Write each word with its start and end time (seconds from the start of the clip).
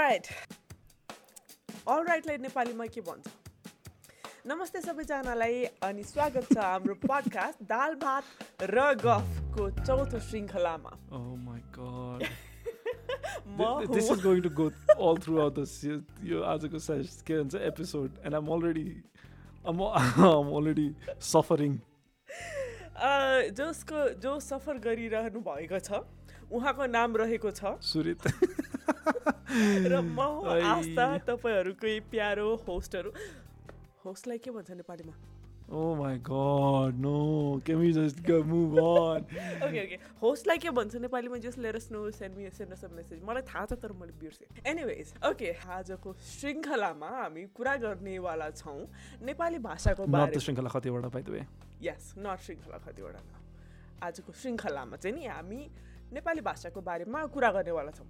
All right 0.00 0.26
अलराइटलाई 1.88 2.36
नेपालीमा 2.38 2.84
के 2.86 3.00
भन्छ 3.00 3.32
नमस्ते 4.46 4.80
सबैजनालाई 4.80 5.64
अनि 5.88 6.04
स्वागत 6.10 6.46
छ 6.52 6.56
हाम्रो 6.58 6.94
पडकास्ट 7.02 7.64
दाल 7.72 7.94
भात 8.04 8.24
र 8.70 8.84
गफको 9.02 9.66
चौथो 9.80 10.20
श्रृङ्खलामा। 10.28 10.92
Oh 11.18 11.36
this 13.92 14.08
is 14.14 14.22
going 14.22 14.42
to 14.42 14.52
go 14.60 14.70
all 14.96 15.20
throughout 15.26 15.60
this 15.60 15.74
यो 16.30 16.42
आजको 16.54 16.80
के 17.28 17.38
भन्छ 17.42 17.62
episode 17.68 18.18
and 18.24 18.34
um 18.34 18.48
already 18.56 18.88
I'm 19.66 19.84
I'm 20.30 20.50
already 20.60 20.88
suffering. 21.32 21.76
Uh, 22.96 23.12
जसको 23.60 24.08
जो 24.24 24.40
सफर 24.48 24.82
गरिरहनु 24.88 25.46
भएको 25.52 25.84
छ 25.90 26.02
उहाँको 26.50 26.86
नाम 26.98 27.16
रहेको 27.16 27.50
छ? 27.50 27.78
सुरित। 27.92 28.20
र 29.06 30.00
म। 30.00 30.18
आस्था 30.72 31.06
तपाईँहरूकै 31.28 31.98
प्यारो 32.10 32.48
होस्टहरू 32.68 33.10
होस्टलाई 34.04 34.38
के 34.44 34.50
भन्छ 34.50 34.70
नेपालीमा 34.80 35.14
Oh 35.72 35.94
my 35.94 36.16
god, 36.18 36.98
no. 36.98 37.60
Can 37.64 37.78
we 37.78 37.92
just 37.92 38.16
go 38.28 38.42
move 38.42 38.72
on? 38.82 39.22
Okay 39.62 39.82
okay 39.84 39.96
होस्टलाई 40.22 40.58
के 40.58 40.70
भन्छ 40.78 40.96
नेपालीमा 41.06 41.36
just 41.44 41.58
let 41.62 41.76
us 41.78 41.86
know 41.92 42.00
send 42.10 42.36
me 42.36 42.50
send 42.56 42.72
us 42.74 42.84
message 42.94 43.20
मलाई 43.28 43.42
थाहा 43.50 43.66
छ 43.70 43.78
तर 43.84 43.92
मैले 44.00 44.12
बिर्सेँ 44.18 44.48
एनिवेज 44.66 45.12
ओके 45.30 45.52
आजको 45.78 46.14
श्रृङ्खलामा 46.30 47.10
हामी 47.18 47.44
कुरा 47.54 47.76
गर्नेवाला 47.86 48.48
छौँ 48.62 48.82
नेपाली 49.30 49.58
भाषाको 49.68 50.06
बारे 50.10 50.40
श्रृङ्खला 50.42 50.70
कतिवटा 50.74 51.08
by 51.14 51.22
the 51.22 51.32
way. 51.36 51.44
यस 51.82 52.14
नट 52.18 52.38
श्रृङ्खला 52.46 52.78
कतिवटा 52.88 53.22
आजको 54.10 54.32
श्रृङ्खलामा 54.42 54.96
चाहिँ 55.06 55.14
नि 55.16 55.26
हामी 55.30 55.60
नेपाली 56.18 56.40
भाषाको 56.50 56.80
बारेमा 56.90 57.24
कुरा 57.30 57.50
गर्नेवाला 57.60 57.90
छौँ 57.94 58.08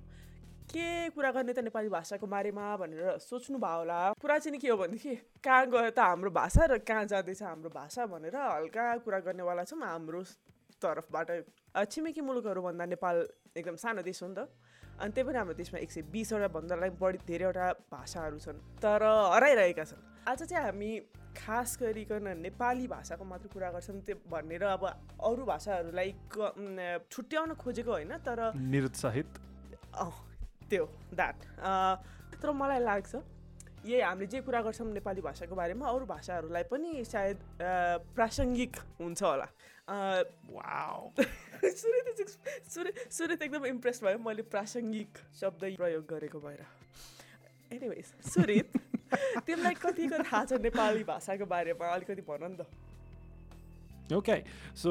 के 0.71 1.11
कुरा 1.11 1.31
गर्ने 1.35 1.53
त 1.53 1.59
नेपाली 1.67 1.89
भाषाको 1.91 2.27
बारेमा 2.27 2.65
भनेर 2.79 3.19
सोच्नु 3.19 3.59
भयो 3.59 3.79
होला। 3.83 3.99
कुरा 4.23 4.39
चाहिँ 4.39 4.53
नि 4.55 4.59
के 4.59 4.69
हो 4.71 4.77
भनेदेखि 4.79 5.15
कहाँ 5.43 5.67
गयो 5.67 5.91
त 5.91 5.99
हाम्रो 5.99 6.31
भाषा 6.31 6.65
र 6.71 6.79
कहाँ 6.81 7.05
जाँदैछ 7.11 7.43
हाम्रो 7.43 7.71
भाषा 7.75 8.07
भनेर 8.07 8.37
हल्का 8.37 8.85
कुरा 9.03 9.19
गर्नेवाला 9.27 9.65
छौँ 9.67 9.83
हाम्रो 9.83 10.23
तर्फबाट। 10.79 11.29
छिमेकी 11.91 12.21
मुलुकहरूभन्दा 12.23 12.85
नेपाल 12.87 13.17
एकदम 13.59 13.77
सानो 13.83 14.03
देश 14.07 14.23
हो 14.23 14.29
नि 14.31 14.35
त। 14.39 14.47
अनि 15.01 15.11
त्यही 15.11 15.27
पनि 15.27 15.39
हाम्रो 15.39 15.55
देशमा 15.59 15.79
एक 15.81 15.91
सय 15.91 16.03
बिसवटा 16.13 16.49
भन्दालाई 16.55 16.91
बढी 17.03 17.19
धेरैवटा 17.27 17.67
भाषाहरू 17.91 18.39
छन् 18.39 18.59
तर 18.79 19.03
हराइरहेका 19.35 19.85
छन्। 19.85 20.01
आज 20.29 20.43
चाहिँ 20.45 20.65
हामी 20.65 20.91
खास 21.35 21.79
गरिकन 21.83 22.27
नेपाली 22.47 22.87
भाषाको 22.87 23.25
मात्र 23.25 23.49
कुरा 23.49 23.71
गर्छौँ 23.75 24.01
त्यो 24.07 24.17
भनेर 24.29 24.63
अब 24.77 24.85
अरू 25.19 25.45
भाषाहरूलाई 25.51 26.11
छुट्याउन 27.11 27.55
खोजेको 27.59 27.91
होइन 27.91 28.13
तर 28.23 28.53
निरुत्साहित। 28.55 29.31
त्यो 30.71 30.85
द्याट 31.15 31.37
तर 32.43 32.51
मलाई 32.63 32.81
लाग्छ 32.81 33.15
यही 33.85 34.01
हामीले 34.01 34.27
जे 34.29 34.41
कुरा 34.45 34.61
गर्छौँ 34.63 34.87
नेपाली 34.93 35.21
भाषाको 35.25 35.55
बारेमा 35.57 35.89
अरू 35.89 36.07
भाषाहरूलाई 36.07 36.65
पनि 36.71 37.05
सायद 37.05 37.39
प्रासङ्गिक 38.17 38.77
हुन्छ 39.01 39.23
होला. 39.23 39.47
सुरत 41.65 42.95
सुरत 43.17 43.43
एकदम 43.43 43.67
इम्प्रेस 43.67 44.03
भयो। 44.05 44.19
मैले 44.21 44.43
प्रासङ्गिक 44.53 45.19
शब्द 45.41 45.65
प्रयोग 45.81 46.05
गरेको 46.13 46.39
भएर। 46.41 46.61
एनिवेज 47.73 48.13
सुरित 48.35 48.69
तिमीलाई 49.47 49.75
कतिको 49.81 50.19
थाहा 50.29 50.45
छ 50.45 50.61
नेपाली 50.69 51.05
भाषाको 51.09 51.47
बारेमा? 51.47 51.87
अलिकति 51.95 52.23
भन 52.29 52.45
नि 52.45 52.57
त। 52.61 52.90
ओके 54.15 54.37
सो 54.75 54.91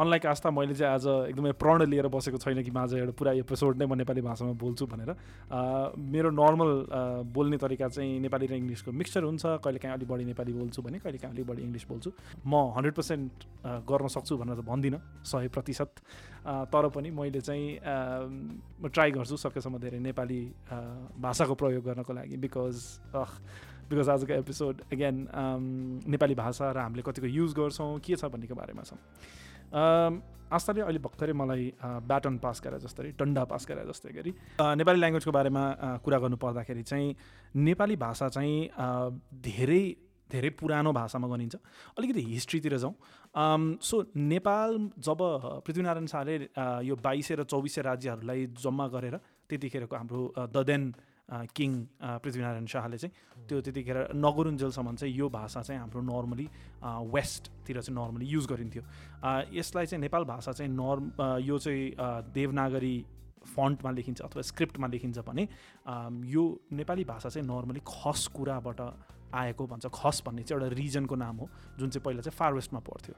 अनलाइक 0.00 0.26
आस्था 0.26 0.50
मैले 0.50 0.74
चाहिँ 0.74 0.92
आज 0.94 1.06
एकदमै 1.30 1.52
प्रण 1.60 1.82
लिएर 1.86 2.08
बसेको 2.08 2.38
छैन 2.38 2.62
कि 2.62 2.70
माझ 2.70 2.92
एउटा 2.94 3.12
पुरा 3.12 3.32
एपिसोड 3.44 3.76
नै 3.76 3.86
म 3.86 3.94
नेपाली 4.00 4.20
भाषामा 4.20 4.52
बोल्छु 4.56 4.86
भनेर। 4.86 5.10
Uh, 5.10 5.92
मेरो 5.96 6.30
नर्मल 6.30 6.70
बोल्ने 7.32 7.56
तरिका 7.56 7.88
चाहिँ 7.88 8.20
नेपाली 8.20 8.46
र 8.46 8.52
इङ्ग्लिसको 8.54 8.92
मिक्सचर 8.92 9.22
हुन्छ। 9.24 9.44
कहिलेकाहीँ 9.64 9.94
अलिक 9.94 10.08
बढी 10.08 10.24
नेपाली 10.24 10.52
बोल्छु 10.52 10.82
भने 10.82 10.98
कहिलेकाहीँ 10.98 11.34
अलिक 11.34 11.46
बढी 11.46 11.62
इङ्ग्लिस 11.62 11.84
बोल्छु। 11.88 12.10
म 12.46 12.54
हन्ड्रेड 12.76 12.94
पर्सेन्ट 12.94 13.32
गर्न 13.88 14.08
सक्छु 14.08 14.36
भनेर 14.36 14.56
त 14.56 14.64
भन्दिनँ 14.64 15.00
सय 15.24 15.48
प्रतिशत। 15.48 15.92
Uh, 16.46 16.62
तर 16.70 16.88
पनि 16.94 17.10
मैले 17.10 17.40
चाहिँ 17.40 17.78
uh, 17.82 18.22
म 18.78 18.88
ट्राई 18.88 19.10
गर्छु 19.10 19.36
सकेसम्म 19.36 19.78
धेरै 19.82 19.98
नेपाली 19.98 20.40
uh, 20.70 21.18
भाषाको 21.18 21.54
प्रयोग 21.54 21.84
गर्नको 21.84 22.12
लागि 22.12 22.36
बिकज 22.38 22.76
बिकज 23.90 24.08
आजको 24.08 24.32
एपिसोड 24.34 24.80
अगेन 24.92 25.16
नेपाली 26.06 26.34
भाषा 26.34 26.70
र 26.72 26.78
हामीले 26.78 27.02
कतिको 27.02 27.26
युज 27.26 27.52
गर्छौँ 27.54 27.98
के 28.00 28.16
छ 28.16 28.24
भन्नेको 28.30 28.54
बारेमा 28.54 28.82
छ। 28.82 28.94
Um, 29.66 30.22
आस्थाले 30.46 30.80
अहिले 30.80 30.98
भर्खरै 31.02 31.32
मलाई 31.34 31.64
ब्याटन 32.06 32.38
पास 32.38 32.60
गरे 32.64 32.78
जस्तै 32.78 33.10
डन्डा 33.18 33.44
पास 33.50 33.66
गरे 33.66 33.82
जस्तै 33.86 34.12
गरी। 34.14 34.30
Uh, 34.62 34.74
नेपाली 34.78 34.98
ल्याङ्ग्वेजको 35.02 35.32
बारेमा 35.34 35.62
uh, 35.74 35.98
कुरा 36.06 36.18
गर्नु 36.22 36.36
पर्दाखेरि 36.38 36.82
चाहिँ 36.82 37.14
नेपाली 37.66 37.96
भाषा 37.98 38.28
चाहिँ 38.36 38.58
uh, 38.70 39.10
धेरै 39.42 39.82
धेरै 40.30 40.50
पुरानो 40.58 40.92
भाषामा 40.92 41.28
गनिन्छ। 41.28 41.56
अलिकति 41.98 42.22
हिस्ट्रीतिर 42.30 42.76
जाउँ। 42.78 42.94
सो 43.82 44.04
नेपाल 44.14 44.78
जब 44.98 45.20
uh, 45.22 45.58
पृथ्वीनारायण 45.66 46.06
शाहले 46.06 46.38
uh, 46.38 46.80
यो 46.86 46.94
बाइसै 47.02 47.34
र 47.34 47.44
चौबिसै 47.50 47.82
राज्यहरूलाई 47.82 48.46
जम्मा 48.62 48.86
गरेर 48.94 49.18
त्यतिखेरको 49.50 49.96
हाम्रो 49.96 50.22
uh, 50.30 50.46
the 50.46 50.64
then 50.66 50.82
king 51.28 51.70
Prithvinarayan 52.22 52.66
शाहले 52.66 52.98
चाहिँ 52.98 53.46
त्यो 53.48 53.60
त्यतिखेर 53.60 53.98
नगरुन्जेलसम्म 54.14 54.94
चाहिँ 54.96 55.14
यो 55.14 55.28
भाषा 55.28 55.62
चाहिँ 55.62 55.80
हाम्रो 55.80 56.00
नर्मली 56.02 56.46
वेस्टतिर 57.14 57.80
चाहिँ 57.80 57.98
नर्मली 57.98 58.26
युज 58.26 58.46
गरिन्थ्यो। 58.46 58.82
यसलाई 59.52 59.86
चाहिँ 59.86 60.00
नेपाल 60.00 60.24
भाषा 60.24 60.52
चाहिँ 60.52 60.72
नर्म 60.72 61.10
यो 61.42 61.58
चाहिँ 61.58 62.30
देवनागरी 62.34 62.96
फन्टमा 63.46 63.90
लेखिन्छ 63.90 64.20
अथवा 64.22 64.42
स्क्रिप्टमा 64.42 64.86
लेखिन्छ 64.86 65.18
भने 65.26 65.48
यो 66.30 66.44
नेपाली 66.72 67.04
भाषा 67.04 67.28
चाहिँ 67.28 67.46
नर्मली 67.48 67.80
खस 67.86 68.26
कुराबाट 68.34 68.80
आएको 69.34 69.66
भन्छ। 69.66 69.86
खस 69.94 70.22
भन्ने 70.26 70.42
चाहिँ 70.42 70.62
एउटा 70.62 70.74
रिजनको 70.76 71.14
नाम 71.14 71.36
हो 71.36 71.48
जुन 71.78 71.90
चाहिँ 71.90 72.04
पहिला 72.04 72.22
चाहिँ 72.22 72.36
फार 72.38 72.54
वेस्टमा 72.54 72.80
पर्थ्यो 72.86 73.14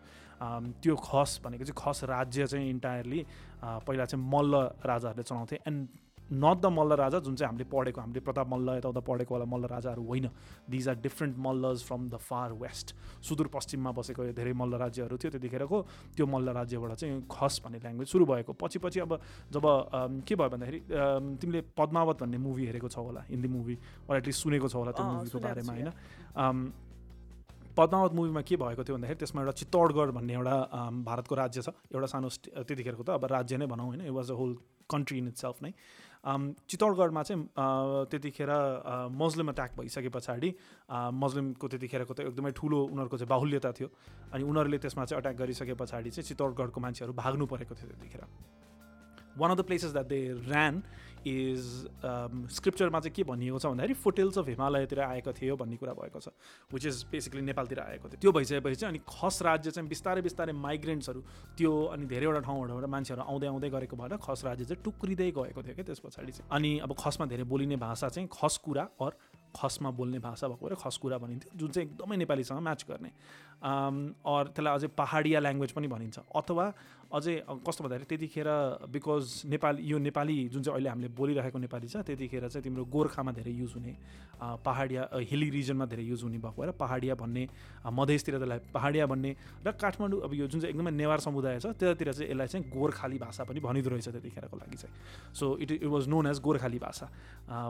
त्यो 0.82 0.96
खस 0.96 1.40
भनेको 1.44 1.64
चाहिँ 1.64 1.76
खस 1.76 2.04
राज्य 2.08 2.46
चाहिँ 2.46 2.68
इन्टायरली 2.70 3.24
पहिला 3.62 4.04
चाहिँ 4.04 4.24
मल्ल 4.24 4.54
राजाहरूले 4.80 5.22
चलाउँथे। 5.22 5.56
एन्ड 5.68 5.88
नट 6.32 6.60
द 6.60 6.66
मल्ल 6.66 6.92
राजा 7.00 7.18
जुन 7.24 7.34
चाहिँ 7.36 7.48
हामीले 7.48 7.64
पढेको 7.72 8.00
हामीले 8.00 8.20
प्रताप 8.20 8.48
मल्ल 8.48 8.76
यताउता 8.78 9.00
पढेको 9.00 9.34
होला 9.34 9.44
मल्ल 9.48 9.64
राजाहरू 9.66 10.02
होइन। 10.04 10.28
These 10.70 10.88
are 10.88 10.96
different 11.00 11.36
Mallas 11.38 11.84
from 11.84 12.08
the 12.08 12.16
far 12.20 12.52
west 12.62 12.94
सुदूरपश्चिममा 13.24 13.90
बसेको 13.92 14.32
धेरै 14.36 14.52
मल्ल 14.52 14.74
राज्यहरू 14.84 15.16
थियो 15.16 15.30
त्यतिखेरको 15.32 15.78
त्यो 16.16 16.26
मल्ल 16.26 16.48
राज्यबाट 16.58 16.92
चाहिँ 17.00 17.22
खस 17.30 17.60
भन्ने 17.64 17.78
ल्याङ्ग्वेज 17.78 18.08
सुरु 18.08 18.24
भएको। 18.26 18.52
पछि 18.52 18.78
पछि 18.78 19.00
अब 19.00 19.20
जब 19.52 19.64
के 20.28 20.34
भयो 20.36 20.48
भन्दाखेरि 20.48 20.80
तिमीले 21.40 21.60
पद्मावत 21.78 22.16
भन्ने 22.22 22.38
मुभी 22.38 22.66
हेरेको 22.66 22.88
छौ 22.88 23.02
होला 23.02 23.24
हिन्दी 23.28 23.48
मुभी 23.48 23.78
एटलिस्ट 24.12 24.42
सुनेको 24.42 24.68
छौ 24.68 24.78
होला 24.78 24.92
त्यो 24.92 25.04
मुभीको 25.06 25.38
बारेमा 25.38 25.72
होइन? 25.72 25.90
पद्मावत 27.78 28.12
मुभीमा 28.12 28.40
के 28.42 28.56
भएको 28.58 28.82
थियो 28.84 28.96
भन्दाखेरि 28.96 29.18
त्यसमा 29.18 29.40
एउटा 29.40 29.52
चित्तौडगढ 29.54 30.10
भन्ने 30.12 30.34
एउटा 30.34 30.56
भारतको 31.08 31.34
राज्य 31.34 31.62
छ। 31.62 31.68
एउटा 31.94 32.06
सानो 32.10 32.28
त्यतिखेरको 32.66 33.02
त 33.06 33.10
अब 33.16 33.24
राज्य 33.24 33.56
नै 33.56 33.66
भनौँ 33.70 33.86
होइन? 33.86 34.00
It 34.02 34.12
was 34.12 34.30
a 34.30 34.34
whole 34.34 34.56
country 34.90 35.18
in 35.18 35.28
itself 35.38 35.62
नै। 35.62 35.72
अम, 36.28 36.42
चित्तौडगढमा 36.68 37.22
चाहिँ 37.22 37.40
त्यतिखेर 38.12 38.50
अ, 38.50 39.08
मुस्लिम 39.08 39.48
अट्याक 39.48 39.70
भइसके 39.80 40.08
पछाडि 40.12 40.50
अ, 40.90 41.10
मुस्लिमको 41.14 41.66
त्यतिखेरको 41.72 42.12
त 42.14 42.20
एकदमै 42.28 42.52
ठुलो 42.52 42.78
उनीहरूको 42.92 43.16
चाहिँ 43.16 43.30
बाहुल्यता 43.32 43.70
थियो। 43.72 43.88
अनि 44.36 44.42
उनीहरूले 44.44 44.78
त्यसमा 44.84 45.04
चाहिँ 45.08 45.20
अट्याक 45.20 45.36
गरिसके 45.40 45.74
पछाडि 45.80 46.10
चाहिँ 46.10 46.26
चित्तौडगढको 46.28 46.78
मान्छेहरू 46.80 47.12
भाग्नु 47.16 47.44
परेको 47.48 47.74
थियो 47.74 47.88
त्यतिखेर। 47.88 48.22
One 49.38 49.50
of 49.50 49.56
the 49.56 49.62
places 49.64 49.92
that 49.92 50.06
they 50.06 50.20
ran 50.50 50.74
is 51.26 51.88
स्क्रिप्चरमा 52.54 53.00
चाहिँ 53.00 53.14
के 53.14 53.22
भनिएको 53.24 53.58
छ 53.58 53.66
भन्दाखेरि 53.66 53.94
फुटेल्स 53.94 54.38
अफ 54.38 54.48
हिमालयतिर 54.48 55.00
आएको 55.00 55.32
थियो 55.32 55.56
भन्ने 55.56 55.76
कुरा 55.76 55.92
भएको 55.92 56.20
छ 56.20 56.28
विच 56.72 56.86
इज 56.86 57.04
बेसिकली 57.12 57.42
नेपालतिर 57.42 57.80
आएको 57.80 58.08
थियो। 58.08 58.20
त्यो 58.20 58.32
भइसकेपछि 58.32 58.74
चाहिँ 58.74 58.92
अनि 58.92 59.00
खस 59.08 59.42
राज्य 59.42 59.70
चाहिँ 59.70 59.88
बिस्तारै 59.88 60.22
बिस्तारै 60.22 60.52
माइग्रेन्ट्सहरू 60.52 61.20
त्यो 61.58 61.72
अनि 61.92 62.06
धेरैवटा 62.06 62.40
ठाउँहरूबाट 62.46 62.84
मान्छेहरू 62.84 63.22
आउँदै 63.22 63.46
आउँदै 63.46 63.70
गरेको 63.70 63.96
भएर 63.96 64.16
खस 64.22 64.44
राज्य 64.44 64.64
चाहिँ 64.64 64.82
टुक्रिँदै 64.84 65.30
गएको 65.30 65.62
थियो 65.62 65.74
क्या 65.74 65.84
त्यस 65.84 66.00
पछाडि 66.04 66.32
चाहिँ। 66.32 66.48
अनि 66.50 66.78
अब 66.84 66.94
खसमा 66.98 67.26
धेरै 67.26 67.44
बोलिने 67.44 67.76
भाषा 67.76 68.08
चाहिँ 68.08 68.28
खस 68.32 68.56
कुरा 68.64 68.88
और 69.00 69.18
खसमा 69.56 69.90
बोल्ने 69.90 70.18
भाषा 70.18 70.48
भएको 70.48 70.66
भएर 70.66 70.74
खस 70.76 70.96
कुरा 71.02 71.18
भनिन्थ्यो 71.18 71.58
जुन 71.58 71.70
चाहिँ 71.70 71.88
एकदमै 71.88 72.16
नेपालीसँग 72.16 72.60
म्याच 72.60 72.84
गर्ने। 72.88 73.10
अम, 73.58 74.14
और 74.24 74.48
त्यसलाई 74.54 74.74
अझै 74.74 74.88
पहाडिया 74.94 75.40
ल्याङ्ग्वेज 75.40 75.72
पनि 75.72 75.88
भनिन्छ। 75.88 76.18
अथवा 76.36 76.66
अझै 77.08 77.34
कस्तो 77.64 77.84
भन्दाखेरि 77.84 78.04
त्यतिखेर 78.04 78.48
बिकज 78.92 79.48
नेपाली 79.48 79.82
यो 79.82 79.98
नेपाली 79.98 80.36
जुन 80.52 80.62
चाहिँ 80.62 80.74
अहिले 80.76 80.88
हामीले 80.88 81.08
बोलिरहेको 81.16 81.58
नेपाली 81.58 81.88
छ 81.88 82.04
त्यतिखेर 82.04 82.48
चाहिँ 82.48 82.62
तिम्रो 82.64 82.84
गोर्खामा 82.84 83.32
धेरै 83.32 83.52
युज 83.52 83.72
हुने 83.74 83.92
पहाडिया 84.38 85.08
हिली 85.16 85.48
रिजनमा 85.50 85.86
धेरै 85.88 86.04
युज 86.04 86.22
हुने 86.22 86.38
भएको 86.38 86.62
भएर 86.62 86.70
पहाडिया 86.76 87.14
भन्ने 87.16 87.44
मधेसतिर 87.88 88.34
त्यसलाई 88.38 88.60
पहाडिया 88.74 89.06
भन्ने 89.08 89.30
र 89.66 89.72
काठमाडौँ 89.72 90.20
अब 90.20 90.34
यो 90.34 90.46
जुन 90.52 90.60
चाहिँ 90.60 90.72
एकदमै 90.74 90.90
नेवार 90.92 91.18
समुदाय 91.24 91.58
छ 91.58 91.72
त्यतातिर 91.80 92.12
चाहिँ 92.12 92.30
यसलाई 92.30 92.46
चाहिँ 92.46 92.64
गोर्खाली 92.76 93.18
भाषा 93.18 93.44
पनि 93.48 93.60
भनिँदो 93.60 93.88
रहेछ 93.88 94.08
त्यतिखेरको 94.08 94.56
लागि 94.56 94.76
चाहिँ। 94.76 94.92
So 95.32 95.56
it 95.64 95.70
it 95.80 95.84
was 95.88 96.08
known 96.12 96.26
as 96.28 96.38
Gorkhali 96.44 96.78
भाषा। 96.78 97.06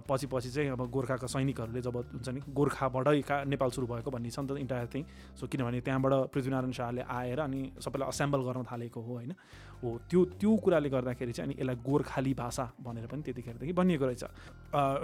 पछि 0.02 0.26
पछि 0.26 0.50
चाहिँ 0.50 0.70
अब 0.74 0.82
गोर्खाका 0.90 1.26
सैनिकहरूले 1.30 1.80
जब 1.80 1.96
हुन्छ 1.96 2.28
नि 2.28 2.40
गोर्खाबाटै 2.50 3.20
का 3.22 3.36
नेपाल 3.46 3.70
सुरु 3.70 3.86
भएको 3.86 4.10
भन्ने 4.10 4.30
छ 4.30 4.38
नि 4.42 4.46
त 4.50 4.58
इन्टायर 4.58 4.86
थिङ 4.92 5.02
सो 5.38 5.46
किनभने 5.46 5.78
भने 5.78 5.80
त्यहाँबाट 5.86 6.12
पृथ्वीनारायण 6.34 6.72
शाहले 6.74 7.02
आएर 7.06 7.40
अनि 7.46 7.60
सबैलाई 7.80 8.08
असेम्बल 8.08 8.40
गर्न 8.44 8.64
थालेको 8.66 9.00
हो 9.00 9.12
होइन? 9.14 9.27
हो 9.82 9.88
त्यो 10.10 10.24
त्यो 10.40 10.52
कुराले 10.58 10.88
गर्दाखेरि 10.90 11.32
चाहिँ 11.32 11.46
अनि 11.46 11.54
यसलाई 11.60 11.76
गोर्खाली 11.86 12.32
भाषा 12.34 12.64
भनेर 12.82 13.06
पनि 13.06 13.22
त्यतिखेरदेखि 13.22 13.72
बनिएको 13.78 14.06
रहेछ। 14.06 14.24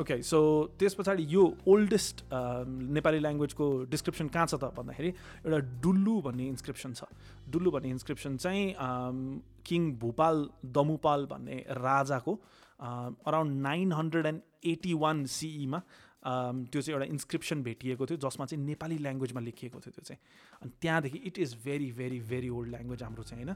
ओके 0.03 0.23
सो 0.23 0.39
त्यस 0.79 0.95
पछाडि 0.99 1.27
यो 1.31 1.43
ओल्डेस्ट 1.63 2.17
नेपाली 2.99 3.19
ल्याङ्ग्वेजको 3.23 3.67
डिस्क्रिप्सन 3.87 4.29
कहाँ 4.35 4.47
छ 4.47 4.55
त 4.59 4.75
भन्दाखेरि 4.75 5.11
एउटा 5.47 5.59
डुल्लु 5.79 6.15
भन्ने 6.27 6.45
इन्सक्रिप्सन 6.55 6.93
छ। 6.99 7.07
डुल्लु 7.51 7.71
भन्ने 7.71 7.91
इन्सक्रिप्सन 7.97 8.37
चाहिँ 8.43 8.65
किङ 9.63 9.81
भूपाल 10.03 10.37
दमुपाल 10.75 11.27
भन्ने 11.31 11.57
राजाको 11.71 12.33
around 12.83 13.53
nine 13.63 13.93
hundred 13.93 14.27
and 14.27 14.41
eighty 14.67 14.93
one 14.99 15.25
सिईमा 15.31 15.81
त्यो 16.25 16.81
चाहिँ 16.81 16.95
एउटा 16.97 17.07
इन्सक्रिप्सन 17.13 17.63
भेटिएको 17.63 18.07
थियो 18.07 18.19
जसमा 18.25 18.45
चाहिँ 18.47 18.65
नेपाली 18.65 18.97
ल्याङ्ग्वेजमा 18.99 19.41
लेखिएको 19.41 19.79
थियो 19.81 19.93
त्यो 19.93 20.05
चाहिँ। 20.09 20.21
अनि 20.63 20.71
त्यहाँदेखि 20.81 21.19
it 21.29 21.39
is 21.39 21.55
very 21.65 21.91
very 21.93 22.21
very 22.25 22.49
old 22.49 22.69
language 22.71 23.03
हाम्रो 23.03 23.23
चाहिँ 23.23 23.45
होइन। 23.45 23.53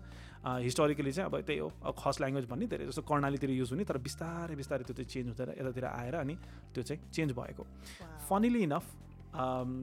हिस्टोरिकली 0.69 1.13
चाहिँ 1.13 1.31
अब 1.31 1.41
त्यही 1.49 1.59
हो। 1.59 1.69
खस 1.97 2.21
ल्याङ्ग्वेज 2.21 2.47
भन्ने 2.49 2.67
धेरै 2.69 2.87
जस्तो 2.87 3.03
कर्णालीतिर 3.09 3.51
युज 3.51 3.73
हुने 3.73 3.85
तर 3.89 3.99
बिस्तारै 4.05 4.57
बिस्तारै 4.57 4.85
त्यो 4.85 4.95
चाहिँ 4.95 5.09
चेन्ज 5.09 5.29
हुँदैन 5.33 5.49
यतातिर 5.61 5.85
आएर 5.85 6.15
अनि 6.15 6.35
त्यो 6.75 6.83
चाहिँ 6.83 7.01
चेन्ज 7.09 7.33
भएको। 7.33 7.63
Funnily 8.29 8.63
enough 8.69 8.85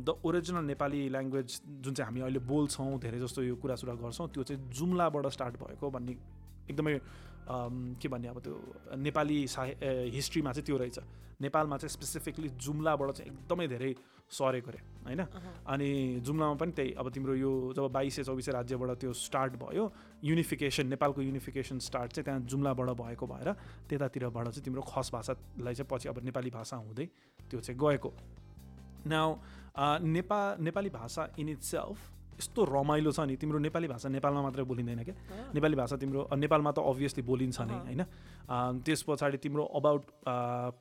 the 0.06 0.10
original 0.26 0.64
Nepali 0.66 1.02
language 1.10 1.50
जुन 1.82 1.94
चाहिँ 1.94 2.06
हामी 2.06 2.22
अहिले 2.22 2.40
बोल्छौँ 2.46 2.98
धेरै 3.02 3.20
जस्तो 3.20 3.42
यो 3.44 3.56
कुरासुरा 3.62 3.94
गर्छौँ 3.98 4.30
त्यो 4.30 4.44
चाहिँ 4.44 4.62
जुम्लाबाट 4.74 5.26
स्टार्ट 5.34 5.54
भएको 5.58 5.90
भन्ने 5.90 6.14
एकदमै 6.70 7.00
के 8.02 8.08
भन्ने 8.10 8.28
अब 8.28 8.40
त्यो 8.42 8.56
नेपाली 8.98 9.38
साहि 9.48 9.72
हिस्ट्रीमा 10.14 10.52
चाहिँ 10.54 10.66
त्यो 10.66 10.78
रहेछ। 10.78 11.00
नेपालमा 11.42 11.78
चाहिँ 11.78 11.90
स्पेसिफिकली 11.90 12.50
जुम्लाबाट 12.50 13.12
चाहिँ 13.12 13.32
एकदमै 13.32 13.68
धेरै 13.68 13.96
सरेको 14.30 14.70
अरे 14.72 14.80
होइन? 15.06 15.22
अनि 15.68 15.90
जुम्लामा 16.24 16.56
पनि 16.56 16.72
त्यही 16.72 16.94
अब 16.94 17.10
तिम्रो 17.10 17.36
यो 17.36 17.52
जब 17.76 17.92
बाइसै 17.92 18.24
चौबिसै 18.24 18.52
राज्यबाट 18.52 18.90
त्यो 18.98 19.14
स्टार्ट 19.14 19.54
भयो 19.56 19.92
युनिफिकेसन 20.24 20.88
नेपालको 20.88 21.22
युनिफिकेसन 21.22 21.80
स्टार्ट 21.80 22.12
चाहिँ 22.12 22.26
त्यहाँ 22.26 22.40
जुम्लाबाट 22.42 22.90
भएको 22.90 23.26
भएर 23.28 23.52
त्यतातिरबाट 23.90 24.48
चाहिँ 24.48 24.64
तिम्रो 24.64 24.82
खस 24.82 25.12
भाषालाई 25.14 25.74
चाहिँ 25.74 25.90
पछि 25.92 26.10
अब 26.10 26.24
नेपाली 26.24 26.50
भाषा 26.50 26.78
हुँदै 26.78 27.06
त्यो 27.50 27.60
चाहिँ 27.60 27.80
गएको। 27.80 28.14
नाउ 29.06 29.30
नेपाल 30.02 30.64
नेपाली 30.64 30.90
भाषा 30.90 31.30
इन 31.40 31.50
इट 31.50 31.62
सेल्फ 31.62 31.98
यस्तो 32.36 32.64
रमाइलो 32.66 33.12
छ 33.12 33.20
नि 33.26 33.36
तिम्रो 33.36 33.60
नेपाली 33.60 33.88
भाषा 33.88 34.10
नेपालमा 34.10 34.42
मात्रै 34.42 34.64
बोलिँदैन 34.66 35.04
क्या। 35.04 35.16
नेपाली 35.56 35.76
भाषा 35.76 35.96
तिम्रो 35.98 36.28
नेपालमा 36.36 36.72
त 36.72 36.80
अभियसली 36.84 37.24
बोलिन्छ 37.24 37.58
नै 37.62 37.78
होइन? 37.80 38.04
त्यस 38.84 39.02
पछाडि 39.08 39.38
तिम्रो 39.40 39.64
अबाउट 39.80 40.04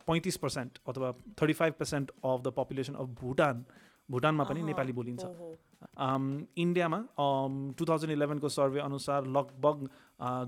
पैँतिस 0.04 0.36
पर्सेन्ट 0.42 0.78
अथवा 0.88 1.08
thirty 1.38 1.52
five 1.54 1.72
percent 1.78 2.10
of 2.10 2.38
the 2.42 2.48
population 2.56 2.94
of 2.94 3.06
Bhutan 3.22 3.64
भुटानमा 4.08 4.44
पनि 4.44 4.62
नेपाली 4.62 4.92
बोलिन्छ। 4.92 5.22
इन्डियामा 6.58 6.98
टु 7.78 7.84
थाउजन्ड 7.84 8.12
इलेभेनको 8.12 8.48
सर्वे 8.50 8.80
अनुसार 8.80 9.26
लगभग 9.36 9.88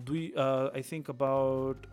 दुई 0.04 0.24
आई 0.36 0.82
थिङ्क 0.82 1.10
अबाउट 1.10 1.86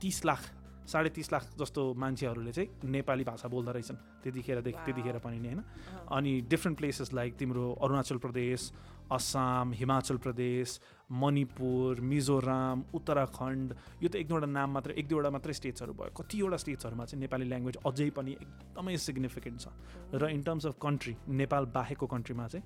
तिस 0.00 0.24
लाख 0.26 0.42
साढे 0.86 1.10
तिस 1.10 1.32
लाख 1.32 1.44
जस्तो 1.58 1.82
मान्छेहरूले 1.94 2.52
चाहिँ 2.52 2.90
नेपाली 2.90 3.24
भाषा 3.24 3.48
बोल्दो 3.48 3.72
रहेछन्। 3.72 3.96
त्यतिखेरदेखि 4.22 4.80
त्यतिखेर 4.86 5.18
पनि 5.18 5.38
नि 5.38 5.48
होइन 5.48 5.62
अनि 6.10 6.32
डिफ्रेन्ट 6.50 6.78
प्लेसेस 6.78 7.12
लाइक 7.12 7.36
तिम्रो 7.36 7.64
अरुणाचल 7.82 8.16
प्रदेश 8.18 8.70
असम 9.12 9.72
हिमाचल 9.74 10.16
प्रदेश 10.18 10.80
मणिपुर 11.10 12.00
मिजोराम 12.02 12.82
उत्तराखण्ड 12.94 13.74
यो 14.02 14.08
त 14.08 14.14
एक 14.16 14.28
दुईवटा 14.28 14.46
नाम 14.46 14.70
मात्र 14.74 14.90
एक 14.98 15.06
दुईवटा 15.08 15.30
मात्रै 15.30 15.52
स्टेट्सहरू 15.54 15.92
भयो। 15.94 16.10
कतिवटा 16.14 16.56
स्टेट्सहरूमा 16.56 17.04
चाहिँ 17.04 17.20
नेपाली 17.20 17.46
ल्याङ्ग्वेज 17.46 17.76
अझै 17.86 18.10
पनि 18.10 18.32
एकदमै 18.34 18.96
सिग्निफिकेन्ट 18.98 19.58
छ। 19.60 19.66
र 20.14 20.30
in 20.30 20.42
terms 20.42 20.66
of 20.66 20.74
country 20.82 21.14
Nepal 21.30 21.64
बाहेकको 21.70 22.06
कन्ट्रीमा 22.06 22.46
चाहिँ 22.48 22.64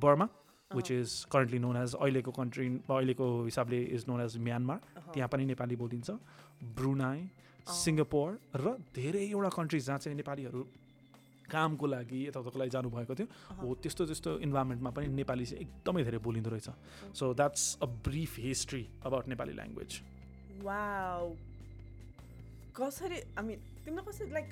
Burma 0.00 0.26
which 0.70 0.90
is 0.92 1.08
currently 1.32 1.58
known 1.58 1.76
as 1.76 1.94
अहिलेको 1.96 2.30
कन्ट्री 2.30 2.66
अहिलेको 2.88 3.26
हिसाबले 3.44 3.80
इज 3.96 4.04
नोन 4.08 4.20
एज 4.20 4.36
म्यानमार 4.38 4.78
त्यहाँ 5.12 5.28
पनि 5.28 5.44
नेपाली 5.44 5.76
बोलिन्छ। 5.76 6.10
ब्रुनाई 6.76 7.20
सिङ्गापुर 7.66 8.28
र 8.56 8.76
धेरैवटा 8.94 9.50
कन्ट्रिज 9.56 9.86
जहाँ 9.86 9.98
चाहिँ 9.98 10.16
नेपालीहरू 10.16 10.62
कामको 11.50 11.86
लागि 11.86 12.18
यताउताको 12.26 12.58
लागि 12.58 12.70
जानुभएको 12.70 13.14
थियो। 13.14 13.26
हो 13.58 13.74
त्यस्तो 13.82 14.06
त्यस्तो 14.06 14.30
इन्भाइरोमेन्टमा 14.46 14.90
पनि 14.90 15.06
नेपाली 15.18 15.44
चाहिँ 15.46 15.62
एकदमै 15.66 16.02
धेरै 16.04 16.18
बोलिँदो 16.22 16.50
रहेछ। 16.50 16.68
So 17.18 17.34
that's 17.34 17.62
a 17.82 17.86
brief 18.06 18.38
history 18.38 18.82
about 19.04 19.28
Nepali 19.28 19.52
language 19.58 19.90
कसरी 22.70 23.18
हामी 23.36 23.54
तिमीले 23.84 24.02
कसरी 24.08 24.30
like 24.30 24.50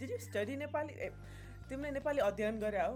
did 0.00 0.10
you 0.10 0.18
study 0.18 0.56
Nepali 0.56 0.94
तिमीले 1.68 1.90
नेपाली 1.90 2.20
अध्ययन 2.24 2.60
गरे 2.60 2.80
हो? 2.80 2.94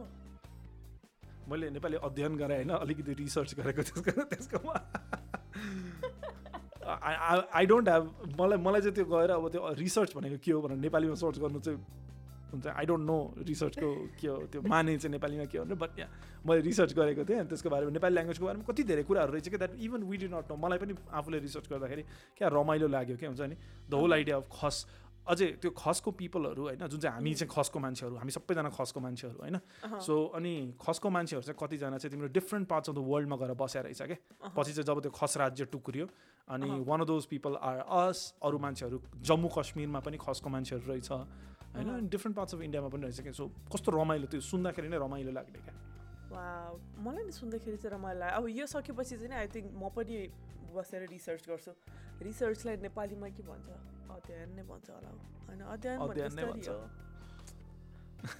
मैले 1.49 1.71
नेपाली 1.71 1.97
अध्ययन 2.01 2.37
गरेँ 2.37 2.57
होइन 2.57 2.71
अलिकति 2.81 3.13
रिसर्च 3.15 3.55
गरेको 3.55 3.83
त्यसको 3.83 4.25
त्यसकोमा। 4.33 4.75
आई 6.85 7.67
डोन्ट 7.67 7.89
ह्याभ 7.89 8.05
मलाई 8.41 8.59
मलाई 8.59 8.81
चाहिँ 8.81 8.95
त्यो 8.95 9.05
गएर 9.05 9.31
अब 9.31 9.49
त्यो 9.49 9.73
रिसर्च 9.81 10.17
भनेको 10.17 10.39
के 10.45 10.53
हो 10.53 10.61
भनेर 10.63 10.79
नेपालीमा 10.79 11.15
सर्च 11.17 11.39
गर्नु 11.39 11.61
चाहिँ 11.61 11.79
हुन्छ। 12.53 12.67
आई 12.71 12.87
डोन्ट 12.87 13.05
नो 13.07 13.19
रिसर्चको 13.43 13.89
के 14.21 14.29
हो 14.29 14.37
त्यो 14.47 14.61
माने 14.63 14.97
चाहिँ 14.99 15.13
नेपालीमा 15.13 15.45
के 15.51 15.59
हो 15.59 15.65
भने 15.65 15.75
बट 15.75 15.99
यहाँ 15.99 16.11
मैले 16.47 16.61
रिसर्च 16.61 16.93
गरेको 16.95 17.25
थिएँ 17.25 17.45
त्यसको 17.51 17.69
बारेमा 17.71 17.91
नेपाली 17.99 18.15
ल्याङ्ग्वेजको 18.15 18.45
बारेमा 18.47 18.65
कति 18.69 18.83
धेरै 18.85 19.03
कुराहरू 19.03 19.33
रहेछ 19.33 19.49
कि 19.49 19.59
that 19.59 19.75
even 19.81 20.03
we 20.07 20.17
didn't 20.29 20.45
know 20.51 20.57
मलाई 20.57 20.79
पनि 20.79 20.95
आफूले 21.11 21.39
रिसर्च 21.41 21.67
गर्दाखेरि 21.73 22.03
क्या 22.37 22.49
रमाइलो 22.53 22.87
लाग्यो 22.89 23.17
क्या 23.17 23.29
हुन्छ 23.29 23.41
नि? 23.41 23.57
The 23.91 23.95
whole 23.95 24.13
idea 24.13 24.37
of 24.37 24.47
Khas. 24.53 24.87
अझै 25.25 25.47
त्यो 25.57 25.71
खसको 25.73 26.11
पिपलहरू 26.21 26.63
होइन 26.63 26.87
जुन 26.87 27.01
चाहिँ 27.01 27.17
हामी 27.17 27.33
चाहिँ 27.35 27.49
खसको 27.49 27.79
मान्छेहरू 27.81 28.17
हामी 28.21 28.31
सबैजना 28.31 28.71
खसको 28.71 29.01
मान्छेहरू 29.01 29.39
होइन। 29.41 29.57
सो 30.05 30.15
अनि 30.37 30.53
खसको 30.77 31.11
मान्छेहरू 31.11 31.43
चाहिँ 31.49 31.59
कतिजना 31.59 31.97
चाहिँ 31.97 32.13
तिम्रो 32.13 32.29
डिफ्रेन्ट 32.29 32.69
पार्ट्स 32.69 32.89
अफ 32.91 32.95
द 32.95 33.01
वर्ल्डमा 33.09 33.37
गएर 33.41 33.53
बसेर 33.57 33.83
रहेछ 33.89 34.03
क्या। 34.05 34.53
पछि 34.53 34.73
चाहिँ 34.77 34.85
जब 34.85 35.01
त्यो 35.01 35.11
खस 35.11 35.37
राज्य 35.41 35.65
टुक्रियो 35.73 36.07
अनि 36.49 36.71
one 36.85 37.01
of 37.01 37.07
those 37.07 37.27
people 37.27 37.57
are 37.57 37.79
us 38.01 38.35
अरू 38.43 38.59
मान्छेहरू 38.59 39.01
जम्मू 39.23 39.49
कश्मीरमा 39.57 40.01
पनि 40.01 40.17
खसको 40.21 40.49
मान्छेहरू 40.51 40.85
रहेछ 40.93 41.11
होइन? 41.11 41.89
अनि 41.89 42.09
डिफ्रेन्ट 42.09 42.37
पार्ट्स 42.37 42.55
अफ 42.55 42.61
इन्डियामा 42.61 42.89
पनि 42.89 43.03
रहेछ 43.03 43.21
क्या 43.21 43.33
सो 43.33 43.45
कस्तो 43.73 43.93
रमाइलो 43.93 44.27
त्यो 44.29 44.41
सुन्दाखेरि 44.53 44.89
नै 44.89 44.99
रमाइलो 45.01 45.33
लाग्ने 45.33 45.61
क्या। 45.65 45.75
मलाई 47.01 47.25
नि 47.25 47.33
सुन्दाखेरि 47.33 47.77
चाहिँ 47.77 47.97
रमाइलो 47.97 48.21
लाग्यो। 48.21 48.37
अब 48.37 48.45
यो 48.59 48.67
सकेपछि 48.67 49.17
चाहिँ 49.17 49.35
आई 49.41 49.49
थिङ्क 49.55 49.73
म 49.73 49.89
पनि 49.97 50.17
बसेर 50.77 51.09
रिसर्च 51.11 51.43
गर्छु। 51.49 51.73
रिसर्चलाई 52.23 52.77
नेपालीमा 52.87 53.29
के 53.37 53.43
भन्छ? 53.43 53.69
अध्ययन 54.17 54.49
नै 54.57 54.63
भन्छ 54.69 54.91
होला 54.91 55.11
होइन 55.49 55.61
अध्ययन 55.75 55.99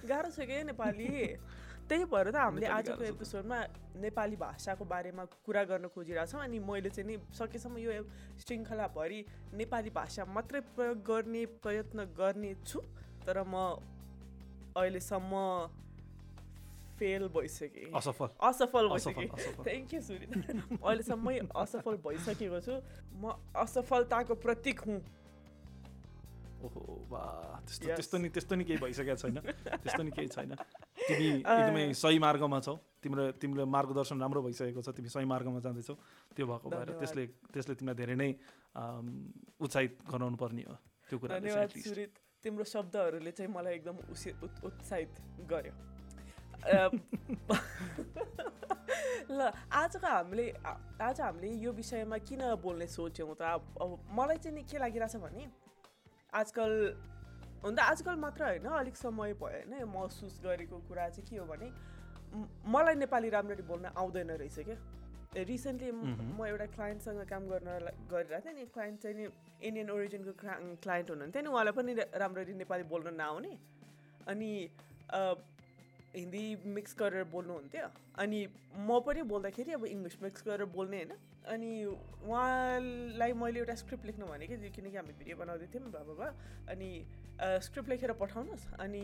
गाह्रो 0.09 0.29
छ 0.31 0.39
क्या 0.49 0.63
नेपाली। 0.63 1.09
त्यही 1.89 2.05
भएर 2.09 2.29
त 2.31 2.35
हामीले 2.35 2.67
आजको 2.67 3.03
एपिसोडमा 3.05 3.57
नेपाली 4.01 4.35
भाषाको 4.35 4.85
बारेमा 4.85 5.23
कुरा 5.45 5.63
गर्न 5.69 5.87
खोजिरहेछौँ 5.93 6.41
अनि 6.41 6.59
मैले 6.59 6.89
चाहिँ 6.89 7.07
नि 7.07 7.17
सकेसम्म 7.37 7.77
यो 7.77 7.91
श्रृङ्खलाभरि 8.41 9.19
नेपाली 9.53 9.89
भाषा 9.93 10.25
मात्रै 10.27 10.59
प्रयोग 10.73 11.03
गर्ने 11.05 11.45
प्रयत्न 11.61 12.05
गर्ने 12.17 12.53
छु 12.65 12.81
तर 13.25 13.43
म 13.45 13.77
अहिलेसम्म 14.75 15.33
फेल 16.99 17.27
भइसकेँ। 17.27 17.91
असफल। 17.93 18.27
असफल 18.41 18.87
भइसकेँ। 18.87 19.27
थ्याङ्क 19.63 19.93
यू 19.93 20.01
सुनि 20.01 20.25
अहिलेसम्मै 20.79 21.39
असफल 21.55 21.95
भइसकेको 22.05 22.59
छु। 22.65 22.79
म 23.21 23.35
असफलताको 23.55 24.35
प्रतीक 24.41 24.79
हुँ। 24.81 24.99
ओहो 26.65 26.83
वा 27.09 27.23
त्यस्तो 27.65 27.87
त्यस्तो 27.89 28.17
नि 28.17 28.29
त्यस्तो 28.29 28.55
नि 28.55 28.63
केही 28.63 28.79
भइसकेको 28.81 29.15
छैन 29.21 29.37
त्यस्तो 29.77 30.03
नि 30.03 30.11
केही 30.11 30.27
छैन 30.35 30.51
तिमी 30.99 31.29
एकदमै 31.29 31.83
सही 31.93 32.19
मार्गमा 32.19 32.59
छौ 32.67 32.75
तिम्रो 33.01 33.23
तिम्रो 33.37 33.65
मार्गदर्शन 33.69 34.21
राम्रो 34.21 34.41
भइसकेको 34.41 34.81
छ 34.81 34.95
तिमी 34.97 35.09
सही 35.15 35.25
मार्गमा 35.29 35.59
जाँदैछौ 35.61 35.95
त्यो 36.35 36.45
भएको 36.47 36.67
भएर 36.69 36.89
त्यसले 36.99 37.25
त्यसले 37.53 37.75
तिमीलाई 37.75 37.97
धेरै 38.01 38.15
नै 38.17 38.29
उत्साहित 39.59 39.97
गराउनु 40.09 40.37
पर्ने 40.37 40.63
हो 40.69 40.77
त्यो 41.09 41.17
कुरा 41.19 41.33
तिम्रो 42.43 42.63
शब्दहरूले 42.65 43.31
चाहिँ 43.31 43.51
मलाई 43.51 43.73
एकदम 43.75 43.97
उत्साहित 44.69 45.21
गर्यो 45.49 45.73
ल 49.29 49.51
आजको 49.71 50.07
हामीले 50.07 50.45
आज 51.01 51.21
हामीले 51.21 51.49
यो 51.57 51.71
विषयमा 51.73 52.17
किन 52.29 52.41
बोल्ने 52.61 52.87
सोच्यौँ 52.87 53.35
त 53.35 53.41
अब 53.41 53.91
मलाई 54.11 54.37
चाहिँ 54.37 54.55
नि 54.55 54.63
के 54.63 54.77
लागिरहेछ 54.77 55.15
भने 55.17 55.45
आजकल 56.33 56.71
हुन 57.63 57.75
त 57.75 57.79
आजकल 57.81 58.15
मात्र 58.19 58.43
होइन 58.45 58.65
अलिक 58.65 58.95
समय 58.95 59.33
भयो 59.33 59.47
होइन 59.47 59.83
महसुस 59.89 60.39
गरेको 60.43 60.77
कुरा 60.87 61.09
चाहिँ 61.09 61.29
के 61.29 61.37
हो 61.37 61.45
भने 61.45 61.67
मलाई 62.67 62.95
नेपाली 62.95 63.29
राम्ररी 63.29 63.63
बोल्न 63.63 63.85
आउँदैन 63.95 64.31
रहेछ 64.41 64.59
क्या। 64.59 64.77
रिसेन्टली 65.35 65.91
म 65.91 66.45
एउटा 66.47 66.65
क्लाइन्टसँग 66.75 67.21
काम 67.29 67.43
गर्न 67.47 67.69
गरिरहेको 68.11 68.43
थिएँ 68.45 68.55
नि 68.55 68.65
क्लाइन्ट 68.75 68.99
चाहिँ 69.01 69.15
नि 69.17 69.25
इन्डियन 69.67 69.89
ओरिजिनको 69.91 70.33
क्लाइन्ट 70.83 71.09
हुनुहुन्थ्यो 71.09 71.41
नि 71.43 71.49
उहाँलाई 71.49 71.73
पनि 71.75 71.93
राम्ररी 72.23 72.53
नेपाली 72.55 72.83
बोल्न 72.91 73.13
नआउने। 73.15 73.53
अनि 74.27 74.51
हिन्दी 76.15 76.43
मिक्स 76.75 76.95
गरेर 76.99 77.23
बोल्नुहुन्थ्यो 77.31 77.87
अनि 78.23 78.39
म 78.87 78.99
पनि 79.05 79.21
बोल्दाखेरि 79.31 79.71
अब 79.77 79.85
इङ्ग्लिस 79.85 80.15
मिक्स 80.23 80.43
गरेर 80.47 80.65
बोल्ने 80.75 80.97
होइन। 80.97 81.11
अनि 81.45 81.71
उहाँलाई 82.25 83.33
मैले 83.33 83.59
एउटा 83.59 83.75
स्क्रिप्ट 83.83 84.05
लेख्नु 84.05 84.25
भने 84.25 84.47
कि 84.47 84.55
किनकि 84.75 84.97
हामी 84.97 85.13
भिडियो 85.19 85.35
बनाउँदै 85.37 85.67
थियौँ 85.73 85.91
बाबा 85.91 86.27
अनि 86.71 86.89
स्क्रिप्ट 87.67 87.89
लेखेर 87.89 88.11
पठाउनुहोस्। 88.21 88.65
अनि 88.79 89.03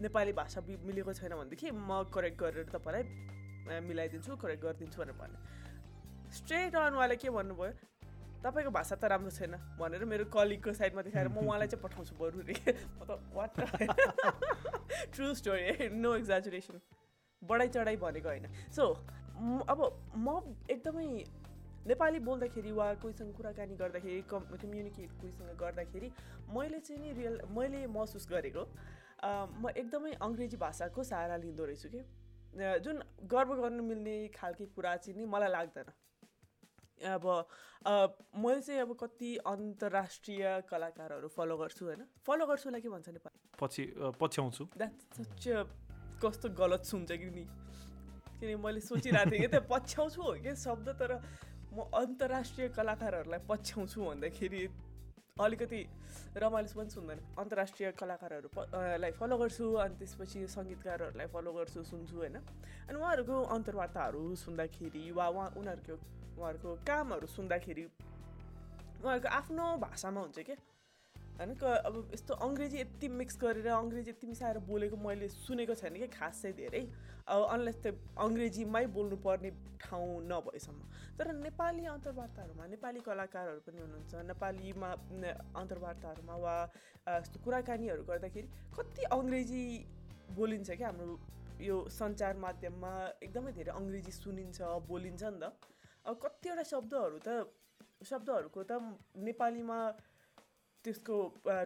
नेपाली 0.00 0.32
भाषा 0.32 0.60
मिलेको 0.66 1.12
छैन 1.12 1.32
भनेदेखि 1.38 1.70
म 1.70 2.02
करेक्ट 2.14 2.38
गरेर 2.40 2.66
तपाईँलाई 2.74 3.80
मिलाइदिन्छु 3.84 4.36
करेक्ट 4.42 4.62
गरिदिन्छु 4.64 4.98
भनेर 5.02 5.16
भने 5.20 5.38
स्ट्रेट 6.32 6.74
अन 6.76 7.14
के 7.22 7.30
भन्नुभयो? 7.30 7.72
तपाईँको 8.44 8.70
भाषा 8.70 8.96
त 8.96 9.04
राम्रो 9.10 9.30
छैन 9.30 9.54
भनेर 9.78 10.04
मेरो 10.04 10.24
कलिगको 10.30 10.72
साइडमा 10.72 11.02
देखाएर 11.02 11.28
म 11.28 11.38
उहाँलाई 11.46 11.68
चाहिँ 11.68 11.82
पठाउँछु 11.82 12.14
बरु 12.20 12.40
रे। 12.46 12.54
म 12.98 13.04
त 13.04 13.18
what 13.34 13.50
true 15.14 15.34
story 15.34 15.88
no 15.94 16.14
exaggeration 16.16 16.80
बढाइ 17.42 17.68
चढाइ 17.68 17.96
भनेको 17.96 18.28
होइन। 18.28 18.46
सो 18.70 18.84
अब 19.66 19.80
म 20.16 20.38
एकदमै 20.70 21.08
नेपाली 21.88 22.18
बोल्दाखेरि 22.20 22.72
वा 22.72 22.86
कोहीसँग 23.02 23.34
कुराकानी 23.36 23.74
गर्दाखेरि 23.76 24.22
कम् 24.30 24.46
कम्युनिकेट 24.62 25.10
कोहीसँग 25.20 25.50
गर्दाखेरि 25.60 26.08
मैले 26.54 26.78
चाहिँ 26.80 27.02
नि 27.02 27.12
रियल 27.18 27.40
मैले 27.50 27.86
महसुस 27.86 28.28
गरेको 28.30 28.64
म 29.62 29.70
एकदमै 29.76 30.12
अङ्ग्रेजी 30.20 30.56
भाषाको 30.56 31.02
सहारा 31.04 31.36
लिँदो 31.36 31.64
रहेछु 31.64 31.88
कि। 31.94 32.02
जुन 32.84 33.02
गर्व 33.30 33.54
गर्नु 33.62 33.82
मिल्ने 33.82 34.16
खालके 34.36 34.66
कुरा 34.74 34.96
चाहिँ 34.96 35.18
नि 35.18 35.24
मलाई 35.26 35.50
लाग्दैन। 35.50 35.88
अब 37.04 37.24
मैले 38.36 38.60
चाहिँ 38.60 38.80
अब 38.80 38.96
कति 39.00 39.36
अन्तर्राष्ट्रिय 39.46 40.44
कलाकारहरू 40.70 41.28
फलो 41.28 41.56
गर्छु 41.56 41.84
होइन? 41.84 42.02
फलो 42.26 42.46
गर्छुलाई 42.46 42.80
के 42.80 42.88
भन्छ 42.88 43.08
नेपाली? 43.08 43.38
पछि 43.60 43.82
पछ्याउँछु। 44.20 44.64
कस्तो 46.18 46.48
गलत 46.58 46.82
सुन्छ 46.84 47.10
कि 47.12 47.30
नि? 47.30 47.44
किनकि 48.40 48.56
मैले 48.56 48.80
सोचिरहेको 48.80 49.30
थिएँ 49.30 49.40
कि 49.40 49.48
त 49.48 49.62
पछ्याउँछु 49.70 50.22
हो 50.22 50.32
कि 50.42 50.54
शब्द 50.56 50.88
तर 50.98 51.12
म 51.74 51.86
अन्तर्राष्ट्रिय 51.94 52.68
कलाकारहरूलाई 52.74 53.40
पछ्याउँछु 53.48 53.98
भन्दाखेरि 54.02 54.62
अलिकति 55.38 55.80
रमाइलो 56.34 56.74
पनि 56.74 56.90
सुन्दैन। 56.90 57.18
अन्तर्राष्ट्रिय 57.38 57.90
कलाकारहरू 57.94 58.48
लाई 58.98 59.10
फलो 59.14 59.36
गर्छु 59.38 59.66
अनि 59.86 59.94
त्यसपछि 59.98 60.46
सङ्गीतकारहरूलाई 60.50 61.26
फलो 61.30 61.52
गर्छु 61.54 61.82
सुन्छु 61.86 62.16
होइन? 62.18 62.36
अनि 62.90 62.96
उहाँहरूको 62.98 63.36
अन्तर्वार्ताहरू 63.54 64.22
सुन्दाखेरि 64.34 65.04
वा 65.14 65.26
उहाँ 65.28 65.48
उनीहरूको 65.58 65.94
उहाँहरूको 66.38 66.74
कामहरू 66.86 67.26
सुन्दाखेरि 67.36 67.84
उहाँहरूको 67.84 69.28
आफ्नो 69.38 69.64
भाषामा 69.78 70.20
हुन्छ 70.20 70.38
क्या 70.48 70.56
होइन 71.38 71.54
क 71.54 71.70
अब 71.86 72.10
यस्तो 72.14 72.34
अङ्ग्रेजी 72.34 72.78
यति 72.78 73.08
मिक्स 73.08 73.36
गरेर 73.38 73.66
अङ्ग्रेजी 73.70 74.10
यति 74.10 74.26
मिसाएर 74.26 74.58
बोलेको 74.66 74.96
मैले 74.98 75.28
सुनेको 75.30 75.74
छैन 75.74 75.94
कि? 75.94 76.06
खास 76.10 76.42
चाहिँ 76.42 76.56
धेरै। 76.56 76.80
अब 77.30 77.42
अनलेस 77.54 77.76
त्यो 77.82 77.92
अङ्ग्रेजीमै 78.18 78.86
बोल्नुपर्ने 78.90 79.50
ठाउँ 79.78 80.18
नभएसम्म। 80.26 80.82
तर 81.18 81.32
नेपाली 81.38 81.84
अन्तर्वार्ताहरूमा 81.94 82.66
नेपाली 82.74 83.00
कलाकारहरू 83.06 83.60
पनि 83.62 83.78
हुनुहुन्छ। 83.78 84.14
नेपालीमा 84.30 84.90
अन्तर्वार्ताहरूमा 85.62 86.36
वा 86.42 86.54
यस्तो 87.06 87.38
कुराकानीहरू 87.46 88.02
गर्दाखेरि 88.10 88.48
कति 88.74 89.02
अङ्ग्रेजी 89.14 89.62
बोलिन्छ 90.34 90.70
क्या 90.70 90.88
हाम्रो 90.90 91.14
यो 91.62 91.76
सञ्चार 91.90 92.34
माध्यममा? 92.42 92.92
एकदमै 93.22 93.52
धेरै 93.54 93.72
अङ्ग्रेजी 93.78 94.12
सुनिन्छ 94.18 94.58
बोलिन्छ 94.90 95.22
नि 95.22 95.38
त। 95.38 95.54
अब 96.08 96.20
कतिवटा 96.22 96.62
शब्दहरू 96.72 97.18
त 97.18 97.28
शब्दहरूको 98.10 98.62
त 98.64 98.72
नेपालीमा 99.22 99.78
त्यसको 100.84 101.16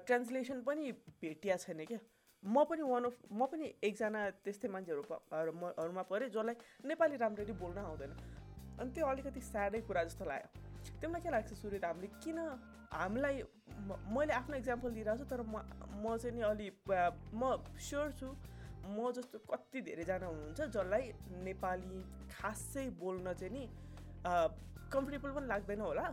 ट्रान्सलेसन 0.06 0.62
पनि 0.62 0.90
भेटिया 1.22 1.56
छैन 1.64 1.84
क्या 1.84 1.98
म 2.42 2.64
पनि 2.70 2.82
वान 2.82 3.04
अफ 3.04 3.16
म 3.30 3.46
पनि 3.46 3.66
एकजना 3.84 4.20
त्यस्तै 4.44 4.68
मान्छेहरू 4.68 5.02
प- 5.10 5.22
हरू- 5.32 5.54
म- 5.54 5.74
हरूमा 5.78 6.02
परेँ 6.10 6.28
जसलाई 6.28 6.56
नेपाली 6.84 7.16
राम्ररी 7.16 7.54
बोल्न 7.62 7.78
आउँदैन। 7.86 8.12
अनि 8.80 8.90
त्यो 8.90 9.06
अलिकति 9.06 9.40
स्याडै 9.40 9.80
कुरा 9.86 10.02
जस्तो 10.04 10.24
लाग्यो। 10.24 10.48
तिमीलाई 11.00 11.22
के 11.22 11.30
लाग्छ 11.30 11.52
सुरेत 11.54 11.84
हामीले 11.84 12.08
किन 12.18 12.38
हामीलाई 12.92 13.36
मैले 14.10 14.32
आफ्नो 14.32 14.56
इक्जाम्पल 14.56 14.90
दिइरहेको 14.90 15.22
छु 15.22 15.30
तर 15.30 15.42
म 15.46 15.62
म 16.02 16.16
चाहिँ 16.18 16.34
नि 16.34 16.42
अलि 16.42 16.68
म 16.90 17.42
स्योर 17.78 18.10
छु 18.18 18.28
म 18.90 19.12
जस्तो 19.14 19.38
कति 19.46 19.80
धेरैजना 19.86 20.26
हुनुहुन्छ 20.26 20.60
जसलाई 20.74 21.04
नेपाली 21.46 22.02
खासै 22.34 22.88
बोल्न 22.98 23.32
चाहिँ 23.38 23.52
नि 23.54 23.64
कम्फर्टेबल 24.24 25.30
पनि 25.36 25.46
लाग्दैन 25.48 25.80
होला 25.80 26.06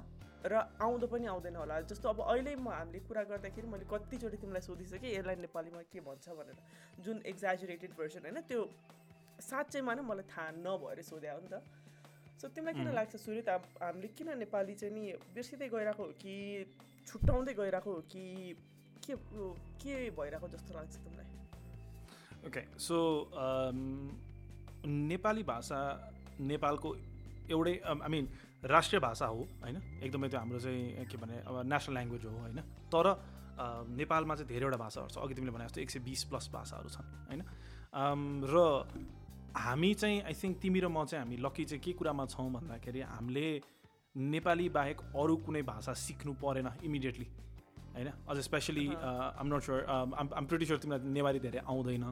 र 0.45 0.53
आउँदो 0.79 1.07
पनि 1.11 1.25
आउँदैन 1.27 1.55
होला। 1.55 1.79
जस्तो 1.91 2.09
अब 2.09 2.19
अहिले 2.23 2.55
म 2.55 2.71
हामीले 2.71 2.99
कुरा 3.03 3.23
गर्दाखेरि 3.27 3.67
मैले 3.67 3.85
कतिचोटि 3.91 4.37
तिमीलाई 4.39 4.63
सोधिसकेँ 4.63 5.11
यसलाई 5.11 5.35
नेपालीमा 5.43 5.81
के 5.91 5.99
भन्छ 5.99 6.27
भनेर। 6.31 6.57
जुन 7.03 7.17
एक्जाजुरेटेड 7.27 7.91
भर्सन 7.99 8.23
होइन 8.23 8.39
त्यो 8.47 8.61
साँच्चैमा 9.43 9.93
नै 9.93 10.03
मलाई 10.07 10.25
थाहा 10.31 10.51
नभएर 10.63 11.01
सोध्या 11.03 11.33
हो 11.33 11.39
नि 11.43 11.49
त। 11.51 11.59
सो 12.39 12.47
तिमीलाई 12.55 12.73
किन 12.79 12.89
लाग्छ 12.95 13.15
सुरु 13.19 13.41
त 13.43 13.59
हामीले 13.83 14.07
किन 14.15 14.29
नेपाली 14.39 14.73
चाहिँ 14.79 14.93
नि 14.95 15.03
बिर्सिँदै 15.35 15.67
गइरहेको 15.75 16.03
हो 16.03 16.11
कि 16.23 16.35
छुट्याउँदै 17.03 17.53
गइरहेको 17.59 17.91
हो 17.91 18.01
कि 18.07 18.23
के 19.03 19.13
के 19.83 19.93
भइरहेको 20.15 20.47
जस्तो 20.55 20.71
लाग्छ 20.71 20.95
तिमीलाई? 21.03 21.27
ओके 22.47 22.61
सो 22.79 22.97
नेपाली 24.87 25.43
भाषा 25.43 25.79
नेपालको 26.39 26.89
एउटै 27.49 27.75
आई 27.81 28.09
मिन 28.09 28.25
राष्ट्रिय 28.65 28.99
भाषा 28.99 29.25
हो 29.25 29.41
होइन? 29.63 29.77
एकदमै 30.03 30.27
त्यो 30.29 30.39
हाम्रो 30.39 30.59
चाहिँ 30.59 31.05
के 31.09 31.17
भने 31.17 31.35
अब 31.47 31.55
नेसनल 31.65 31.93
ल्याङ्ग्वेज 31.95 32.25
हो 32.25 32.37
होइन? 32.39 32.59
तर 32.93 33.05
नेपालमा 33.99 34.35
चाहिँ 34.35 34.49
धेरैवटा 34.49 34.77
भाषाहरू 34.77 35.09
छ। 35.09 35.17
अघि 35.19 35.33
तिमीले 35.35 35.51
भने 35.51 35.65
जस्तो 35.67 35.81
एक 35.81 35.89
सय 35.89 35.99
बिस 35.99 36.23
प्लस 36.29 36.49
भाषाहरू 36.53 36.89
छन् 36.89 37.07
होइन? 37.27 37.41
र 38.45 38.55
हामी 39.57 39.93
चाहिँ 39.93 40.21
आई 40.23 40.33
थिङ्क 40.33 40.55
तिमी 40.61 40.79
र 40.79 40.87
म 40.87 41.05
चाहिँ 41.09 41.23
हामी 41.25 41.37
लकी 41.41 41.65
चाहिँ 41.65 41.81
के 41.83 41.91
कुरामा 41.97 42.25
छौँ 42.29 42.49
भन्दाखेरि 42.53 43.01
हामीले 43.01 43.47
नेपाली 44.15 44.67
बाहेक 44.69 44.97
अरू 45.15 45.35
कुनै 45.45 45.61
भाषा 45.65 45.93
सिक्नु 45.95 46.33
परेन 46.37 46.69
इमिडिएटली 46.83 47.27
होइन? 47.95 48.09
अझ 48.29 48.37
specially 48.39 48.85
um 48.95 49.47
not 49.49 49.61
sure 49.61 49.79
um 49.89 50.45
pretty 50.45 50.65
sure 50.65 50.79
तिमीलाई 50.79 51.09
नेवारी 51.09 51.39
धेरै 51.39 51.59
आउँदैन। 51.65 52.05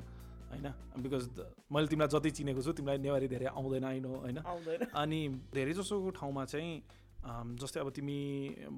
होइन? 0.52 0.68
बिकज 1.04 1.24
मैले 1.72 1.88
तिमीलाई 1.88 2.10
जति 2.14 2.32
चिनेको 2.38 2.62
छु 2.62 2.72
तिमीलाई 2.80 2.98
नेवारी 3.06 3.28
धेरै 3.28 3.46
आउँदैन 3.52 3.84
आइनो 3.84 4.10
होइन? 4.16 4.38
आउँदैन। 4.38 4.86
अनि 4.96 5.20
धेरै 5.54 5.74
जसोको 5.74 6.10
ठाउँमा 6.20 6.46
चाहिँ 6.46 6.72
जस्तै 7.60 7.80
अब 7.80 7.90
तिमी 7.92 8.20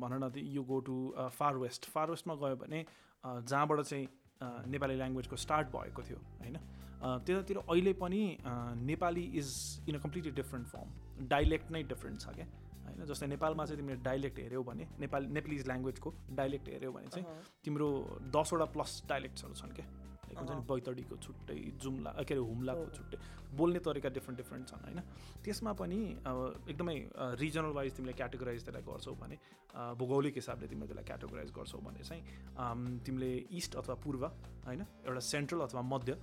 भन 0.02 0.14
न 0.24 0.32
you 0.38 0.64
go 0.64 0.80
to 0.88 0.96
far 1.38 1.58
west 1.58 1.90
far 1.94 2.10
वेस्टमा 2.12 2.36
गयो 2.42 2.56
भने 2.64 2.80
जहाँबाट 3.24 3.82
चाहिँ 3.82 4.08
नेपाली 4.68 4.96
ल्याङ्ग्वेजको 4.96 5.36
स्टार्ट 5.36 5.68
भएको 5.70 6.02
थियो 6.04 6.20
होइन? 6.42 6.58
त्यतातिर 7.00 7.58
अहिले 7.60 7.94
पनि 7.96 8.22
Nepali 8.88 9.24
is 9.40 9.50
in 9.90 9.96
a 9.96 10.00
completely 10.00 10.32
different 10.42 10.68
form 10.68 11.28
dialect 11.28 11.72
नै 11.72 11.84
डिफ्रेन्ट 11.92 12.20
छ 12.20 12.36
क्या? 12.36 12.48
होइन? 12.86 13.06
जस्तै 13.06 13.28
नेपालमा 13.28 13.66
चाहिँ 13.66 13.82
तिमीले 13.82 14.02
डाइलेक्ट 14.04 14.40
हेऱ्यौ 14.40 14.64
भने 14.64 14.88
नेपाली 15.00 15.28
नेपालिज 15.38 15.66
ल्याङ्ग्वेजको 15.68 16.14
डाइलेक्ट 16.36 16.70
हेऱ्यौ 16.70 16.92
भने 16.92 17.08
चाहिँ 17.08 17.26
तिम्रो 17.64 17.90
दसवटा 18.36 18.66
प्लस 18.76 19.02
डाइलेक्ट्सहरू 19.10 19.54
छन् 19.62 19.76
क्या? 19.78 19.86
लाइक 20.30 20.40
हुन्छ 20.40 20.52
नि। 20.52 20.66
बैतडीको 20.72 21.16
छुट्टै 21.26 21.58
जुम्ला 21.84 22.12
के 22.22 22.34
अरे 22.34 22.44
हुम्लाको। 22.50 22.86
छुट्टै 22.98 23.18
बोल्ने 23.60 23.80
तरिका 23.86 24.10
डिफ्रेन्ट 24.18 24.38
डिफ्रेन्ट 24.42 24.68
छन् 24.70 24.84
होइन 24.86 25.00
त्यसमा 25.44 25.72
पनि 25.82 26.00
अब 26.30 26.38
एकदमै 26.70 26.98
रिजनल 27.44 27.72
वाइज 27.78 27.94
तिमीले 27.98 28.14
क्याटेगोराइज 28.20 28.66
त्यसलाई 28.66 28.84
गर्छौ 28.90 29.14
भने 29.22 29.38
भौगोलिक 30.00 30.36
हिसाबले 30.42 30.68
तिमीले 30.68 30.88
त्यसलाई 30.88 31.08
क्याटेगोराइज 31.12 31.50
गर्छौ 31.58 31.80
भने 31.88 32.04
चाहिँ 32.10 33.00
तिमीले 33.06 33.32
इस्ट 33.58 33.76
अथवा 33.82 33.96
पूर्व 34.06 34.26
होइन 34.68 34.82
एउटा 34.82 35.24
सेन्ट्रल 35.30 35.60
अथवा 35.68 35.82
मध्य 35.94 36.18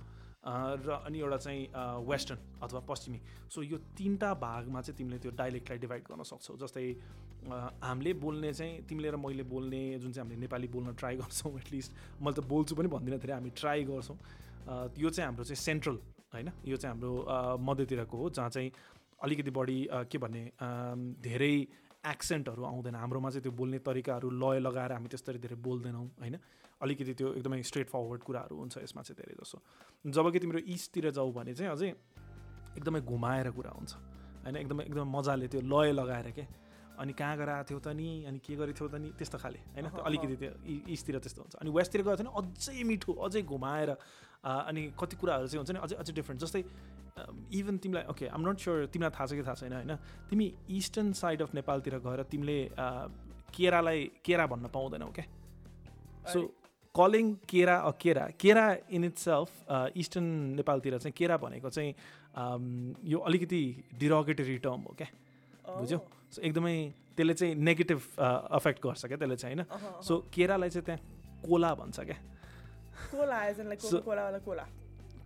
र 0.87 0.89
अनि 1.03 1.19
एउटा 1.19 1.37
चाहिँ 1.37 1.63
वेस्टर्न 2.07 2.39
अथवा 2.63 2.79
पश्चिमी 2.89 3.19
सो 3.51 3.61
यो 3.63 3.77
तिनवटा 3.97 4.33
भागमा 4.43 4.81
चाहिँ 4.81 4.97
तिमीले 4.97 5.17
त्यो 5.19 5.31
डाइलेक्टलाई 5.35 5.79
डिभाइड 5.83 6.03
गर्न 6.07 6.23
सक्छौ 6.31 6.55
जस्तै 6.63 6.85
हामीले 7.83 8.13
बोल्ने 8.13 8.53
चाहिँ 8.53 8.83
तिमीले 8.89 9.09
र 9.11 9.15
मैले 9.15 9.43
बोल्ने 9.43 9.81
जुन 9.99 10.11
चाहिँ 10.11 10.25
हामीले 10.25 10.41
नेपाली 10.41 10.67
बोल्न 10.67 10.93
ट्राई 10.95 11.15
गर्छौँ 11.17 11.53
एटलिस्ट 11.59 11.91
मैले 12.21 12.35
त 12.35 12.43
बोल्छु 12.43 12.75
पनि 12.75 12.87
भन्दिनँ 12.87 13.19
धेरै 13.19 13.33
हामी 13.33 13.49
ट्राई 13.55 13.83
गर्छौँ। 13.83 14.17
यो 14.97 15.09
चाहिँ 15.09 15.27
हाम्रो 15.27 15.43
चाहिँ 15.43 15.55
सेन्ट्रल 15.55 15.97
होइन? 16.33 16.51
यो 16.65 16.77
चाहिँ 16.77 16.91
हाम्रो 16.91 17.11
मध्यतिरको 17.61 18.17
हो 18.17 18.29
जहाँ 18.29 18.49
चाहिँ 18.49 18.71
अलिकति 19.23 19.51
बढी 19.51 19.79
के 20.11 20.17
भन्ने 20.17 20.43
धेरै 21.23 21.55
एक्सेन्टहरू 22.03 22.63
आउँदैन। 22.63 22.95
हाम्रोमा 22.95 23.29
चाहिँ 23.29 23.43
त्यो 23.43 23.51
बोल्ने 23.51 23.79
तरिकाहरू 23.79 24.29
लय 24.29 24.59
लगाएर 24.59 24.91
हामी 24.91 25.07
त्यसरी 25.07 25.39
धेरै 25.39 25.55
बोल्दैनौँ 25.55 26.05
होइन? 26.19 26.35
अलिकति 26.83 27.13
त्यो 27.13 27.27
एकदमै 27.33 27.61
स्ट्रेट 27.63 27.87
फरवर्ड 27.89 28.21
कुराहरू 28.23 28.55
हुन्छ 28.57 28.77
यसमा 28.83 29.01
चाहिँ 29.01 29.17
धेरै 29.17 29.35
जसो। 29.39 29.57
जब 30.05 30.31
कि 30.31 30.39
तिम्रो 30.39 30.59
इस्टतिर 30.67 31.09
जाऊ 31.15 31.31
भने 31.31 31.53
चाहिँ 31.53 31.71
अझै 31.71 31.89
एकदमै 32.77 33.01
घुमाएर 33.01 33.49
कुरा 33.51 33.71
हुन्छ 33.71 33.93
होइन? 34.43 34.55
एकदमै 34.55 34.83
एकदमै 34.83 35.07
मजाले 35.09 35.47
त्यो 35.47 35.61
लय 35.63 35.91
लगाएर 35.91 36.31
के 36.31 36.43
अनि 36.97 37.13
कहाँ 37.13 37.37
गएर 37.37 37.49
आएको 37.49 37.67
थियौ 37.69 37.79
त 37.79 37.87
नि 37.93 38.07
अनि 38.27 38.39
के 38.41 38.55
गरेको 38.55 38.77
थियौ 38.79 38.89
त 38.89 38.95
नि 39.01 39.09
त्यस्तो 39.17 39.37
खाले 39.37 39.59
होइन? 39.73 39.85
अलिकति 40.01 40.35
त्यो 40.41 40.51
इस्टतिर 40.93 41.17
त्यस्तो 41.23 41.41
हुन्छ। 41.41 41.55
अनि 41.61 41.69
वेस्टतिर 41.77 42.01
गयो 42.03 42.15
भने 42.17 42.31
अझै 42.41 42.83
मिठो 42.83 43.11
अझै 43.13 43.41
घुमाएर 43.41 43.89
अनि 44.43 44.81
कति 44.99 45.15
कुराहरू 45.21 45.47
चाहिँ 45.47 45.59
हुन्छ 45.61 45.71
नि 45.71 45.79
अझै 45.85 45.95
अझै 46.01 46.13
डिफ्रेन्ट 46.19 46.41
जस्तै 46.41 46.63
इभन 47.59 47.77
तिमीलाई 47.81 48.05
ओके 48.13 48.25
आम 48.29 48.41
नट 48.49 48.57
स्योर 48.61 48.85
तिमीलाई 48.93 49.11
थाहा 49.13 49.25
छ 49.25 49.31
कि 49.37 49.43
थाहा 49.45 49.57
छैन 49.61 49.73
होइन? 49.73 49.93
तिमी 50.29 50.45
इस्टर्न 50.69 51.11
साइड 51.21 51.41
अफ 51.41 51.53
नेपालतिर 51.55 51.97
गएर 52.05 52.23
तिमीले 52.33 52.59
केरालाई 53.55 53.99
केरा 54.25 54.45
भन्न 54.53 54.67
पाउँदैनौ 54.73 55.09
क्या 55.17 55.25
सो 56.33 56.39
कलिङ 56.95 57.25
केरा 57.49 57.75
अ 57.77 57.91
केरा 58.01 58.25
केरा 58.41 58.65
इन 58.89 59.03
इट 59.03 59.17
सेल्फ 59.17 59.49
इस्टर्न 59.97 60.27
नेपालतिर 60.59 60.97
चाहिँ 60.97 61.13
केरा 61.17 61.37
भनेको 61.37 61.69
चाहिँ 61.69 61.91
यो 63.13 63.19
अलिकति 63.29 63.61
डिरोगेटरी 63.99 64.57
टर्म 64.65 64.81
हो 64.81 64.93
क्या 64.97 65.09
बुझ्यौ? 65.77 65.99
सो 66.31 66.41
एकदमै 66.41 66.75
त्यसले 67.17 67.33
चाहिँ 67.33 67.53
नेगेटिभ 67.55 67.99
अफेक्ट 68.19 68.79
गर्छ 68.85 69.05
क्या 69.05 69.17
त्यसले 69.17 69.35
चाहिँ 69.35 69.55
होइन। 69.55 70.01
सो 70.07 70.13
केरालाई 70.33 70.69
चाहिँ 70.69 70.85
त्यहाँ 70.85 71.01
कोला 71.47 71.73
भन्छ 71.75 71.99
क्या। 71.99 72.17
कोला 74.45 74.65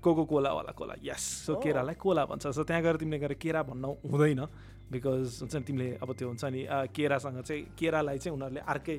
कोको 0.02 0.24
कोलावाला 0.26 0.72
कोला। 0.74 0.94
Yes 1.04 1.24
so 1.46 1.54
Oh. 1.54 1.64
केरालाई 1.64 1.96
कोला 1.96 2.26
भन्छ। 2.26 2.48
सो 2.58 2.64
त्यहाँ 2.64 2.82
गएर 2.84 2.96
तिमीले 2.98 3.20
गएर 3.20 3.34
केरा 3.38 3.62
भन्न 3.64 3.86
हुँदैन 4.12 4.42
बिकज 4.92 5.40
हुन्छ 5.42 5.56
नि 5.56 5.64
तिमीले 5.68 5.90
अब 6.02 6.10
त्यो 6.18 6.28
हुन्छ 6.28 6.44
नि 6.46 6.62
केरासँग 6.96 7.42
चाहिँ 7.42 7.64
केरालाई 7.80 8.18
चाहिँ 8.18 8.34
उनीहरूले 8.36 8.62
अर्कै 8.66 8.98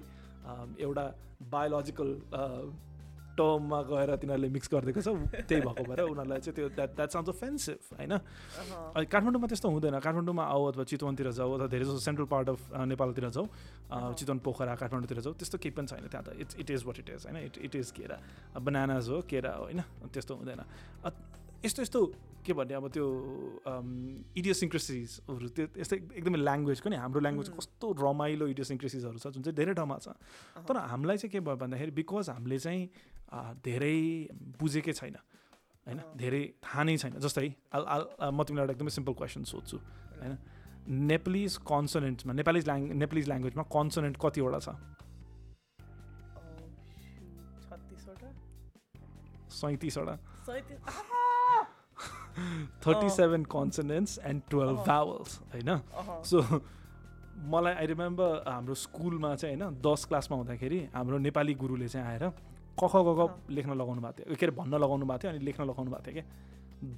एउटा 0.79 1.05
बायोलोजिकल 1.43 2.09
टर्ममा 3.33 3.81
गएर 3.89 4.11
तिनीहरूले 4.23 4.49
मिक्स 4.53 4.69
गरिदिएको 4.73 5.01
छ 5.01 5.09
त्यही 5.49 5.61
भएको 5.63 5.85
भएर 5.89 6.01
उनीहरूलाई 6.05 6.41
चाहिँ 6.45 6.55
त्यो 6.57 6.69
द्याट 6.77 6.91
द्याट 6.97 7.11
साउन्ड 7.11 7.29
अफेन्सिभ 7.33 7.79
होइन। 7.99 8.13
अनि 8.13 9.07
काठमाडौँमा 9.09 9.47
त्यस्तो 9.53 9.69
हुँदैन। 9.73 9.99
काठमाडौँमा 10.01 10.45
आऊ 10.45 10.63
अथवा 10.71 10.85
चितवनतिर 10.85 11.31
जाऊ 11.33 11.51
अथवा 11.57 11.67
धेरै 11.73 11.85
जस्तो 11.85 12.03
सेन्ट्रल 12.09 12.27
पार्ट 12.29 12.49
अफ 12.53 12.61
नेपालतिर 12.93 13.29
जाऊ। 13.33 13.47
चितवन 14.15 14.39
पोखरा 14.45 14.75
काठमाडौँतिर 14.77 15.21
जाऊ 15.25 15.33
त्यस्तो 15.41 15.57
केही 15.59 15.75
पनि 15.77 15.87
छैन 15.89 16.07
त्यहाँ 16.13 16.25
त। 16.29 16.37
It's 16.43 16.57
it 16.61 16.71
is 16.71 16.85
what 16.85 16.99
it 16.99 17.09
is 17.09 17.23
होइन? 17.27 17.37
इट 17.49 17.57
इट 17.59 17.75
इज 17.77 17.91
केरा। 17.97 18.17
बनानाज 18.61 19.09
हो 19.09 19.21
केरा 19.25 19.53
हो 19.57 19.65
होइन? 19.65 19.81
त्यस्तो 20.13 20.33
हुँदैन। 20.37 20.61
यस्तो 21.65 21.83
यस्तो 21.83 22.01
के 22.43 22.53
भन्ने 22.59 22.75
अब 22.75 22.91
त्यो 22.91 23.07
इडियोसिङ्क्रेसिजहरू 24.35 25.49
त्यो 25.55 25.67
यस्तो 25.79 25.95
एकदमै 26.19 26.39
ल्याङ्ग्वेजको 26.43 26.89
नि? 26.91 26.97
हाम्रो 26.99 27.21
ल्याङ्ग्वेज. 27.23 27.49
कस्तो 27.55 27.87
रमाइलो 28.03 28.47
इडियोसिङ्क्रेसिजहरू 28.51 29.19
छ 29.23 29.27
जुन 29.31 29.43
चाहिँ 29.47 29.57
धेरै 29.57 29.75
ठाउँमा 29.79 29.97
छ। 30.03 30.11
तर 30.67 30.75
हामीलाई 30.91 31.17
चाहिँ 31.23 31.31
के 31.31 31.39
भयो 31.39 31.57
भन्दाखेरि 31.63 31.95
बिकज 31.95 32.35
हामीले 32.35 32.59
चाहिँ 32.59 32.83
धेरै 33.65 34.29
बुझेकै 34.61 34.93
छैन 34.93 35.17
होइन। 35.87 36.01
धेरै 36.17 36.43
थाहा 36.63 36.83
नै 36.85 36.97
छैन। 36.97 37.19
जस्तै 37.19 37.49
अल 37.73 37.85
अ, 37.85 38.31
म 38.31 38.43
तिमीलाई 38.45 38.65
एउटा 38.65 38.73
एकदमै 38.75 38.91
सिम्पल 38.91 39.13
क्वेसन 39.21 39.45
सोध्छु 39.53 39.77
होइन? 39.77 40.39
नेपालिज 41.11 41.57
कन्सोनेन्ट्समा 41.69 42.33
नेपाली 42.33 42.61
ल्याङ 42.61 42.81
नेपालिज 43.03 43.27
ल्याङ्ग्वेजमा 43.29 43.63
कन्सोनेन्ट 43.77 44.17
कतिवटा 44.25 44.59
छ? 44.59 44.69
सैँतिसवटा। 49.53 50.15
सैँतिस 50.47 50.79
thirty 52.85 53.09
seven 53.17 53.43
consonants 53.55 54.19
and 54.25 54.43
twelve. 54.51 54.79
Vowels 54.87 55.39
होइन। 55.53 55.81
सो 56.25 56.41
मलाई 57.53 57.75
आई 57.75 57.87
रिमेम्बर 57.87 58.43
हाम्रो 58.49 58.75
स्कुलमा 58.85 59.35
चाहिँ 59.37 59.57
होइन 59.57 59.75
दस 59.87 60.05
क्लासमा 60.09 60.37
हुँदाखेरि 60.37 60.79
हाम्रो 60.95 61.19
नेपाली 61.27 61.55
गुरुले 61.63 61.89
चाहिँ 61.89 62.07
आएर 62.07 62.25
क 62.79 62.83
ख 62.89 62.95
ग 62.97 63.11
घ 63.13 63.21
लेख्न 63.51 63.73
लगाउनु 63.73 64.01
भएको 64.01 64.13
थियो। 64.19 64.37
के 64.37 64.47
अरे 64.47 64.55
भन्न 64.57 64.75
लगाउनु 64.75 65.05
भएको 65.07 65.19
थियो 65.23 65.31
अनि 65.33 65.45
लेख्न 65.45 65.63
लगाउनु 65.65 65.91
भएको 65.91 66.05
थियो 66.07 66.15
क्या 66.15 66.27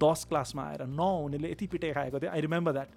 दस 0.00 0.24
क्लासमा 0.28 0.62
आएर 0.64 0.82
नहुनेले 0.88 1.50
यति 1.50 1.66
पिटाइ 1.66 1.92
खाएको 1.92 2.18
थियो। 2.20 2.30
I 2.30 2.40
remember 2.40 2.72
that. 2.72 2.88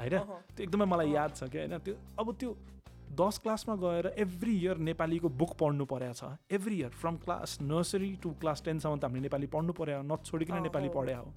होइन। 0.00 0.18
त्यो 0.56 0.62
एकदमै 0.62 0.84
मलाई। 0.84 1.10
याद 1.12 1.30
छ 1.34 1.48
कि 1.48 1.58
होइन? 1.58 1.78
त्यो 1.78 1.94
अब 2.18 2.32
त्यो 2.34 2.50
दस 3.06 3.38
क्लासमा 3.38 3.74
गएर 3.78 4.06
एभ्री 4.18 4.54
इयर 4.58 4.76
नेपालीको 4.82 5.28
बुक 5.30 5.52
पढ्नु 5.54 5.84
परेको 5.86 6.14
छ। 6.14 6.36
Every 6.50 6.76
year 6.76 6.90
from 6.98 7.16
class 7.22 7.58
nursery 7.62 8.10
to 8.22 8.30
class 8.40 8.62
टेनसम्म 8.64 8.98
त 8.98 9.04
हामीले 9.04 9.22
नेपाली 9.22 9.46
पढ्नु 9.46 9.72
पऱ्यो 9.72 10.02
नछोडिकन 10.02 10.62
नेपाली। 10.62 10.88
पढ्या 10.90 11.18
हो। 11.18 11.30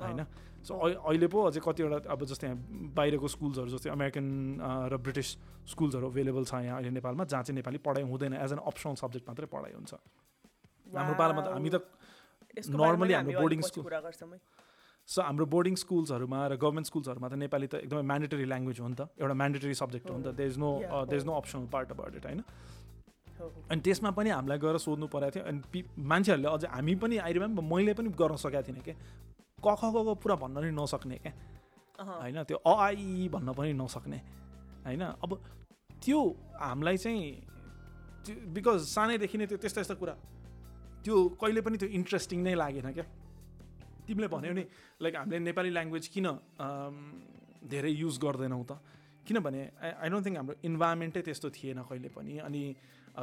होइन। 0.00 0.20
सो 0.68 0.72
अहिले 0.76 1.28
पो 1.32 1.38
अझै 1.48 1.60
कतिवटा 1.64 1.98
अब 2.12 2.24
जस्तै 2.30 2.46
यहाँ 2.46 2.58
बाहिरको 2.96 3.28
स्कुल्सहरू 3.34 3.68
जस्तै 3.74 3.90
अमेरिकन 3.90 4.26
र 4.92 4.96
ब्रिटिस 5.04 5.28
स्कुल्सहरू 5.72 6.06
अभाइलेबल 6.12 6.44
छ 6.44 6.54
यहाँ 6.68 6.76
अहिले 6.78 6.90
नेपालमा 7.00 7.24
जहाँ 7.32 7.42
चाहिँ 7.42 7.56
नेपाली 7.60 7.78
पढाइ 7.86 8.04
हुँदैन 8.10 8.34
एज 8.44 8.52
एन 8.52 8.60
अप्सनल 8.72 8.94
सब्जेक्ट 9.02 9.28
मात्रै 9.28 9.46
पढाइ 9.54 9.72
हुन्छ 9.78 9.92
हाम्रो 10.98 11.14
पालामा 11.22 11.40
त 11.42 11.48
हामी 11.56 11.70
त 11.70 11.76
यसको 12.58 12.76
बारेमा 12.76 12.92
normally 12.92 13.08
नि 13.08 13.14
हाम्रो 13.14 13.46
गर्छौँ 13.62 14.32
है। 14.32 14.40
सो 15.08 15.22
हाम्रो 15.22 15.46
बोर्डिङ 15.54 15.74
स्कुल्सहरूमा 15.82 16.40
र 16.46 16.56
गभर्मेन्ट 16.62 16.86
स्कुल्सहरूमा 16.86 17.28
त 17.28 17.34
नेपाली 17.42 17.66
त 17.66 17.74
एकदमै 17.86 18.02
म्यान्डेटरी 18.10 18.44
ल्याङ्ग्वेज 18.52 18.80
हो 18.80 18.88
नि 18.88 18.96
त 19.00 19.02
एउटा 19.22 19.34
म्यान्डेटरी 19.42 19.74
सब्जेक्ट 19.80 20.10
हो 20.10 20.16
नि 20.18 20.24
त 20.24 20.34
there 20.40 20.50
is 20.50 20.58
no 20.58 20.70
there 21.08 21.20
is. 21.20 21.26
No 21.26 21.34
optional 21.40 21.66
part 21.72 21.88
about 21.96 22.12
it 22.20 22.26
होइन। 22.26 22.42
अनि 23.70 23.80
त्यसमा 23.80 24.10
पनि 24.18 24.30
हामीलाई 24.30 24.58
गएर 24.66 24.76
सोध्नु 24.84 25.06
परेको 25.14 25.32
थियो 25.34 25.44
अनि 25.50 25.60
पि 25.72 25.78
मान्छेहरूले 26.12 26.48
अझै 26.52 26.68
हामी 26.76 26.94
पनि 27.02 27.16
आई 27.26 27.32
रिमेम्बर 27.38 27.62
मैले 27.72 27.92
पनि 28.00 28.08
गर्न 28.20 28.36
सकेको 28.44 28.62
थिइनँ 28.68 28.84
क्या 28.84 28.94
क 28.94 29.29
ख 29.60 29.82
ग 29.94 29.96
घ 30.04 30.08
पुरा 30.22 30.34
भन्न 30.42 30.56
नि 30.64 30.70
नसक्ने 30.72 31.16
क्या। 31.24 31.32
होइन 32.00 32.38
त्यो 32.48 32.56
अ 32.56 32.72
आ, 32.72 32.88
इ, 32.90 33.04
ई 33.24 33.28
भन्न 33.28 33.48
पनि 33.52 33.72
नसक्ने। 33.76 34.18
होइन 34.86 35.02
अब 35.24 35.30
त्यो 36.02 36.18
हामीलाई 36.60 36.96
चाहिँ 36.96 37.20
त्यो 38.24 38.34
बिकज 38.56 38.78
सानैदेखि 38.88 39.36
नै 39.38 39.46
त्यो 39.46 39.58
त्यस्तो 39.60 39.80
यस्तो 39.80 39.96
कुरा। 40.00 40.14
त्यो 41.04 41.14
कहिले 41.40 41.60
पनि 41.60 41.76
त्यो 41.80 41.88
इन्ट्रेस्टिङ 41.98 42.38
नै 42.44 42.54
लागेन 42.54 42.88
क्या। 42.96 43.06
तिमीले 44.06 44.28
भन्यौ 44.28 44.52
नि 44.52 44.64
लाइक 45.00 45.14
हामीले 45.16 45.38
नेपाली 45.48 45.70
ल्याङ्ग्वेज 45.76 46.04
किन 46.14 46.26
धेरै 47.70 47.92
युज 48.02 48.16
गर्दैनौँ 48.18 48.64
त? 48.64 48.72
किनभने 49.26 49.60
आई 49.84 49.90
आई 50.02 50.08
डोन्ट 50.10 50.24
थिङ्क 50.26 50.36
हाम्रो 50.40 50.54
इन्भाइरोमेन्टै 50.64 51.22
त्यस्तो 51.22 51.48
थिएन 51.56 51.78
कहिले 51.88 52.08
पनि। 52.16 52.32
अनि 52.48 52.62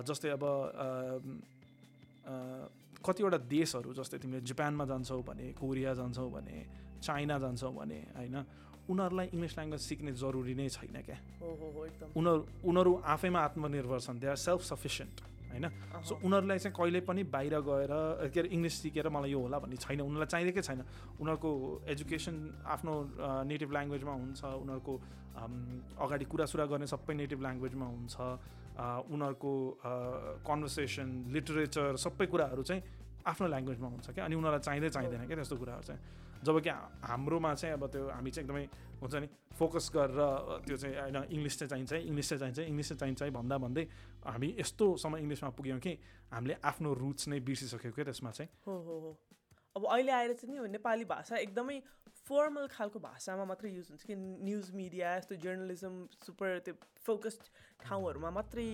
जस्तै 0.07 0.29
अब 0.37 0.43
कतिवटा 3.05 3.37
देशहरू 3.49 3.93
जस्तै 3.93 4.17
तिमीले 4.23 4.41
जापानमा 4.49 4.85
जान्छौ 4.91 5.21
भने 5.29 5.45
कोरिया 5.59 5.93
जान्छौ 5.99 6.27
भने 6.35 6.57
चाइना 7.01 7.35
जान्छौ 7.43 7.71
भने 7.79 7.99
होइन 8.17 8.37
उनीहरूलाई 8.87 9.27
इङ्ग्लिस 9.35 9.53
ल्याङ्ग्वेज 9.57 9.81
सिक्ने 9.81 10.11
जरुरी 10.15 10.53
नै 10.55 10.67
छैन 10.71 10.97
क्या। 11.03 11.17
उनीहरू 12.15 12.41
उनीहरू 12.63 12.91
आफैमा 13.03 13.39
आत्मनिर्भर 13.47 13.99
छन् 13.99 14.19
दे 14.19 14.27
आर 14.31 14.39
सेल्फ 14.39 14.61
सफिसियन्ट 14.63 15.15
होइन। 15.51 15.65
सो 16.07 16.13
उनीहरूलाई 16.23 16.59
चाहिँ 16.63 16.75
कहिले 16.75 16.99
पनि 17.03 17.23
बाहिर 17.27 17.55
गएर 17.67 17.93
के 18.31 18.39
अरे 18.39 18.49
इङ्ग्लिस 18.55 18.75
सिकेर 18.81 19.07
मलाई 19.11 19.31
यो 19.31 19.39
होला 19.43 19.57
भन्ने 19.59 19.75
छैन। 19.75 19.99
उनीहरूलाई 20.07 20.31
चाहिँदैकै 20.31 20.63
छैन? 20.63 20.81
उनीहरूको 21.19 21.49
एजुकेसन 21.91 22.35
आफ्नो 22.63 22.93
नेटिभ 23.51 23.69
ल्याङ्ग्वेजमा 23.75 24.13
हुन्छ 24.23 24.41
उनीहरूको 24.63 24.93
अगाडि 26.03 26.25
कुरासुरा 26.31 26.65
गर्ने 26.71 26.87
सबै 26.87 27.13
नेटिभ 27.13 27.39
ल्याङ्ग्वेजमा 27.43 27.85
हुन्छ। 27.91 28.15
उनीहरूको 28.77 29.51
कन्भर्सेसन 30.47 31.07
लिटरेचर 31.33 31.95
सबै 31.97 32.25
कुराहरू 32.31 32.63
चाहिँ 32.63 32.81
आफ्नो 33.25 33.47
ल्याङ्ग्वेजमा 33.47 33.87
हुन्छ 33.87 34.07
क्या। 34.13 34.23
अनि 34.25 34.35
उनीहरूलाई 34.37 34.63
चाहिँदै 34.67 34.89
चाहिँदैन 34.95 35.25
क्या 35.27 35.37
त्यस्तो 35.37 35.57
कुराहरू 35.57 35.83
चाहिँ। 35.89 36.01
जब 36.45 36.55
कि 36.61 36.69
हाम्रोमा 37.09 37.53
चाहिँ 37.57 37.73
अब 37.73 37.83
त्यो 37.89 38.03
हामी 38.13 38.31
चाहिँ 38.31 38.45
एकदमै 38.45 38.65
हुन्छ 39.01 39.15
नि 39.17 39.27
फोकस 39.57 39.85
गरेर 39.89 40.21
त्यो 40.69 40.77
चाहिँ 40.77 40.95
होइन 40.95 41.17
इङ्ग्लिस 41.33 41.55
चाहिँ 41.59 41.69
चाहिन्छ 41.69 41.93
इङ्ग्लिस 42.05 42.29
चाहिँ 42.29 42.39
चाहिन्छ 42.39 42.59
इङ्ग्लिस 42.69 42.87
चाहिँ 42.89 42.99
चाहिन्छ 42.99 43.21
है 43.23 43.29
भन्दा 43.33 43.57
भन्दै 43.57 43.83
हामी 44.25 44.49
यस्तोसम्म 44.61 45.15
इङ्ग्लिसमा 45.17 45.49
पुग्यौँ 45.57 45.79
कि 45.81 45.93
हामीले 46.31 46.55
आफ्नो 46.61 46.93
रुट्स 46.93 47.27
नै 47.33 47.39
बिर्सिसक्यौँ 47.41 47.93
क्या 47.93 48.05
त्यसमा 48.05 48.31
चाहिँ। 48.37 48.49
हो 48.67 48.73
हो 48.85 49.17
अब 49.75 49.83
अहिले 49.85 50.11
आएर 50.11 50.33
चाहिँ 50.33 50.53
नि 50.53 50.69
नेपाली 50.77 51.05
भाषा 51.05 51.35
एकदमै 51.37 51.77
फर्मल 52.27 52.67
खालको 52.75 52.99
भाषामा 52.99 53.45
मात्रै 53.51 53.69
युज 53.71 53.87
हुन्छ 53.91 54.03
कि 54.03 54.15
न्युज 54.19 54.71
मिडिया 54.75 55.15
यस्तो 55.17 55.35
जर्नलिजम 55.43 55.93
सुपर 56.25 56.59
त्यो 56.65 56.73
फोकस्ड 57.07 57.43
ठाउँहरूमा 57.83 58.29
मात्रै 58.37 58.67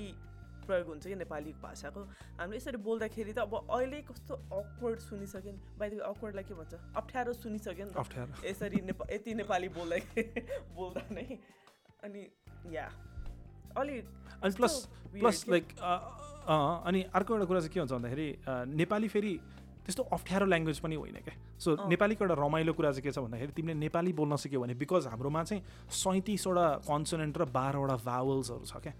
प्रयोग 0.65 0.87
हुन्छ 0.87 1.03
कि 1.07 1.15
नेपाली 1.15 1.53
भाषाको। 1.61 2.01
हामीले 2.39 2.57
यसरी 2.57 2.77
बोल्दाखेरि 2.87 3.33
त 3.33 3.39
अब 3.45 3.53
अहिले 3.69 4.01
कस्तो 4.09 4.33
अक्वर्ड 4.59 4.99
सुनिसक्यो 5.05 5.51
नि 5.51 5.59
बाहिर 5.79 6.01
अक्वर्डलाई 6.01 6.43
के 6.49 6.53
भन्छ? 6.55 6.73
अप्ठ्यारो 7.01 7.33
सुनिसक्यो 7.33 7.85
नि 7.85 7.93
अप्ठ्यारो। 8.03 8.31
यसरी 8.47 8.79
नेपा 8.89 9.05
यति 9.11 9.33
नेपाली 9.43 9.69
बोल्दै 9.77 10.01
बोल्दा 10.77 11.03
नै। 11.11 11.27
अनि 12.03 12.23
या 12.75 12.87
अलि 13.77 13.97
अनि 14.43 14.53
प्लस 14.55 14.75
प्लस? 15.19 15.45
लाइक 15.49 15.67
अनि 16.87 17.01
अर्को 17.15 17.33
एउटा 17.33 17.45
कुरा 17.45 17.59
चाहिँ 17.59 17.73
के 17.73 17.79
हुन्छ 17.79 17.91
भन्दाखेरि 17.91 18.27
नेपाली 18.79 19.07
फेरि 19.07 19.33
त्यस्तो 19.83 20.03
अप्ठ्यारो 20.15 20.45
ल्याङ्ग्वेज 20.45 20.79
पनि 20.79 20.95
होइन 20.95 21.17
क्या 21.23 21.35
सो। 21.59 21.69
नेपालीको 21.87 22.23
एउटा 22.23 22.35
रमाइलो 22.39 22.73
कुरा 22.73 22.91
चाहिँ 22.91 23.03
के 23.03 23.11
छ 23.11 23.19
भन्दाखेरि 23.19 23.51
तिमीले 23.51 23.79
नेपाली 23.79 24.13
बोल्न 24.13 24.35
सिक्यो 24.39 24.59
भने 24.61 24.73
बिकज 24.79 25.07
हाम्रोमा 25.11 25.43
चाहिँ 25.43 25.61
सैँतिसवटा 25.91 26.67
कन्सोनेन्ट 26.87 27.37
र 27.37 27.45
बाह्रवटा 27.51 27.95
भावल्सहरू 28.03 28.65
छ 28.65 28.73
क्या 28.79 28.93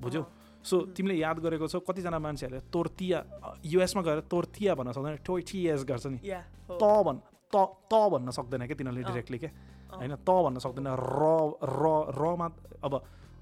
बुझ्यौ। 0.00 0.22
सो 0.64 0.76
तिमीले 0.96 1.14
याद 1.16 1.38
गरेको 1.40 1.66
छौ 1.68 1.80
कतिजना 1.84 2.18
मान्छेहरूले 2.18 2.60
तोर्तिया 2.72 3.18
युएसमा 3.64 4.02
गएर 4.02 4.20
तोर्तिया 4.28 4.74
भन्न 4.74 4.92
सक्दैन 4.92 5.16
टोइटिएस 5.24 5.84
गर्छ 5.84 6.06
नि 6.06 6.18
त 6.20 6.84
भन् 7.04 7.20
त 7.52 7.56
त 7.88 7.94
भन्न 8.12 8.30
सक्दैन 8.30 8.66
क्या 8.66 8.76
तिनीहरूले। 8.76 9.04
डिरेक्टली 9.08 9.38
क्या। 9.38 9.50
होइन 9.92 10.14
त 10.16 10.30
भन्न 10.30 10.58
सक्दैन 10.60 10.88
र 10.88 11.22
र 11.60 11.84
रमा 12.16 12.46
अब 12.84 12.92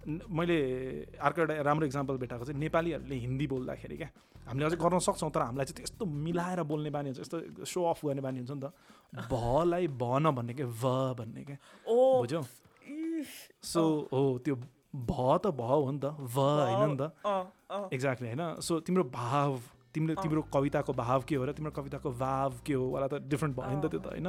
मैले 0.09 0.57
अर्को 1.21 1.39
एउटा 1.43 1.55
राम्रो 1.63 1.87
इक्जाम्पल 1.87 2.17
भेटाएको 2.17 2.45
चाहिँ 2.45 2.61
नेपालीहरूले 2.61 3.17
हिन्दी 3.17 3.47
बोल्दाखेरि 3.47 3.97
क्या 3.97 4.11
हामीले 4.49 4.67
अझै 4.67 4.77
गर्न 4.77 4.99
सक्छौँ 4.99 5.31
तर 5.31 5.43
हामीलाई 5.45 5.67
चाहिँ 5.69 5.77
त्यस्तो 5.79 6.05
मिलाएर 6.05 6.63
बोल्ने 6.65 6.91
बानी 6.91 7.09
हुन्छ 7.11 7.21
यस्तो 7.21 7.65
सो 7.65 7.85
अफ 7.91 8.05
गर्ने 8.07 8.23
बानी 8.25 8.39
हुन्छ 8.41 8.51
नि 8.51 8.61
त। 8.61 8.73
भलाई 9.29 9.87
भन 9.95 10.25
भन्ने 10.33 10.53
क्या 10.55 10.67
भ 10.67 10.85
भन्ने 11.21 11.43
क्या 11.45 11.57
ओ 11.87 12.25
बुझ्यौ? 12.25 12.43
सो 13.63 13.83
हो 14.13 14.39
त्यो 14.45 14.55
भ 14.57 15.13
त 15.43 15.53
भ 15.53 15.61
हो 15.61 15.91
नि 15.91 15.99
त 16.01 16.07
भ 16.17 16.37
होइन 16.37 16.83
नि 16.91 16.97
त। 16.97 17.13
एक्ज्याक्टली 17.93 18.29
होइन? 18.29 18.61
सो 18.61 18.81
तिम्रो 18.81 19.05
भाव 19.13 19.61
तिम्रो 19.95 20.15
अँ। 20.15 20.23
तिम्रो 20.23 20.43
कविताको 20.53 20.93
भाव 20.93 21.23
के 21.29 21.35
हो 21.35 21.45
र 21.45 21.53
तिम्रो 21.53 21.73
कविताको 21.73 22.11
भाव 22.13 22.61
के 22.65 22.73
हो 22.73 22.89
वाला 22.91 23.07
त 23.09 23.15
डिफ्रेन्ट 23.29 23.57
भयो 23.57 23.77
नि 23.77 23.81
त 23.83 23.91
त्यो 23.91 24.01
त 24.01 24.07
होइन? 24.13 24.29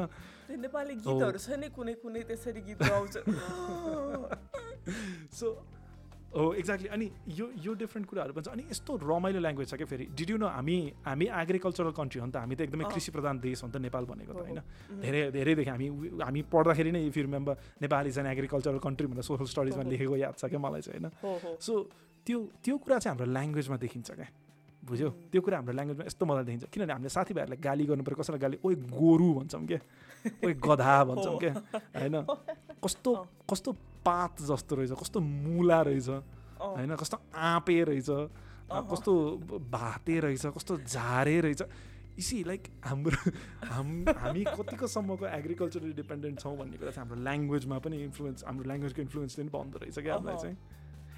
नेपाली 0.59 0.95
गीतहरू 1.03 1.39
छ 1.39 1.59
नि 1.59 1.69
कुनै 1.69 1.93
कुनै 2.03 2.21
त्यसरी 2.27 2.61
गीत 2.67 2.79
गाउँछ। 2.83 3.15
सो 5.39 5.47
हो 6.29 6.53
एक्ज्याक्टली 6.53 6.89
अनि 6.93 7.05
यो 7.37 7.45
यो 7.65 7.73
डिफ्रेन्ट 7.73 8.05
कुराहरू 8.09 8.33
पनि 8.33 8.43
छ 8.43 8.49
अनि 8.53 8.63
यस्तो 8.69 8.91
रमाइलो 9.01 9.39
ल्याङ्ग्वेज 9.41 9.67
छ 9.69 9.73
क्या 9.81 9.87
फेरि। 9.89 10.05
डिड 10.13 10.29
यु 10.29 10.37
नो 10.37 10.47
हामी 10.47 10.77
हामी 11.05 11.25
एग्रिकल्चरल 11.25 11.91
कन्ट्री 11.97 12.19
हो 12.21 12.25
नि 12.25 12.31
त? 12.31 12.37
हामी 12.37 12.55
त 12.55 12.61
एकदमै। 12.69 12.85
कृषि 12.93 13.11
प्रधान 13.11 13.39
देश 13.39 13.63
हो 13.63 13.67
नि 13.67 13.73
त 13.73 13.77
नेपाल 13.81 14.03
भनेको 14.05 14.33
त 14.33 14.41
होइन? 14.45 14.61
धेरै 15.01 15.21
धेरैदेखि 15.33 15.69
हामी 15.69 15.87
हामी 16.21 16.41
पढ्दाखेरि 16.53 16.91
नै 16.91 17.01
if 17.09 17.17
you 17.17 17.23
remember 17.29 17.53
Nepal 17.81 18.03
is 18.07 18.17
an 18.19 18.27
agricultural 18.35 18.77
country 18.77 19.07
भनेर 19.09 19.25
सोसल 19.25 19.47
स्टडिजमा। 19.53 19.83
लेखेको 19.89 20.15
याद 20.21 20.35
छ 20.37 20.45
क्या 20.53 20.59
मलाई 20.61 20.81
चाहिँ 20.85 21.01
होइन? 21.01 21.57
सो 21.57 21.73
त्यो 22.25 22.37
त्यो 22.61 22.75
कुरा 22.77 22.97
चाहिँ 22.99 23.11
हाम्रो 23.17 23.31
ल्याङ्ग्वेजमा 23.33 23.77
देखिन्छ 23.81 24.11
क्या। 24.11 24.29
बुझ्यो? 24.83 25.09
त्यो 25.31 25.41
कुरा 25.41 25.57
हाम्रो 25.57 25.73
ल्याङ्ग्वेजमा 25.73 26.05
यस्तो 26.05 26.23
मजाले 26.25 26.45
देखिन्छ। 26.45 26.65
किनभने 26.73 26.93
हामीले 26.93 27.09
साथीभाइहरूलाई 27.09 27.59
गाली 27.59 27.83
गर्नु 27.85 28.03
पऱ्यो 28.03 28.17
कसैलाई 28.19 28.39
गाली 28.39 28.57
ओइ 28.63 28.75
गोरु 28.89 29.27
भन्छौँ 29.39 29.65
क्या 29.67 29.79
ओइ 30.45 30.53
गधा 30.55 30.95
भन्छौँ 31.09 31.37
क्या 31.39 31.53
होइन? 31.99 32.15
कस्तो 32.83 33.11
कस्तो 33.49 33.69
पात 34.05 34.41
जस्तो 34.41 34.75
रहेछ 34.75 34.91
कस्तो 34.95 35.19
मुला 35.19 35.79
रहेछ 35.83 36.09
होइन? 36.09 36.95
कस्तो 36.95 37.17
आँपे 37.35 37.77
रहेछ 37.91 38.09
कस्तो 38.69 39.13
भाते 39.69 40.19
रहेछ 40.19 40.45
कस्तो 40.55 40.77
झारे 40.87 41.39
रहेछ। 41.41 41.61
इसी 42.19 42.43
लाइक 42.43 42.63
हाम्रो 42.83 43.19
हाम 43.71 43.87
हामी 44.11 44.43
कतिकोसम्मको 44.43 45.25
एग्रिकल्चरली 45.25 45.93
डिपेन्डेन्ट 46.03 46.39
छौँ 46.39 46.55
भन्ने 46.57 46.77
कुरा 46.77 46.91
चाहिँ 46.91 47.07
हाम्रो 47.07 47.23
ल्याङ्ग्वेजमा 47.23 47.77
पनि 47.79 47.95
इन्फ्लुएन्स 48.03 48.43
हाम्रो 48.43 48.65
ल्याङ्ग्वेजको 48.67 49.01
इन्फ्लुएन्सले 49.01 49.43
पनि 49.43 49.51
पाउँदो 49.55 49.77
रहेछ 49.79 49.99
क्या 49.99 50.13
हामीलाई 50.15 50.35
चाहिँ। 50.35 50.57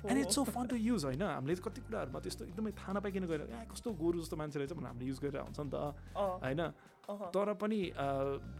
And 0.05 0.19
it's 0.19 0.35
so 0.35 0.43
fun 0.43 0.67
to 0.67 0.75
use 0.75 1.05
होइन? 1.05 1.21
हामीले 1.21 1.55
कति 1.61 1.81
कुराहरूमा 1.81 2.19
त्यस्तो 2.19 2.45
एकदमै 2.45 2.71
थाहा 2.73 2.91
नपाइकन 2.97 3.25
गएर 3.27 3.41
ए 3.41 3.65
कस्तो 3.71 3.89
गोरु 4.01 4.17
जस्तो 4.21 4.35
मान्छे 4.37 4.57
रहेछ 4.59 4.73
भनेर 4.73 4.87
हामीले 4.87 5.05
युज 5.07 5.19
गरेर 5.21 5.41
हुन्छ 5.41 5.59
नि 5.59 5.69
त। 5.69 5.75
होइन? 6.41 6.61
तर 7.35 7.53
पनि 7.61 7.79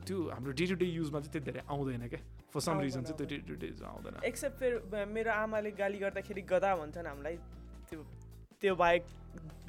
त्यो 0.06 0.18
हाम्रो 0.30 0.52
डे 0.52 0.66
टु 0.68 0.76
डे 0.76 0.86
युजमा 0.86 1.20
चाहिँ 1.20 1.32
त्यति 1.34 1.46
धेरै 1.52 1.62
आउँदैन 1.66 2.08
क्या। 2.12 2.22
फर 2.52 2.60
सम 2.62 2.80
रिजन 2.82 3.02
चाहिँ 3.04 3.18
त्यो 3.18 3.28
डे 3.32 3.38
टु 3.48 3.56
डे 3.58 3.68
आउँदैन। 3.80 4.24
एक्सेप्ट 4.28 4.56
फेरि 4.60 5.06
मेरो 5.08 5.32
आमाले 5.32 5.72
गाली 5.72 5.98
गर्दाखेरि 6.04 6.42
गदा 6.52 6.76
भन्छन् 6.76 7.08
हामीलाई 7.08 7.36
त्यो 7.90 8.00
त्यो 8.62 8.76
बाहेक 8.76 9.04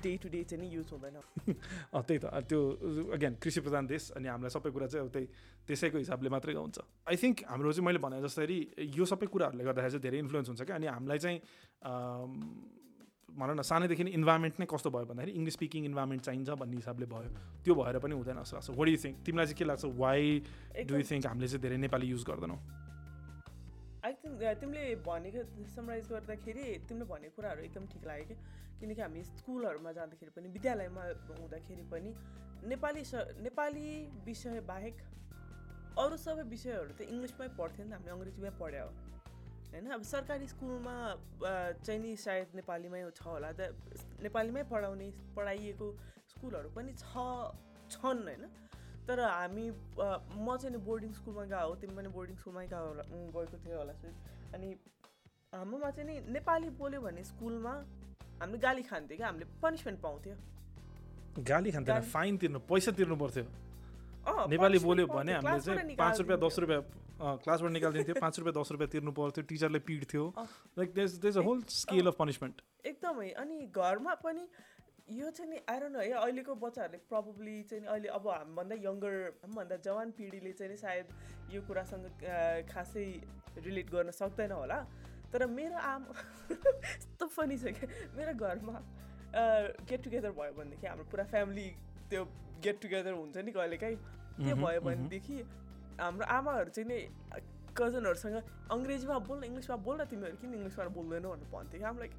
डे 0.02 0.16
टु 0.18 0.28
डे 0.28 0.42
चाहिँ 0.44 0.60
नि 0.62 0.68
युज 0.74 0.88
हुँदैन। 0.92 1.16
त्यही 2.06 2.18
त। 2.18 2.26
त्यो 2.48 2.60
अगेन 3.14 3.34
कृषि 3.42 3.60
प्रधान 3.60 3.86
देश 3.86 4.10
अनि 4.18 4.28
हामीलाई 4.28 4.50
सबै 4.50 4.70
कुरा 4.70 4.86
चाहिँ 4.86 5.08
त्यही 5.08 5.26
त्यसैको 5.66 5.98
हिसाबले 5.98 6.28
मात्रै 6.28 6.54
हुन्छ। 6.54 6.78
आई 7.08 7.16
थिङ्क 7.16 7.36
हाम्रो 7.46 7.72
चाहिँ 7.72 7.86
मैले 7.86 7.98
भने 8.02 8.22
जसरी 8.22 8.58
यो 8.98 9.04
सबै 9.06 9.26
कुराहरूले 9.30 9.64
गर्दाखेरि 9.64 9.92
चाहिँ 9.92 10.02
धेरै 10.02 10.18
इन्फ्लुएन्स 10.18 10.48
हुन्छ 10.48 10.62
क्या। 10.62 10.76
अनि 10.76 10.86
हामीलाई 10.86 11.18
चाहिँ 11.18 11.38
भनौँ 13.32 13.56
न 13.56 13.62
सानैदेखि 13.62 14.02
इन्भाइरोमेन्ट 14.12 14.54
नै 14.60 14.66
कस्तो 14.68 14.90
भयो 14.90 15.06
भन्दाखेरि 15.08 15.32
इङ्ग्लिस 15.32 15.54
स्पिकिङ 15.54 15.84
इन्भाइरोमेन्ट 15.84 16.22
चाहिन्छ 16.22 16.50
भन्ने 16.60 16.76
हिसाबले 16.76 17.06
भयो। 17.06 17.30
त्यो 17.64 17.74
भएर 17.74 17.98
पनि 17.98 18.14
हुँदैन 18.14 18.36
जस्तो 18.42 18.56
लाग्छ। 18.58 18.70
वड 18.76 18.88
यु 18.88 18.98
थिङ्क 19.04 19.16
तिमीलाई 19.24 19.46
चाहिँ 19.46 19.58
के 19.58 19.64
लाग्छ? 19.64 19.84
वाइ 19.96 20.20
डु 20.84 20.92
यु 20.98 21.04
थिङ्क 21.10 21.26
हामीले 21.26 21.48
चाहिँ 21.48 21.62
धेरै 21.62 21.76
नेपाली 21.86 22.06
युज 22.12 22.22
गर्दैनौँ? 22.28 22.60
आई 24.02 24.12
थिङ्क 24.22 24.54
तिमीले 24.60 24.84
भनेको 25.06 25.42
समराइज 25.74 26.08
गर्दाखेरि 26.12 26.64
तिमीले 26.88 27.06
भनेको 27.10 27.36
कुराहरू 27.36 27.62
एकदम 27.62 27.86
ठिक 27.92 28.06
लाग्यो 28.06 28.26
कि 28.30 28.34
किनकि 28.80 29.00
हामी 29.00 29.22
स्कुलहरूमा 29.24 29.92
जाँदाखेरि 29.98 30.32
पनि 30.36 30.48
विद्यालयमा 30.56 31.02
हुँदाखेरि 31.38 31.84
पनि 31.92 32.10
नेपाली 32.72 33.04
स 33.04 33.38
नेपाली 33.46 33.86
विषय 34.26 34.60
बाहेक 34.70 34.96
अरू 35.98 36.16
सबै 36.24 36.42
विषयहरू 36.50 36.92
त 36.98 37.00
इङ्ग्लिसमै 37.12 37.48
पढ्थ्यो 37.60 37.84
नि 37.84 37.90
त 37.90 37.94
हामीले 37.94 38.12
अङ्ग्रेजीमै 38.16 38.52
पढ्यो। 38.60 38.86
होइन? 39.72 39.86
अब 39.96 40.02
सरकारी 40.10 40.46
स्कुलमा 40.52 40.96
चाहिँ 41.84 42.00
नि 42.02 42.16
सायद 42.26 42.58
नेपालीमै 42.60 43.02
छ 43.10 43.22
होला। 43.26 43.52
त 43.52 43.60
नेपालीमै 44.26 44.62
पढाउने 44.72 45.08
पढाइएको 45.36 45.88
स्कुलहरू 46.32 46.68
पनि 46.76 46.92
छ 47.02 47.26
छन् 47.94 48.22
होइन? 48.28 48.44
तर 49.08 49.20
हामी 49.20 49.66
म 49.68 50.56
चाहिँ 50.56 50.70
नि 50.70 50.78
बोर्डिङ 50.86 51.12
स्कुलमा 51.12 51.44
गएको 51.44 51.68
हो 51.68 51.74
तिमी 51.82 51.94
पनि 51.96 52.08
बोर्डिङ 52.16 52.36
स्कुलमै 52.38 52.66
गएको 52.66 52.88
होला 52.88 53.04
गएको 53.34 53.56
थियो 53.64 53.78
होला 53.78 53.94
अनि 54.54 54.68
हाम्रोमा 55.54 55.90
चाहिँ 55.90 56.08
नि 56.10 56.14
नेपाली 56.32 56.68
बोल्यो 56.78 57.00
भने 57.02 57.22
स्कुलमा 57.24 57.74
हामीले 58.40 58.58
गाली 58.58 58.82
खान्थ्यो 58.90 59.16
क्या 59.16 59.26
हामीले 59.26 59.46
पनिसमेन्ट 59.62 60.00
पाउँथ्यो। 60.00 60.34
गाली 61.50 61.70
खान्थ्यो 61.72 62.00
फाइन 62.14 62.36
तिर्नु 62.42 62.58
पैसा 62.70 62.90
तिर्नु 62.98 63.16
पर्थ्यो। 63.22 63.44
नेपाली 64.48 64.78
बोल्यो 64.78 65.06
भने 65.06 65.32
हामीले 65.34 65.60
चाहिँ 65.60 65.96
पाँच 65.96 66.20
रुपियाँ 66.20 66.40
दस 66.40 66.58
रुपियाँ 66.64 66.82
क्लासबाट 67.42 67.70
निकालिदिन्थ्यो 67.72 68.14
पाँच 68.20 68.38
रुपियाँ 68.38 68.54
दस 68.58 68.70
रुपियाँ 68.72 68.90
तिर्नु 68.90 69.12
पर्थ्यो 69.18 69.42
टिचरले 69.50 69.78
पिट्थ्यो। 69.88 70.24
Like 70.78 70.88
a 70.98 71.42
whole 71.46 71.62
scale 71.74 72.06
of 72.06 72.16
punishment 72.18 72.62
एकदमै 72.86 73.30
अनि 73.42 73.58
घरमा 73.66 74.14
पनि 74.24 74.44
यो 75.18 75.30
चाहिँ 75.30 75.50
नि 75.50 75.58
आएर 75.68 75.84
न 75.88 75.96
है 76.00 76.10
अहिलेको 76.20 76.54
बच्चाहरूले 76.64 76.98
प्रब्लली 77.08 77.56
चाहिँ 77.70 77.84
अहिले 77.84 78.08
अब 78.16 78.28
हामीभन्दा 78.28 78.74
यङ्गर 78.86 79.14
हामीभन्दा 79.42 79.76
जवान 79.86 80.10
पिँढीले 80.16 80.52
चाहिँ 80.52 80.70
नि 80.72 80.76
सायद 80.76 81.06
यो 81.52 81.60
कुरासँग 81.68 82.04
खासै 82.70 83.06
रिलेट 83.58 83.90
गर्न 83.92 84.10
सक्दैन 84.10 84.52
होला। 84.52 84.78
तर 85.32 85.46
मेरो 85.48 85.76
आमा 85.76 86.12
यस्तो 86.84 87.26
फनी 87.36 87.56
छ 87.58 87.72
क्या। 87.76 87.88
मेरो 88.16 88.32
घरमा 88.40 88.76
गेट 89.88 90.02
टुगेदर 90.04 90.32
भयो 90.38 90.52
भनेदेखि 90.58 90.86
हाम्रो 90.86 91.04
पुरा 91.12 91.24
फ्यामिली 91.32 91.68
त्यो 92.10 92.24
गेट 92.64 92.76
टुगेदर 92.82 93.12
हुन्छ 93.12 93.36
नि 93.36 93.52
कहिलेकाहीँ। 93.52 93.96
त्यो 94.40 94.56
भयो 94.56 94.80
भनेदेखि 94.80 95.36
हाम्रो 96.00 96.24
आमाहरू 96.36 96.70
चाहिँ 96.76 96.88
नि 96.88 96.98
कजनहरूसँग 97.76 98.36
अङ्ग्रेजीमा 98.72 99.18
बोल्न 99.28 99.42
इङ्ग्लिसमा 99.44 99.76
बोल्न 99.86 100.04
तिमीहरू 100.12 100.36
किन 100.40 100.54
इङ्ग्लिसमा 100.54 100.84
बोल्दैनौ 100.96 101.28
भनेर 101.32 101.48
भन्थ्यो 101.52 101.78
कि 101.80 101.84
हामीलाई 101.84 102.10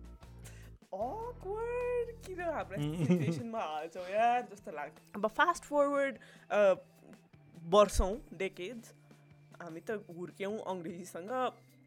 अक्वर्ड 0.93 2.09
किन 2.25 2.41
हाम्रो 2.41 2.77
सिचुएसनमा 2.79 3.59
हाल्छौँ 3.65 4.07
यार 4.09 4.41
जस्तो 4.51 4.71
लाग्छ 4.71 5.01
अब 5.15 5.27
फास्ट 5.33 5.63
फरवर्ड 5.65 6.17
वर्षौँ 7.71 8.13
डेकेड्स 8.37 8.93
हामी 9.61 9.81
त 9.81 9.99
हुर्क्यौँ 10.11 10.57
अङ्ग्रेजीसँग 10.67 11.31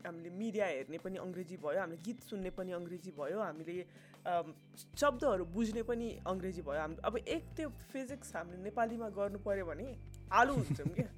हामीले 0.07 0.31
मिडिया 0.37 0.66
हेर्ने 0.66 0.99
पनि 0.99 1.19
अङ्ग्रेजी 1.19 1.57
भयो 1.62 1.81
हामीले 1.81 2.03
गीत 2.05 2.23
सुन्ने 2.31 2.51
पनि 2.53 2.73
अङ्ग्रेजी 2.73 3.12
भयो 3.19 3.40
हामीले 3.40 3.77
शब्दहरू 4.97 5.45
बुझ्ने 5.55 5.83
पनि 5.90 6.09
अङ्ग्रेजी 6.27 6.62
भयो 6.62 6.81
हामी 6.81 6.97
अब 7.05 7.16
एक 7.29 7.45
त्यो 7.57 7.69
फिजिक्स 7.92 8.37
हामीले 8.37 8.62
नेपालीमा 8.62 9.09
गर्नु 9.19 9.38
पऱ्यो 9.47 9.66
भने 9.66 9.87
आलु 10.33 10.55
हुन्छौँ 10.55 10.88
क्या 10.95 11.09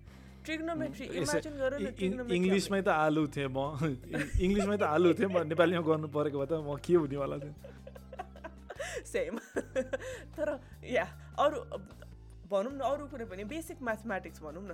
इङ्ग्लिसमै 2.37 2.81
त 2.83 2.89
आलु 2.89 3.23
थिएँ 3.35 3.49
म। 3.49 3.59
इङ्ग्लिसमै 4.45 4.77
त 4.79 4.85
आलु 4.95 5.09
थिएँ 5.19 5.31
म 5.33 5.37
नेपालीमा 5.53 5.83
गर्नु 5.89 6.09
परेको 6.17 6.37
भए 6.39 6.47
त 6.47 6.53
म 6.65 6.77
के 6.85 6.95
हुनेवाला 6.95 7.37
थिएँ? 7.43 7.55
सेम 9.13 9.35
तर 10.37 10.49
या 10.85 11.07
अरू 11.45 11.59
भनौँ 12.51 12.73
न 12.73 12.81
अरू 12.93 13.05
कुरो 13.13 13.27
पनि 13.33 13.45
बेसिक 13.45 13.79
म्याथमेटिक्स 13.83 14.39
भनौँ 14.47 14.65
न। 14.65 14.73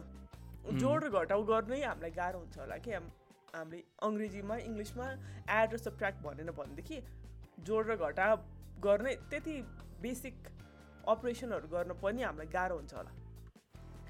जोड 0.81 1.05
र 1.05 1.09
घटाउ 1.11 1.43
गर्नै 1.51 1.81
हामीलाई 1.83 2.13
गाह्रो 2.21 2.39
हुन्छ 2.39 2.57
होला 2.59 2.77
कि 2.85 2.91
हामीले 2.95 3.81
अङ्ग्रेजीमा 4.07 4.57
इङ्ग्लिसमा 4.69 5.07
एड 5.59 5.69
र 5.75 5.77
सब्ट्र्याक्ट 5.87 6.19
भनेन 6.27 6.51
भनेदेखि 6.61 6.97
जोड 7.67 7.85
र 7.91 7.97
घटा 8.09 8.27
गर्ने 8.87 9.13
त्यति 9.31 9.55
बेसिक 10.07 10.37
अपरेसनहरू 11.15 11.69
गर्न 11.75 11.91
पनि 12.03 12.23
हामीलाई 12.23 12.49
गाह्रो 12.57 12.77
हुन्छ 12.81 12.93
होला। 12.95 13.13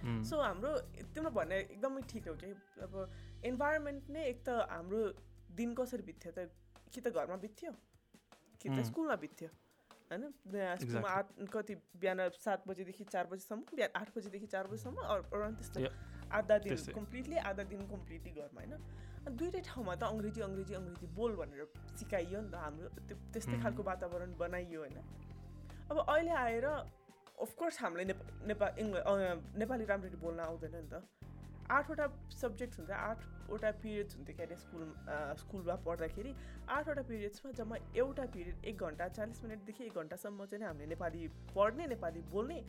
सो 0.05 0.41
हाम्रो 0.41 0.73
तिम्रो 1.15 1.31
भन्ने 1.31 1.57
एकदमै 1.59 2.03
ठिक 2.13 2.29
हो 2.29 2.35
कि? 2.43 2.51
अब 2.85 2.93
इन्भाइरोमेन्ट 3.51 4.11
नै 4.11 4.23
एक 4.31 4.39
त 4.45 4.69
हाम्रो 4.71 5.01
दिन 5.59 5.75
कसरी 5.75 6.03
बित्थ्यो 6.11 6.33
त? 6.33 6.51
कि 6.93 7.01
त 7.01 7.09
घरमा 7.11 7.37
बित्थ्यो? 7.45 7.73
कि 8.61 8.69
त 8.69 8.85
स्कुलमा 8.91 9.17
बित्थ्यो? 9.25 9.49
होइन? 10.11 10.25
स्कुलमा 10.81 11.09
आठ 11.09 11.27
कति 11.53 11.75
बिहान 12.01 12.29
सात 12.39 12.69
बजीदेखि 12.69 13.05
चार 13.05 13.27
बजीसम्म 13.33 13.77
बिहान 13.77 13.91
आठ 14.01 14.09
बजीदेखि 14.17 14.47
चार 14.47 14.67
बजीसम्म 14.73 14.97
अराउन्ड 15.09 15.57
त्यस्तो। 15.59 15.81
आधा 16.35 16.59
दिन 16.67 16.77
कम्प्लिटली 16.99 17.37
आधा 17.51 17.63
दिन 17.73 17.83
कम्प्लिटली 17.89 18.31
घरमा 18.31 18.61
होइन? 18.61 18.75
अनि 19.25 19.37
दुइटै 19.41 19.61
ठाउँमा 19.69 19.95
त 19.95 20.03
अङ्ग्रेजी 20.13 20.41
अङ्ग्रेजी 20.49 20.75
अङ्ग्रेजी 20.75 21.07
बोल 21.19 21.33
भनेर 21.41 21.69
सिकाइयो 21.97 22.41
नि 22.41 22.51
त 22.51 22.55
हाम्रो। 22.65 22.89
त्यो 23.09 23.17
त्यस्तै 23.33 23.57
खालको 23.63 23.83
वातावरण 23.91 24.31
बनाइयो 24.37 24.81
होइन? 24.81 24.99
अब 25.91 25.97
अहिले 25.99 26.35
आएर 26.45 26.67
अफकोर्स 27.45 27.81
हामीलाई 27.81 28.05
नेपा 28.05 28.27
नेपाल 28.45 29.23
नेपाली 29.59 29.85
राम्ररी 29.87 30.19
बोल्न 30.19 30.41
आउँदैन 30.43 30.77
नि 30.77 30.89
त 30.91 31.25
आठवटा 31.71 32.07
सब्जेक्ट 32.33 32.79
हुन्छ 32.79 32.91
आठवटा 32.93 33.71
पिरियड्स 33.79 34.17
हुन्थ्यो 34.17 34.37
क्यारे 34.37 34.57
स्कुल 34.57 34.83
स्कुलमा 35.39 35.77
पढ्दाखेरि 35.85 36.33
आठवटा 36.71 37.03
पिरियड्समा 37.05 37.53
जम्मा 37.55 37.77
एउटा 37.97 38.27
पिरियड 38.35 38.65
एक 38.65 38.83
घन्टा 38.83 39.09
चालिस 39.11 39.43
मिनटदेखि 39.45 39.85
एक 39.85 39.97
घन्टासम्म 39.97 40.45
चाहिँ 40.47 40.65
हामीले 40.65 40.87
नेपाली 40.89 41.29
पढ्ने 41.55 41.87
नेपाली 41.89 42.21
बोल्ने 42.31 42.61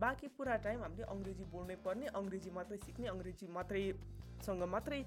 बाँकी 0.00 0.28
पुरा 0.38 0.56
टाइम 0.64 0.82
हामीले 0.82 1.04
अङ्ग्रेजी 1.08 1.44
बोल्नै 1.50 1.76
पर्ने 1.84 2.06
अङ्ग्रेजी 2.14 2.50
मात्रै 2.52 2.78
सिक्ने 2.80 3.06
अङ्ग्रेजी 3.08 3.46
मात्रैसँग 3.52 4.62
मात्रै 4.70 5.00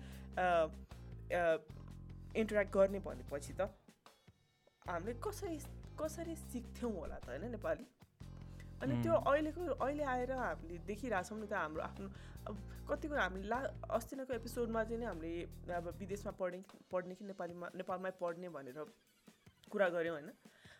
इन्टरेक्ट 2.37 2.73
गर्ने 2.73 2.99
भनेपछि 3.01 3.53
त 3.53 3.69
हामीले 4.85 5.19
कसरी 5.21 5.59
कसरी 5.99 6.35
सिक्थ्यौँ 6.47 6.93
होला 6.93 7.17
त 7.17 7.29
होइन 7.29 7.51
नेपाली 7.51 7.85
अनि 8.77 9.01
त्यो 9.03 9.13
अहिलेको 9.25 9.61
अहिले 9.75 10.03
आएर 10.03 10.31
हामीले 10.31 10.77
देखिरहेछौँ 10.87 11.37
नि 11.39 11.47
त 11.47 11.53
हाम्रो 11.53 11.81
आफ्नो 11.81 12.07
अब 12.47 12.55
कति 12.89 13.07
कुरा 13.07 13.23
हामीले 13.23 13.47
ला 13.47 13.59
अस्तिको 13.89 14.33
एपिसोडमा 14.33 14.83
चाहिँ 14.83 14.99
नि 14.99 15.05
हामीले 15.05 15.73
अब 15.73 15.85
विदेशमा 15.99 16.31
पढ्ने 16.39 16.61
पढ्ने 16.91 17.15
कि 17.15 17.25
नेपालीमा 17.25 17.67
नेपालमै 17.75 18.11
पढ्ने 18.21 18.49
भनेर 18.49 18.77
कुरा 19.71 19.87
गऱ्यौँ 19.89 20.15
होइन। 20.15 20.29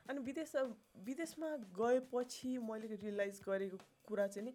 अनि 0.09 0.19
विदेश 0.23 0.51
विदेशमा 1.03 1.49
गएपछि 1.75 2.57
मैले 2.63 2.87
रियलाइज 2.95 3.41
गरेको 3.47 3.77
कुरा 4.07 4.27
चाहिँ 4.27 4.45
नि 4.45 4.53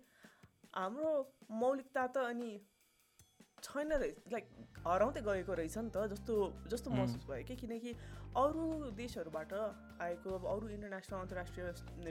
हाम्रो 0.75 1.11
मौलिकता 1.51 2.07
त 2.07 2.17
अनि 2.31 2.51
छैन 3.63 3.93
रहेछ 3.93 4.33
लाइक 4.33 4.47
हराउँदै 4.87 5.21
गएको 5.23 5.53
रहेछ 5.61 5.79
नि 5.79 5.91
त 5.95 6.07
जस्तो 6.13 6.35
जस्तो 6.73 6.91
महसुस 6.91 7.25
भयो। 7.31 7.45
कि 7.49 7.57
किनकि 7.63 7.93
अरू 8.37 8.65
देशहरूबाट 8.99 9.53
आएको 10.07 10.29
अब 10.39 10.45
अरू 10.53 10.69
इन्टरनेसनल 10.77 11.19
अन्तर्राष्ट्रिय 11.19 11.65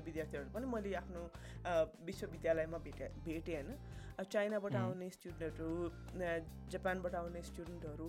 विद्यार्थीहरू 0.07 0.49
पनि 0.55 0.65
मैले 0.73 0.93
आफ्नो 1.01 1.21
विश्वविद्यालयमा 2.07 2.77
भेटे 2.85 3.07
भेटेँ 3.25 3.55
होइन। 3.55 3.69
चाइनाबाट 4.21 4.75
आउने 4.75 5.09
स्टुडेन्टहरू 5.09 5.69
जापानबाट 6.71 7.15
आउने 7.15 7.41
स्टुडेन्टहरू 7.49 8.07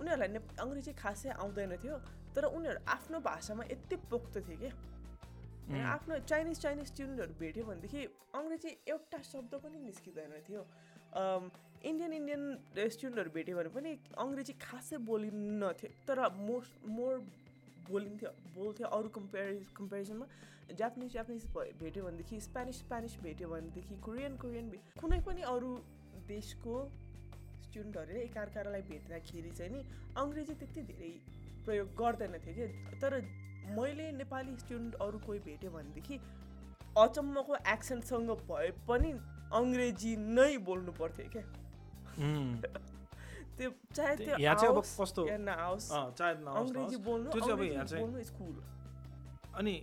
उनीहरूलाई 0.00 0.28
ने 0.28 0.40
अङ्ग्रेजी 0.60 0.92
खासै 1.02 1.30
आउँदैन 1.42 1.76
थियो 1.82 1.96
तर 2.34 2.44
उनीहरू 2.56 2.80
आफ्नो 2.96 3.20
भाषामा 3.30 3.64
यति 3.72 3.96
पोख्त 4.10 4.34
थिए 4.48 4.56
कि 4.62 4.70
अनि 5.66 5.80
आफ्नो 5.94 6.18
चाइनिज 6.30 6.58
चाइनिज 6.60 6.86
स्टुडेन्टहरू 6.86 7.34
भेट्यो 7.38 7.64
भनेदेखि 7.64 8.02
अङ्ग्रेजी 8.38 8.70
एउटा 8.86 9.18
शब्द 9.30 9.52
पनि 9.64 9.78
निस्किँदैन 9.86 10.34
थियो। 10.48 10.62
इन्डियन 11.86 12.12
इन्डियन 12.12 12.44
स्टुडेन्टहरू 12.90 13.30
भेट्यो 13.34 13.56
भने 13.56 13.70
पनि 13.74 13.90
अङ्ग्रेजी 14.18 14.52
खासै 14.60 14.98
बोलिन्न 15.08 15.72
थियो 15.80 15.90
तर 16.08 16.18
मोस्ट 16.38 16.86
मोर 16.94 17.18
बोलिन्थ्यो 17.88 18.30
बोल्थ्यो 18.54 18.88
अरू 18.96 19.08
कम्पेरि 19.16 19.58
कम्पेरिजनमा 19.76 20.26
जापानिज 20.78 21.12
जापानिज 21.12 21.44
भेट्यो 21.82 22.04
भनेदेखि 22.04 22.40
स्पेनिस 22.46 22.78
स्पेनिस 22.78 23.16
भेट्यो 23.22 23.48
भनेदेखि 23.48 23.98
कोरियन 24.06 24.36
कोरियन 24.44 24.70
कुनै 25.00 25.20
पनि 25.28 25.42
अरू 25.50 25.70
देशको 26.28 26.78
स्टुडेन्टहरूले 27.66 28.22
एकाअर्कालाई 28.22 28.82
भेट्दाखेरि 28.88 29.50
चाहिँ 29.58 29.72
नि 29.72 29.84
अङ्ग्रेजी 30.16 30.54
त्यति 30.62 30.82
धेरै 30.90 31.10
प्रयोग 31.66 31.94
गर्दैन 32.00 32.34
थियो 32.46 32.54
कि 32.56 32.98
तर 33.04 33.20
मैले 33.78 34.10
नेपाली 34.18 34.56
स्टुडेन्ट 34.64 34.98
अरू 35.06 35.18
कोही 35.26 35.38
भेट्यो 35.46 35.70
भनेदेखि 35.76 36.18
अचम्मको 37.04 37.56
एक्सेन्टसँग 37.74 38.34
भए 38.50 38.70
पनि 38.88 39.12
अङ्ग्रेजी 39.60 40.16
नै 40.40 40.50
बोल्नु 40.68 40.92
पर्थ्यो 40.98 41.28
क्या। 41.32 41.44
त्यो 42.16 43.70
चाहे 43.94 44.16
त्यो- 44.16 44.38
यहाँ 44.40 44.54
चाहिँ 44.56 44.72
अब 44.72 44.80
कस्तो- 44.80 45.28
नआओस् 45.40 45.88
चाहे 46.18 46.34
नहोस्, 46.44 46.70
अङ्ग्रेजी। 46.70 46.96
बोल्नु 47.04 47.30
त्यो 47.30 47.40
चाहिँ 47.40 47.52
अब 47.52 47.62
यहाँ 47.62 47.84
चाहिँ 47.86 48.04
बोल्नु 48.04 48.24
स्कुल 48.24 48.54
अनि 49.54 49.74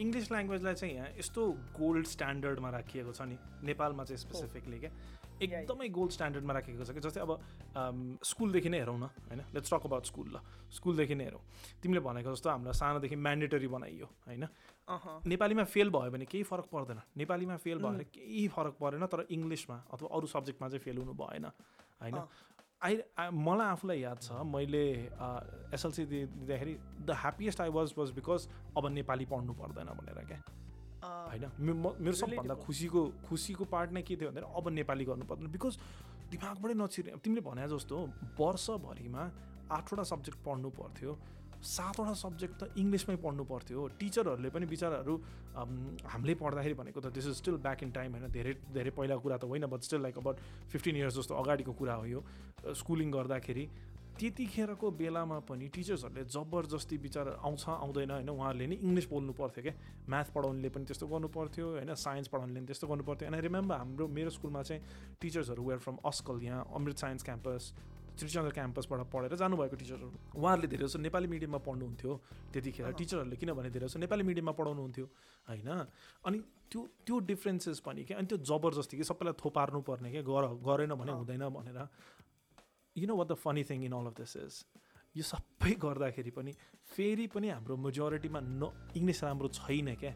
इङ्ग्लिस 0.00 0.30
ल्याङ्ग्वेजलाई 0.32 0.74
चाहिँ 0.74 0.94
यहाँ 0.94 1.08
यस्तो 1.18 1.42
गोल्ड 1.78 2.06
स्ट्यान्डर्डमा 2.06 2.70
राखिएको 2.70 3.12
छ 3.12 3.20
नि 3.28 3.36
नेपालमा 3.62 4.04
चाहिँ 4.04 4.18
स्पेसिफिकली 4.18 4.78
क्या 4.78 4.90
एकदमै 5.44 5.88
गोल्ड 5.88 6.12
स्ट्यान्डर्डमा 6.12 6.52
राखिएको 6.54 6.84
छ 6.84 6.90
कि 6.90 7.00
जस्तै 7.00 7.20
अब 7.20 7.30
स्कुलदेखि 8.24 8.68
नै 8.68 8.78
हेरौँ 8.78 8.98
न 8.98 9.06
होइन? 9.28 9.40
लेट्स 9.54 9.70
टक 9.72 9.84
अबाउट 9.86 10.04
स्कुल 10.06 10.28
ल। 10.28 10.40
स्कुलदेखि 10.72 11.14
नै 11.14 11.24
हेरौँ। 11.24 11.42
तिमीले 11.82 12.00
भनेको 12.00 12.32
जस्तो 12.34 12.50
हामीलाई 12.50 12.74
सानोदेखि 12.74 13.16
म्यान्डेटरी 13.16 13.68
बनाइयो 13.68 14.06
होइन? 14.28 14.44
नेपालीमा 15.26 15.64
फेल 15.64 15.90
भयो 15.90 16.10
भने 16.10 16.24
केही 16.26 16.44
फरक 16.44 16.66
पर्दैन। 16.72 17.00
नेपालीमा 17.16 17.56
फेल 17.56 17.78
भयो 17.78 17.92
भने 17.92 18.04
केही 18.14 18.48
फरक 18.48 18.74
परेन 18.80 19.06
तर 19.06 19.26
इङ्ग्लिसमा 19.30 19.76
अथवा 19.92 20.08
अरू 20.16 20.26
सब्जेक्टमा 20.28 20.68
चाहिँ 20.68 20.82
फेल 20.84 20.98
हुनु 20.98 21.14
भएन 21.14 21.44
होइन। 22.02 22.18
आई 22.84 22.94
मलाई 23.32 23.66
आफूलाई 23.66 23.98
याद 24.00 24.18
छ 24.20 24.44
मैले 24.44 24.84
एसएलसी 25.72 26.04
दिँदाखेरि 26.04 26.74
the 27.00 27.16
happiest 27.16 27.60
I 27.60 27.70
was 27.72 27.94
was 27.98 28.10
because 28.12 28.48
अब 28.76 28.84
नेपाली 28.92 29.24
पढ्नु 29.24 29.52
पर्दैन 29.56 29.88
भनेर 30.00 30.24
क्या? 30.28 30.40
होइन? 31.04 31.44
मेरो 32.00 32.16
सबभन्दा. 32.16 32.54
खुसीको 32.64 33.00
खुसीको 33.28 33.64
पार्ट 33.68 33.90
नै 33.92 34.02
के 34.02 34.16
थियो 34.16 34.28
भन्दाखेरि 34.30 34.52
अब 34.58 34.64
नेपाली 34.80 35.04
गर्नु 35.04 35.24
पर्दैन। 35.28 35.50
बिकज 35.52 35.74
दिमागबाटै 36.32 36.74
नछिरे 36.74 37.10
तिमीले 37.24 37.42
भने 37.44 37.68
जस्तो 37.68 37.96
वर्षभरिमा 38.40 39.22
आठवटा 39.70 40.04
सब्जेक्ट 40.12 40.38
पढ्नु 40.44 40.68
पर्थ्यो 40.80 41.12
सातवटा 41.64 42.14
सब्जेक्ट 42.20 42.54
त 42.60 42.62
इङ्ग्लिसमै 42.76 43.16
पढ्नु 43.24 43.44
पर्थ्यो। 43.48 43.80
टिचरहरूले 43.96 44.50
पनि 44.52 44.66
बिचराहरू 44.68 45.14
हामीले 45.56 46.34
पढ्दाखेरि 46.36 46.74
भनेको 46.76 47.00
त 47.00 47.08
this 47.08 47.26
is 47.32 47.34
still 47.40 47.56
back 47.64 47.82
in 47.82 47.90
time 47.96 48.10
होइन। 48.14 48.28
धेरै 48.36 48.52
धेरै 48.68 48.92
पहिलाको 48.92 49.22
कुरा 49.24 49.36
त 49.40 49.44
होइन 49.48 49.64
but 49.72 49.80
still 49.80 50.00
like 50.04 50.16
about 50.20 50.36
fifteen 50.68 50.96
years 50.96 51.14
जस्तो 51.24 51.34
अगाडिको 51.34 51.72
कुरा 51.72 51.94
हो 51.94 52.04
यो 52.04 52.20
स्कुलिङ 52.76 53.08
गर्दाखेरि। 53.16 53.64
त्यतिखेरको 54.14 54.90
बेलामा 54.94 55.38
पनि 55.48 55.66
टिचर्सहरूले 55.74 56.24
जबरजस्ती 56.30 56.96
विचार 56.96 57.26
आउँछ 57.42 57.64
आउँदैन 57.68 58.10
होइन? 58.10 58.28
उहाँहरूले 58.30 58.66
नि 58.66 58.76
इङ्ग्लिस 58.86 59.06
बोल्नु 59.10 59.32
पर्थ्यो 59.34 59.62
क्या। 59.62 59.74
म्याथ 60.06 60.28
पढाउनेले 60.34 60.68
पनि 60.70 60.84
त्यस्तो 60.86 61.06
गर्नु 61.10 61.28
पर्थ्यो 61.34 61.66
होइन? 61.82 61.94
साइन्स 61.98 62.28
पढाउनेले 62.30 62.60
पनि 62.60 62.66
त्यस्तो 62.70 62.86
गर्नु 62.86 63.04
पर्थ्यो। 63.04 63.26
आई 63.34 63.40
रिमेम्बर 63.42 63.74
हाम्रो 63.74 64.06
मेरो 64.08 64.30
स्कुलमा 64.30 64.62
चाहिँ 64.62 64.80
टिचर्सहरू 65.18 65.62
वेयर 65.66 65.78
फ्रम 65.82 65.96
अस्कल 66.06 66.36
यहाँ 66.46 66.62
अमृत 66.70 66.96
साइन्स 66.98 67.22
क्याम्पस 67.22 67.62
त्रिचन्द्र 68.14 68.50
क्याम्पसबाट 68.54 69.00
पढेर 69.10 69.34
जानुभएको 69.34 69.74
टिचरहरू 69.74 70.38
उहाँहरूले 70.38 70.68
धेरै 70.70 70.86
जस्तो 70.86 70.98
नेपाली 71.02 71.26
मिडियममा 71.34 71.58
पढ्नुहुन्थ्यो 71.66 72.12
त्यतिखेर। 72.54 72.94
टिचरहरूले 72.94 73.36
किनभने 73.42 73.70
धेरै 73.74 73.86
जस्तो 73.90 73.98
नेपाली 73.98 74.22
मिडियममा 74.22 74.54
पढाउनुहुन्थ्यो 74.54 75.06
होइन? 75.50 75.70
अनि 76.22 76.38
त्यो 76.70 76.80
त्यो 77.02 77.18
डिफ्रेन्सेस 77.34 77.78
पनि 77.82 78.04
क्या 78.06 78.18
अनि 78.18 78.26
त्यो 78.30 78.38
जबरजस्ती 78.38 78.94
कि 78.96 79.04
सबैलाई 79.10 79.34
थोपार्नु 79.34 79.80
पर्ने 79.82 80.08
क्या 80.14 80.22
गर 80.22 80.44
गरेन 80.62 80.94
भने। 80.94 81.12
हुँदैन 81.12 81.42
भनेर। 81.50 81.78
You 82.96 83.06
know 83.06 83.16
what 83.16 83.28
the 83.28 83.34
funny 83.44 83.64
thing 83.70 83.84
in 83.84 83.92
all 83.92 84.06
of 84.06 84.14
this 84.20 84.36
is 84.36 84.54
यो 85.16 85.22
सबै 85.22 85.72
गर्दाखेरि 85.78 86.30
पनि 86.30 86.52
फेरि 86.94 87.26
पनि 87.34 87.48
हाम्रो 87.48 87.76
मेजोरिटीमा 87.76 88.40
न 88.40 88.62
इङ्ग्लिस 88.96 89.24
राम्रो 89.24 89.48
छैन 89.48 89.94
क्या। 89.94 90.14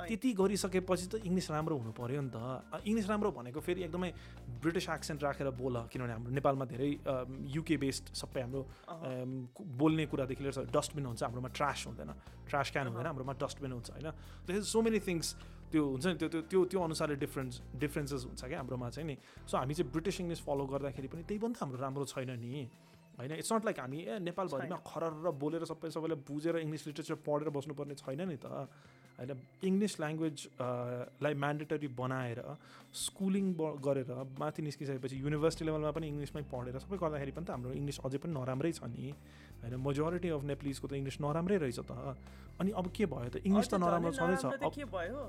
त्यति 0.00 0.32
गरिसकेपछि 0.32 1.06
त 1.12 1.14
इङ्ग्लिस 1.28 1.50
राम्रो 1.50 1.76
हुनु 1.76 1.92
पऱ्यो 1.92 2.20
नि 2.24 2.30
त। 2.32 2.38
इङ्ग्लिस 2.88 3.06
राम्रो 3.10 3.30
भनेको 3.36 3.60
फेरि 3.60 3.80
एकदमै 3.84 4.10
ब्रिटिस 4.62 4.88
एक्सेन्ट 4.96 5.20
राखेर 5.22 5.50
बोल 5.60 5.76
किनभने 5.92 6.12
हाम्रो 6.16 6.30
नेपालमा 6.40 6.64
धेरै 6.72 6.90
युके 7.52 7.76
बेस्ड 7.76 8.04
सबै 8.16 8.40
हाम्रो 8.40 8.62
बोल्ने 9.60 10.04
कुरादेखि 10.08 10.42
लिएर 10.44 10.72
डस्टबिन 10.72 11.04
हुन्छ 11.10 11.20
हाम्रोमा 11.22 11.50
ट्रास 11.52 11.78
हुँदैन। 11.90 12.10
ट्रास 12.48 12.70
क्यान 12.70 12.86
हुँदैन। 12.88 13.06
हाम्रोमा 13.12 13.34
डस्टबिन 13.44 13.72
हुन्छ 13.76 13.88
होइन? 13.90 14.08
सो 14.62 14.78
मेनी 14.80 15.00
थिङ्स 15.04 15.26
त्यो 15.70 15.82
हुन्छ 15.86 16.06
नि 16.06 16.14
त्यो 16.20 16.28
त्यो 16.28 16.40
त्यो 16.50 16.60
त्यो 16.70 16.80
अनुसारले 16.82 17.16
डिफ्रेन्स 17.24 17.54
डिफ्रेन्सेस 17.78 18.22
हुन्छ 18.26 18.42
क्या 18.44 18.58
हाम्रोमा 18.58 18.88
चाहिँ 18.90 19.06
नि। 19.06 19.16
सो 19.46 19.54
हामी 19.56 19.74
चाहिँ 19.74 19.90
ब्रिटिस 19.94 20.20
इङ्ग्लिस 20.20 20.40
फलो 20.46 20.64
गर्दाखेरि 20.66 21.08
पनि 21.08 21.22
त्यही 21.22 21.40
पनि 21.40 21.54
त 21.54 21.58
हाम्रो 21.62 21.78
राम्रो 21.78 22.04
छैन 22.10 22.30
नि। 22.42 22.68
होइन 23.18 23.32
इट्स 23.36 23.52
नट 23.52 23.64
लाइक 23.68 23.78
हामी 23.80 23.98
ए 24.00 24.18
नेपालभरिमा 24.18 24.76
खरर 24.90 25.30
बोलेर 25.42 25.64
सबै 25.70 25.90
सबैले 25.94 26.16
बुझेर 26.24 26.56
इङ्ग्लिस 26.64 26.86
लिटरेचर 26.88 27.16
पढेर 27.26 27.48
बस्नुपर्ने 27.52 27.94
छैन 28.02 28.20
नि 28.28 28.36
त। 28.40 28.66
होइन 29.20 29.36
इङ्ग्लिस 29.68 29.94
ल्याङ्ग्वेज 30.00 30.36
लाई 31.22 31.34
म्यान्डेटरी 31.44 31.88
बनाएर 32.00 32.40
स्कुलिङ 33.04 33.46
गरेर 33.86 34.10
माथि 34.40 34.62
निस्किसकेपछि 34.64 35.16
युनिभर्सिटी 35.20 35.64
लेभलमा 35.68 35.92
पनि 35.92 36.06
इङ्ग्लिसमै 36.08 36.42
पढेर 36.48 36.78
सबै 36.80 36.96
गर्दाखेरि 36.96 37.32
पनि 37.36 37.44
त 37.44 37.50
हाम्रो 37.54 37.76
इङ्ग्लिस 37.76 37.98
अझै 38.00 38.18
पनि 38.24 38.32
नराम्रै 38.32 38.72
छ 38.72 38.88
नि। 38.88 39.12
होइन 39.60 39.74
मेजोरिटी 39.86 40.28
अफ 40.32 40.42
नेप्लिजको 40.50 40.86
त 40.88 40.92
इङ्ग्लिस 40.96 41.20
नराम्रै 41.20 41.56
रहेछ 41.60 41.80
त। 41.84 41.92
अनि 42.60 42.70
अब 42.80 42.86
के 42.96 43.04
भयो 43.12 43.28
त? 43.28 43.36
इङ्ग्लिस 43.44 43.68
त 43.68 43.74
नराम्रो 43.84 44.10
छँदैछ। 44.16 44.44
के 44.72 44.84
भयो? 44.88 45.20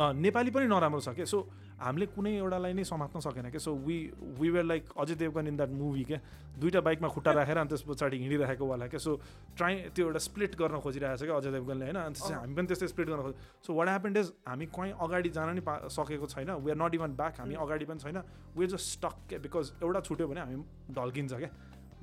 नेपाली 0.00 0.50
पनि 0.50 0.66
नराम्रो 0.66 1.00
छ 1.00 1.08
क्या 1.12 1.24
सो 1.24 1.38
हामीले 1.80 2.06
कुनै 2.16 2.30
एउटालाई 2.36 2.72
नै 2.72 2.84
समात्न 2.84 3.20
सकेन 3.20 3.50
क्या 3.50 3.60
so 3.60 3.74
we 3.84 3.96
we 4.40 4.48
were 4.50 4.64
like 4.64 4.84
Ajay 4.96 5.14
Devgan 5.14 5.46
in 5.46 5.56
that 5.56 5.70
movie 5.70 6.04
क्या 6.04 6.18
दुइटा 6.60 6.80
बाइकमा 6.80 7.08
खुट्टा 7.08 7.32
राखेर 7.32 7.58
अनि 7.58 7.68
त्यस 7.68 7.82
पछाडि 7.88 8.16
हिँडिरहेको 8.18 8.66
वाला 8.66 8.86
क्या 8.88 9.00
सो 9.00 9.16
ट्राई 9.56 9.74
त्यो 9.94 10.06
एउटा 10.06 10.18
स्प्लिट 10.18 10.56
गर्न 10.56 10.80
खोजिरहेको 10.80 11.16
छ 11.16 11.22
क्या 11.24 11.36
अजय 11.36 11.50
देवगनले 11.50 11.84
होइन? 11.84 11.96
अनि 11.96 12.14
त्यसपछि। 12.14 12.34
हामी 12.34 12.54
पनि 12.54 12.66
त्यस्तै 12.66 12.88
स्प्लिट 12.88 13.08
गर्न 13.08 13.22
खोज 13.22 13.34
सो 13.66 13.74
वाट 13.74 13.88
ह्यापन्ड 13.88 14.16
इज 14.16 14.32
हामी 14.48 14.66
कहीँ 14.76 14.92
अगाडि 15.00 15.30
जान 15.30 15.54
नि 15.54 15.60
पा 15.60 15.74
सकेको 15.88 16.26
छैन। 16.26 16.50
We 16.60 16.70
are 16.70 16.76
not 16.76 16.94
even 16.94 17.10
back 17.16 17.40
हामी. 17.40 17.54
अगाडि 17.54 17.84
पनि 17.84 17.98
छैन। 17.98 18.22
वी 18.56 18.66
जस्ट 18.66 18.86
स्टक 19.00 19.16
क्या 19.28 19.38
बिकज 19.40 19.72
एउटा 19.82 20.00
छुट्यो 20.00 20.28
भने 20.28 20.40
हामी 20.40 20.56
ढल्किन्छ 20.92 21.32
क्या 21.32 21.50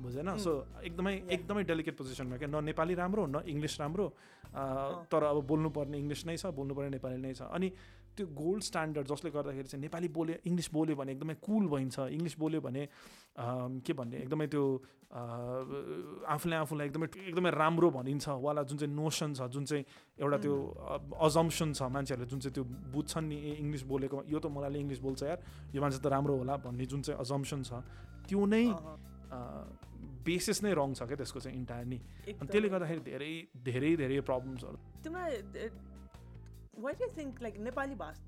बुझेन. 0.00 0.28
सो 0.38 0.52
एकदमै. 0.82 1.14
एकदमै 1.26 1.62
डेलिकेट 1.64 1.96
पोजिसनमा 1.98 2.36
क्या? 2.38 2.48
न 2.48 2.64
नेपाली 2.70 2.94
राम्रो 2.94 3.26
न 3.26 3.36
इङ्ग्लिस 3.46 3.74
राम्रो। 3.80 4.06
तर 5.10 5.22
अब 5.22 5.38
बोल्नुपर्ने 5.46 5.96
इङ्ग्लिस 5.98 6.22
नै 6.26 6.36
छ 6.36 6.46
बोल्नुपर्ने 6.54 6.90
नेपाली 6.96 7.16
नै 7.20 7.32
छ। 7.34 7.42
अनि 7.52 7.68
त्यो 8.18 8.26
गोल्ड 8.34 8.62
स्ट्यान्डर्ड 8.66 9.06
जसले 9.06 9.30
गर्दाखेरि 9.30 9.68
चाहिँ 9.68 9.82
नेपाली 9.82 10.08
बोल्यो 10.10 10.36
इङ्ग्लिस 10.50 10.68
बोल्यो 10.74 10.94
भने 10.98 11.10
एकदमै 11.14 11.34
कुल 11.38 11.64
भइन्छ। 11.70 11.96
इङ्ग्लिस 12.18 12.34
बोल्यो 12.38 12.60
भने 12.66 12.82
के 13.86 13.92
भन्ने? 13.94 14.16
एकदमै 14.26 14.46
त्यो 14.50 14.64
आफूले 16.26 16.56
आफूलाई 16.66 16.86
एकदमै 16.90 17.06
एकदमै 17.30 17.50
राम्रो 17.54 17.88
भनिन्छ। 17.94 18.26
वाला 18.42 18.62
जुन 18.66 18.76
चाहिँ 18.78 18.94
नोसन 18.94 19.30
छ 19.38 19.40
जुन 19.54 19.64
चाहिँ 19.70 19.84
एउटा 20.18 20.38
त्यो 20.42 20.54
अजम्सन 21.14 21.68
छ 21.78 21.80
मान्छेहरूले 21.94 22.26
जुन 22.26 22.40
चाहिँ 22.42 22.54
त्यो 22.58 22.64
बुझ्छन् 22.90 23.26
नि 23.30 23.36
ए 23.38 23.52
इङ्ग्लिस 23.62 23.82
बोलेको 23.86 24.16
यो 24.26 24.38
त 24.42 24.46
मलाई 24.50 24.80
इङ्ग्लिस 24.82 25.00
बोल्छ 25.06 25.22
यार। 25.22 25.38
यो 25.74 25.78
मान्छे 25.78 26.02
त 26.02 26.06
राम्रो 26.10 26.34
होला 26.42 26.54
भन्ने 26.58 26.86
जुन 26.90 27.00
चाहिँ 27.06 27.18
अजम्सन 27.22 27.62
छ 27.62 27.70
त्यो 28.26 28.40
नै 28.50 28.64
बेसिस 30.24 30.62
नै 30.64 30.72
रङ 30.80 30.94
छ 30.98 31.02
क्या 31.08 31.16
त्यसको 31.16 31.40
चाहिँ 31.40 31.56
इन्टायर 31.58 31.86
नि 31.86 31.98
अनि। 32.26 32.48
त्यसले 32.52 32.68
गर्दाखेरि 32.68 33.02
धेरै 33.10 33.32
धेरै 33.68 33.90
धेरै 34.02 34.20
प्रब्लम्सहरू 34.30 34.76
तिमीलाई 35.04 35.68
why 36.84 36.94
do 37.00 37.06
think 37.18 37.42
like 37.42 37.54
Nepali 37.68 37.94
भाषा 38.04 38.22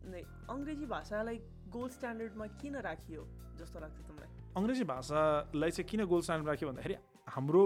अङ्ग्रेजी 0.54 0.86
भाषालाई 0.96 1.36
गोल्ड 1.70 1.92
स्ट्यान्डर्डमा 1.98 2.46
किन 2.60 2.74
राखियो 2.88 3.22
जस्तो 3.60 3.78
लाग्छ 3.80 3.96
तिमीलाई? 4.08 4.30
अङ्ग्रेजी 4.58 4.84
भाषालाई 4.92 5.70
चाहिँ 5.70 5.88
किन 5.90 6.04
गोल्ड 6.12 6.24
स्ट्यान्डर्ड 6.24 6.48
राख्यो 6.52 6.68
भन्दाखेरि 6.68 6.96
हाम्रो 7.36 7.64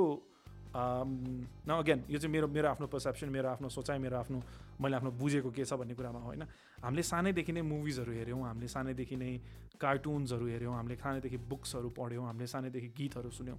न 0.76 1.70
अगेन 1.70 2.00
यो 2.10 2.18
चाहिँ 2.18 2.32
मेरो 2.34 2.46
मेरो 2.50 2.68
आफ्नो 2.68 2.86
पर्सेप्सन 2.90 3.28
मेरो 3.30 3.48
आफ्नो 3.48 3.68
सोचाइ 3.70 3.98
मेरो 4.04 4.16
आफ्नो 4.18 4.38
मैले 4.82 4.96
आफ्नो 4.98 5.10
बुझेको 5.22 5.50
के 5.54 5.64
छ 5.64 5.78
भन्ने 5.78 5.94
कुरामा 5.94 6.18
होइन। 6.18 6.42
हामीले 6.82 7.02
सानैदेखि 7.06 7.52
नै 7.54 7.62
मुभिजहरू 7.62 8.12
हेऱ्यौँ 8.12 8.42
हामीले 8.42 8.68
सानैदेखि 8.68 9.16
नै 9.16 9.30
कार्टुन्सहरू 9.78 10.46
हेऱ्यौँ 10.50 10.74
हामीले 10.74 10.96
सानैदेखि 10.98 11.38
बुक्सहरू 11.46 11.88
पढ्यौँ 11.94 12.26
हामीले 12.26 12.46
सानैदेखि 12.50 12.88
गीतहरू 12.98 13.30
सुन्यौँ। 13.30 13.58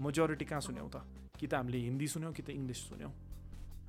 मेजोरिटी 0.00 0.44
कहाँ 0.44 0.60
सुन्यौँ 0.60 0.88
त? 0.88 0.96
कि 1.38 1.46
त 1.46 1.54
हामीले 1.54 1.78
हिन्दी 1.78 2.06
सुन्यौँ 2.06 2.32
कि 2.32 2.42
त 2.42 2.50
इङ्ग्लिस 2.50 2.80
सुन्यौँ? 2.88 3.12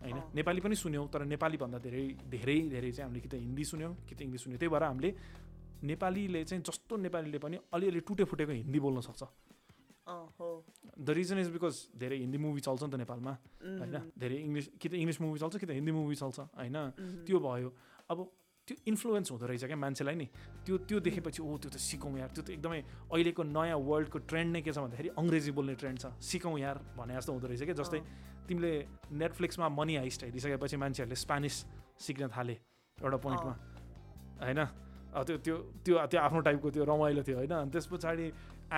होइन। 0.03 0.17
नेपाली 0.35 0.59
पनि 0.61 0.75
सुन्यौँ 0.75 1.07
तर 1.07 1.23
नेपालीभन्दा 1.23 1.77
धेरै 1.79 2.03
धेरै 2.27 2.57
धेरै 2.73 2.91
चाहिँ 2.91 3.07
हामीले 3.07 3.21
कि 3.23 3.29
त 3.29 3.35
हिन्दी 3.39 3.63
सुन्यौँ 3.63 3.93
कि 4.07 4.13
त 4.15 4.21
इङ्ग्लिस 4.21 4.41
सुन्यौँ। 4.43 4.59
त्यही 4.59 4.71
भएर 4.73 4.83
हामीले 4.83 5.09
नेपालीले 5.83 6.43
चाहिँ 6.43 6.63
जस्तो 6.63 6.93
नेपालीले 6.97 7.39
पनि 7.39 7.57
अलिअलि 7.71 8.01
टुटे 8.07 8.23
फुटेको 8.23 8.51
हिन्दी 8.51 8.79
बोल्न 8.79 8.99
सक्छ। 8.99 9.23
द 10.99 11.09
रिजन 11.09 11.37
इज 11.39 11.49
बिकज 11.55 11.75
धेरै 11.95 12.17
हिन्दी 12.19 12.37
मुभी 12.37 12.61
चल्छ 12.61 12.83
नि 12.83 12.91
त 12.91 12.95
नेपालमा 13.03 13.33
होइन? 13.79 13.95
धेरै 14.19 14.37
इङ्ग्लिस 14.43 14.65
कि 14.75 14.87
त 14.89 14.93
इङ्ग्लिस 14.99 15.19
मुभी 15.21 15.39
चल्छ 15.39 15.55
कि 15.57 15.65
त 15.65 15.71
हिन्दी 15.71 15.91
मुभी 15.91 16.15
चल्छ 16.15 16.39
होइन? 16.59 16.77
त्यो 17.23 17.39
भयो। 17.39 17.69
अब 18.11 18.17
त्यो 18.67 18.75
इन्फ्लुएन्स 18.87 19.31
हुँदो 19.31 19.45
रहेछ 19.45 19.63
क्या 19.65 19.75
मान्छेलाई 19.75 20.15
नि? 20.15 20.27
त्यो 20.63 20.77
त्यो 20.87 20.99
देखेपछि 21.03 21.41
ओ 21.43 21.57
त्यो 21.59 21.69
त 21.69 21.77
सिकौँ 21.83 22.15
यार। 22.15 22.29
त्यो 22.31 22.43
त 22.47 22.49
एकदमै 22.55 22.79
अहिलेको 23.11 23.43
नयाँ 23.43 23.75
वर्ल्डको 23.75 24.17
ट्रेन्ड 24.23 24.49
नै 24.55 24.61
के 24.63 24.71
छ 24.71 24.79
भन्दाखेरि 24.79 25.09
अङ्ग्रेजी 25.19 25.51
बोल्ने 25.51 25.75
ट्रेन्ड 25.75 25.97
छ। 25.99 26.05
सिकौँ 26.23 26.55
यार 26.63 26.77
भने 26.95 27.11
जस्तो 27.19 27.31
हुँदो 27.35 27.47
रहेछ 27.51 27.63
क्या 27.67 27.75
जस्तै 27.75 27.99
तिमीले 28.47 28.73
नेटफ्लिक्समा 29.19 29.67
मनी 29.67 29.95
हाइस्ट 29.99 30.23
हेरिसकेपछि 30.31 30.77
मान्छेहरूले 30.79 31.17
स्पेनिस 31.19 31.55
सिक्न 32.07 32.23
थालेँ 32.31 32.57
एउटा 33.03 33.17
पोइन्टमा 33.19 33.53
होइन? 34.47 34.61
त्यो 35.13 35.35
त्यो 35.43 35.55
त्यो 35.83 35.95
त्यो 36.07 36.19
आफ्नो 36.23 36.39
टाइपको 36.47 36.67
त्यो 36.71 36.83
रमाइलो 36.87 37.21
थियो 37.27 37.37
होइन? 37.43 37.53
अनि 37.67 37.71
त्यस 37.71 37.85
पछाडि 37.91 38.25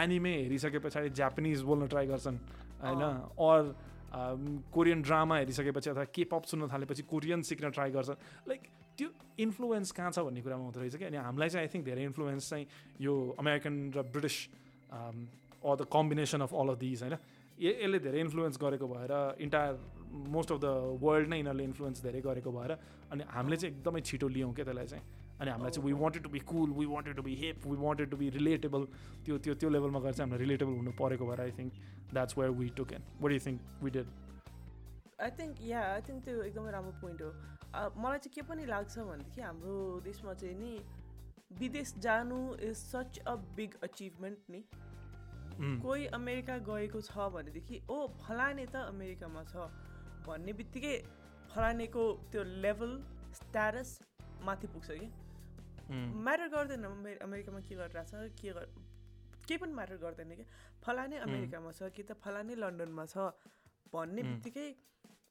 एनिमे 0.02 0.34
हेरिसके 0.50 0.80
पछाडि 0.82 1.10
जापानिज 1.13 1.62
बोल्न 1.62 1.88
ट्राई 1.93 2.06
गर्छन् 2.10 2.38
होइन? 2.82 3.04
अर 3.38 3.62
कोरियन 4.74 5.02
ड्रामा 5.02 5.36
हेरिसकेपछि 5.45 5.89
अथवा 5.93 6.06
के 6.10 6.24
पप 6.26 6.43
सुन्न 6.50 6.67
थालेपछि 6.74 7.04
कोरियन 7.06 7.41
सिक्न 7.45 7.69
ट्राई 7.69 7.91
गर्छन्। 7.91 8.17
लाइक 8.50 8.62
त्यो 8.98 9.10
इन्फ्लुएन्स 9.46 9.92
कहाँ 9.92 10.12
छ 10.12 10.20
भन्ने 10.28 10.42
कुरामा 10.42 10.64
हुँदो 10.64 10.80
रहेछ 10.80 10.96
कि 10.96 11.06
अनि 11.06 11.18
हामीलाई 11.18 11.50
चाहिँ 11.50 11.68
आई 11.68 11.74
थिङ्क 11.74 11.86
धेरै 11.86 12.04
इन्फ्लुएन्स 12.10 12.50
चाहिँ 12.50 12.66
यो 13.02 13.14
अमेरिकन 13.40 13.74
र 13.96 14.02
British 14.16 14.36
or 14.92 15.76
the 15.76 15.88
combination 15.92 16.42
of 16.42 16.54
all 16.54 16.70
of 16.70 16.78
these 16.80 17.04
होइन? 17.04 17.18
यसले 17.60 18.00
धेरै 18.00 18.20
इन्फ्लुएन्स 18.22 18.58
गरेको 18.62 18.88
भएर 18.88 19.12
entire 19.42 19.74
most 20.36 20.52
of 20.52 20.60
the 20.60 21.00
world 21.04 21.28
नै 21.30 21.38
यिनीहरूले 21.38 21.64
इन्फ्लुएन्स 21.64 22.04
धेरै 22.04 22.22
गरेको 22.22 22.52
भएर 22.52 22.72
अनि 23.12 23.24
हामीले 23.36 23.58
चाहिँ 23.58 23.76
एकदमै 23.76 24.02
छिटो 24.02 24.28
लियौँ 24.28 24.54
क्या 24.56 24.66
त्यसलाई 24.66 24.88
चाहिँ। 24.88 25.04
अनि 25.42 25.50
हामीलाई 25.52 25.72
चाहिँ 25.72 25.86
we 25.88 25.94
wanted 26.02 26.24
to 26.24 26.30
be 26.30 26.40
cool 26.52 26.70
we 26.80 26.86
wanted 26.92 27.16
to 27.16 27.24
be 27.24 27.36
hep 27.36 27.68
we 27.68 27.78
wanted 27.78 28.10
to 28.12 28.18
be 28.18 28.30
relatable 28.40 28.86
त्यो 29.26 29.38
त्यो 29.44 29.54
त्यो 29.60 29.70
लेभलमा 29.76 30.00
गएर 30.00 30.14
चाहिँ 30.14 30.30
हामीलाई 30.30 30.46
रिलेटेबल 30.46 30.74
हुनु 30.80 30.92
परेको 31.00 31.26
भएर 31.28 31.42
I 31.42 31.52
think 31.60 31.74
that's 32.14 32.38
where 32.38 32.52
we 32.60 32.70
took 32.78 32.94
an 32.94 33.02
what 33.22 33.32
you 33.32 33.40
think 33.48 33.84
we 33.84 33.90
did 33.98 34.08
I 35.26 35.32
think 35.40 35.54
yeah 35.72 35.82
I 35.94 36.02
think 36.08 36.24
त्यो 36.26 36.42
एकदमै 36.44 36.72
राम्रो 36.72 36.94
पोइन्ट 37.02 37.22
हो। 37.22 37.32
मलाई 37.76 38.20
चाहिँ 38.24 38.34
के 38.36 38.42
पनि 38.50 38.66
लाग्छ 38.66 38.98
भनेदेखि 39.00 39.42
हाम्रो 39.42 39.76
देशमा 40.04 40.34
चाहिँ 40.34 40.56
नि 40.60 40.74
विदेश 41.60 41.94
जानु 42.00 42.40
is 42.62 42.76
such 42.78 43.20
a 43.28 43.36
big 43.56 43.72
achievement 43.84 44.40
नि। 44.50 44.62
कोही 45.82 46.06
अमेरिका 46.18 46.58
गएको 46.70 47.02
छ 47.02 47.28
भनेदेखि 47.36 47.82
ओ 47.90 47.98
फलाने 48.22 48.66
त 48.66 48.76
अमेरिकामा 48.92 49.44
छ। 49.52 49.68
भन्ने 50.28 50.54
बित्तिकै 50.54 50.96
फलानेको 51.52 52.04
त्यो 52.32 52.44
लेभल 52.64 52.92
स्ट्याटस 53.40 54.00
माथि 54.46 54.68
पुग्छ 54.74 54.90
कि। 54.92 55.10
म्याटर 56.26 56.48
गर्दैन 56.56 56.84
अमेरिकामा 57.22 57.60
के 57.62 57.76
गरिरहेछ 57.76 58.12
के 58.42 58.52
गर 58.58 58.66
केही 59.48 59.58
पनि 59.62 59.74
म्याटर 59.74 59.98
गर्दैन 60.04 60.36
कि 60.36 60.46
फलाने 60.84 61.18
अमेरिकामा 61.28 61.72
छ 61.72 61.90
कि 61.96 62.04
त 62.04 62.18
फलाने 62.24 62.56
लन्डनमा 62.56 63.06
छ 63.06 63.32
भन्ने 63.94 64.22
बित्तिकै 64.24 64.68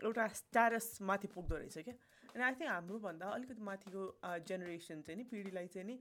एउटा 0.07 0.27
स्ट्याटस 0.41 0.87
माथि 1.03 1.29
पुग्दो 1.35 1.57
रहेछ 1.57 1.79
क्या। 1.85 1.95
अनि 2.35 2.43
आई 2.45 2.53
थिङ्क 2.59 2.71
हाम्रोभन्दा 2.71 3.27
अलिकति 3.31 3.63
माथिको 3.63 4.03
जेनेरेसन 4.49 5.03
चाहिँ 5.07 5.19
नि 5.19 5.25
पिँढीलाई 5.31 5.67
चाहिँ 5.75 5.87
नि 5.87 5.97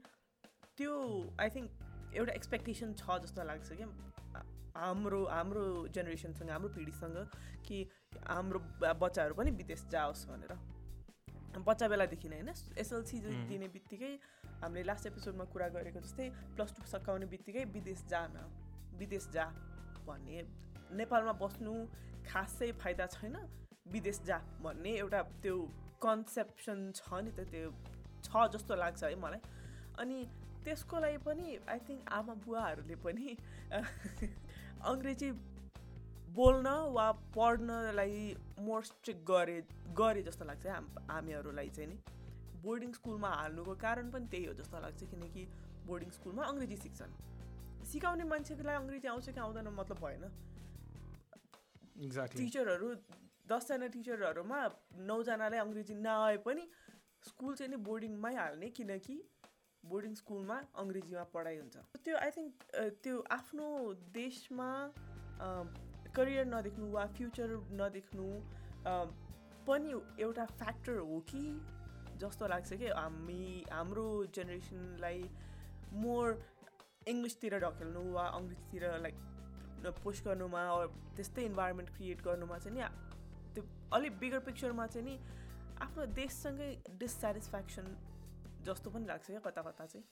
त्यो 0.77 0.93
आई 1.41 1.49
थिङ्क 1.55 1.69
एउटा 2.17 2.33
एक्सपेक्टेसन 2.33 2.93
छ 2.97 3.17
जस्तो 3.23 3.43
लाग्छ 3.49 3.69
क्या। 3.71 3.87
हाम्रो 4.75 5.19
हाम्रो 5.29 5.63
जेनेरेसनसँग 5.95 6.49
हाम्रो 6.49 6.69
पिँढीसँग 6.75 7.17
कि 7.67 7.77
हाम्रो 8.27 8.59
बच्चाहरू 9.01 9.33
पनि 9.37 9.51
विदेश 9.61 9.85
जाओस् 9.93 10.25
भनेर। 10.29 10.53
बच्चा 11.61 11.87
बेलादेखि 11.87 12.29
नै 12.29 12.37
होइन? 12.41 12.49
एसएलसी 12.81 13.19
दिने 13.49 13.67
बित्तिकै 13.77 14.11
हामीले 14.61 14.83
लास्ट 14.89 15.05
एपिसोडमा 15.07 15.45
कुरा 15.53 15.67
गरेको 15.77 16.01
जस्तै 16.01 16.29
प्लस 16.57 16.73
टू 16.73 16.81
सकाउने 16.89 17.25
बित्तिकै 17.29 17.63
विदेश 17.77 18.01
जान 18.09 18.33
विदेश 18.97 19.29
जा 19.37 19.45
भन्ने। 20.09 20.41
नेपालमा 20.97 21.33
बस्नु 21.37 21.73
खासै 22.25 22.71
फाइदा 22.81 23.05
छैन 23.13 23.35
विदेश 23.93 24.21
जा 24.25 24.37
भन्ने 24.65 24.97
एउटा 24.97 25.21
त्यो 25.45 25.55
कन्सेप्सन 26.05 26.79
छ 26.99 27.21
नि 27.25 27.31
त 27.37 27.47
त्यो 27.51 27.69
छ 28.25 28.47
जस्तो 28.55 28.75
लाग्छ 28.83 29.03
है 29.03 29.15
मलाई। 29.25 29.41
अनि 30.03 30.17
त्यसको 30.65 30.99
लागि 31.05 31.17
पनि 31.27 31.57
आई 31.73 31.79
थिङ्क 31.87 32.01
आमा 32.19 32.33
बुवाहरूले 32.45 32.95
पनि 33.05 33.35
अङ्ग्रेजी 34.91 35.29
बोल्न 36.37 36.67
वा 36.95 37.07
पढ्नलाई 37.35 38.21
मोर 38.67 38.83
स्ट्रिक्ट 38.91 39.23
गरे 39.31 39.57
गरे 39.99 40.21
जस्तो 40.29 40.45
लाग्छ 40.51 40.65
हाम 40.75 40.85
हामीहरूलाई 41.09 41.69
चाहिँ 41.77 41.89
नि। 41.89 41.97
बोर्डिङ 42.63 42.91
स्कुलमा 42.97 43.29
हाल्नुको 43.41 43.75
कारण 43.83 44.09
पनि 44.11 44.27
त्यही 44.31 44.45
हो 44.45 44.53
जस्तो 44.59 44.79
लाग्छ 44.85 45.09
किनकि 45.11 45.43
बोर्डिङ 45.87 46.09
स्कुलमा 46.17 46.43
अङ्ग्रेजी 46.51 46.77
सिक्छन्। 46.83 47.13
सिकाउने 47.91 48.23
मान्छेलाई 48.31 48.75
अङ्ग्रेजी 48.75 49.07
आउँछ 49.13 49.29
कि 49.29 49.39
आउँदैन 49.45 49.67
मतलब 49.79 49.97
भएन। 50.03 50.23
टिचरहरू 52.37 52.87
दसजना 53.51 53.87
टिचरहरूमा 53.95 54.59
नौजनालाई 55.11 55.59
अङ्ग्रेजी 55.65 55.95
नआए 56.07 56.37
पनि 56.47 56.63
स्कुल 57.29 57.55
चाहिँ 57.55 57.71
नि 57.71 57.77
बोर्डिङमै 57.89 58.33
हाल्ने 58.35 58.69
किनकि 58.79 59.17
बोर्डिङ 59.83 60.13
स्कुलमा 60.21 60.57
अङ्ग्रेजीमा 60.83 61.23
पढाइ 61.33 61.57
हुन्छ। 61.59 61.75
त्यो 62.05 62.17
आई 62.25 62.31
थिङ्क 62.37 62.53
त्यो 63.03 63.15
आफ्नो 63.37 63.67
देशमा 64.17 64.69
करियर 66.17 66.45
नदेख्नु 66.53 66.89
वा 66.95 67.05
फ्युचर 67.17 67.55
नदेख्नु 67.81 68.27
पनि 69.67 69.91
एउटा 70.27 70.45
फ्याक्टर 70.61 70.97
हो 71.11 71.19
कि 71.31 71.43
जस्तो 72.23 72.47
लाग्छ 72.53 72.79
कि 72.81 72.87
हामी 73.01 73.43
हाम्रो 73.71 74.07
जेनेरेसनलाई 74.37 75.21
मोर 76.05 76.27
इङ्ग्लिसतिर 77.13 77.59
ढकेल्नु 77.65 78.03
वा 78.17 78.25
अङ्ग्रेजीतिर 78.39 78.83
लाइक 79.05 79.15
पुस 80.03 80.21
गर्नुमा 80.25 80.61
त्यस्तै 81.15 81.43
इन्भाइरोमेन्ट 81.45 81.89
क्रिएट 81.95 82.21
गर्नुमा 82.27 82.57
चाहिँ 82.65 82.77
नि 82.77 82.83
अलिक 83.93 84.19
बिगर 84.19 84.39
पिक्चरमा 84.47 84.85
चाहिँ 84.87 85.05
नि 85.07 85.15
आफ्नो 85.81 86.05
देशसँगै 86.17 86.69
डिससेटिस्फ्याक्सन 86.99 87.85
जस्तो 88.65 88.89
पनि 88.89 89.05
लाग्छ 89.05 89.25
क्या 89.27 89.39
कता 89.39 89.61
कता 89.61 89.85
चाहिँ। 89.85 90.05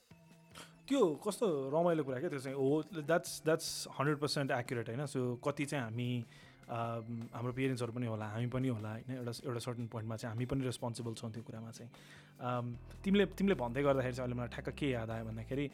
त्यो 0.88 1.02
कस्तो 1.26 1.48
रमाइलो 1.74 2.04
कुरा 2.04 2.20
क्या 2.20 2.30
त्यो 2.30 2.39
चाहिँ? 2.39 2.58
हो 2.58 3.02
that's 3.02 3.41
that's 3.46 3.88
hundred 3.98 4.17
percent 4.20 4.52
accurate 4.52 4.88
होइन? 4.89 5.06
सो 5.06 5.20
कति 5.46 5.65
चाहिँ 5.65 5.84
हामी 5.84 6.10
हाम्रो 6.69 7.52
पेरेन्ट्सहरू 7.58 7.91
पनि 7.91 8.08
होला 8.08 8.26
हामी 8.34 8.47
पनि 8.54 8.67
होला 8.67 8.89
होइन? 8.91 9.12
एउटा 9.17 9.32
एउटा 9.47 9.60
सर्टन 9.65 9.86
पोइन्टमा 9.91 10.15
चाहिँ 10.15 10.32
हामी 10.34 10.45
पनि 10.45 10.62
रेस्पोन्सिबल 10.65 11.13
छौँ 11.19 11.32
त्यो 11.32 11.43
कुरामा 11.43 11.71
चाहिँ। 11.71 11.89
तिमीले 13.04 13.26
तिमीले 13.38 13.56
भन्दै 13.56 13.82
गर्दाखेरि 13.84 14.15
चाहिँ 14.15 14.26
अहिले 14.26 14.38
मलाई 14.39 14.52
ठ्याक्क 14.56 14.69
के 14.80 14.88
याद 14.91 15.10
आयो 15.12 15.26
भन्दाखेरि 15.26 15.65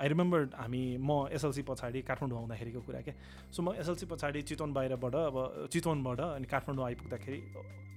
आई 0.00 0.08
रिमेम्बर 0.08 0.40
हामी 0.58 0.82
म 0.98 1.10
एसएलसी 1.36 1.62
पछाडि 1.68 2.00
काठमाडौँ 2.08 2.38
आउँदाखेरिको 2.40 2.80
कुरा 2.86 3.00
क्या 3.06 3.14
सो 3.52 3.62
म 3.62 3.74
एसएलसी 3.78 4.06
पछाडि 4.06 4.42
चितवन 4.48 4.72
बाहिरबाट 4.72 5.14
अब 5.14 5.36
चितवनबाट 5.72 6.20
अनि 6.20 6.46
काठमाडौँ 6.50 6.84
आइपुग्दाखेरि 6.84 7.40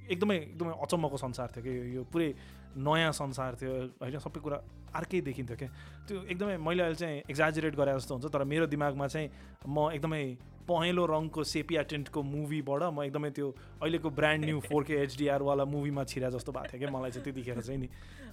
एकदमै 0.09 0.37
एकदमै 0.37 0.73
अचम्मको 0.85 1.17
संसार 1.17 1.47
थियो 1.55 1.63
कि 1.63 1.73
यो 1.95 2.03
पुरै 2.11 2.29
नयाँ 2.77 3.11
संसार 3.11 3.55
थियो। 3.61 3.71
होइन 4.01 4.19
सबै 4.19 4.39
कुरा 4.39 4.57
अर्कै 4.95 5.21
देखिन्थ्यो 5.29 5.57
क्या 5.57 5.69
त्यो 6.07 6.17
एकदमै 6.31 6.57
मैले 6.57 6.83
अहिले 6.83 6.95
चाहिँ 6.95 7.17
एक्जाजुरेट 7.29 7.75
गरे 7.75 7.93
जस्तो 7.97 8.13
हुन्छ 8.15 8.33
तर 8.33 8.43
मेरो 8.43 8.65
दिमागमा 8.67 9.07
चाहिँ 9.07 9.29
म 9.67 9.91
एकदमै 9.97 10.23
पहेँलो 10.67 11.03
रङको 11.05 11.43
सेपिया 11.43 11.81
टेन्टको 11.91 12.19
मुभीबाट 12.23 12.81
म 12.91 13.03
एकदमै 13.03 13.29
त्यो 13.31 13.47
अहिलेको 13.81 14.09
ब्रान्ड 14.19 14.45
न्यू 14.45 14.59
फोर 14.67 14.83
के 14.83 14.93
एचडिआरवाला 15.03 15.65
मुभीमा 15.65 16.03
छिरा 16.11 16.29
जस्तो 16.35 16.51
भएको 16.51 16.71
थियो 16.71 16.79
क्या 16.79 16.91
मलाई 16.91 17.11
चाहिँ 17.11 17.23
त्यतिखेर 17.23 17.61
चाहिँ 17.61 17.79
नि। 17.79 17.89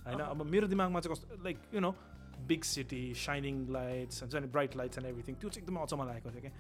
होइन 0.07 0.21
अब 0.21 0.43
मेरो 0.43 0.67
दिमागमा 0.69 1.01
चाहिँ 1.01 1.15
कस्तो 1.15 1.43
like 1.45 1.59
you 1.75 1.81
know 1.81 1.91
big 2.49 2.63
city 2.67 3.03
shining 3.17 3.55
lights 3.73 4.23
हुन्छ 4.23 4.35
नि 4.35 4.49
ब्राइट 4.51 4.77
लाइट्स 4.77 4.99
एन्ड 4.99 5.09
एभ्रिथिङ 5.09 5.35
त्यो 5.41 5.49
चाहिँ 5.51 5.63
एकदमै 5.63 5.81
अचम्म 5.83 6.03
लागेको 6.11 6.31
थियो 6.31 6.43
क्या 6.43 6.55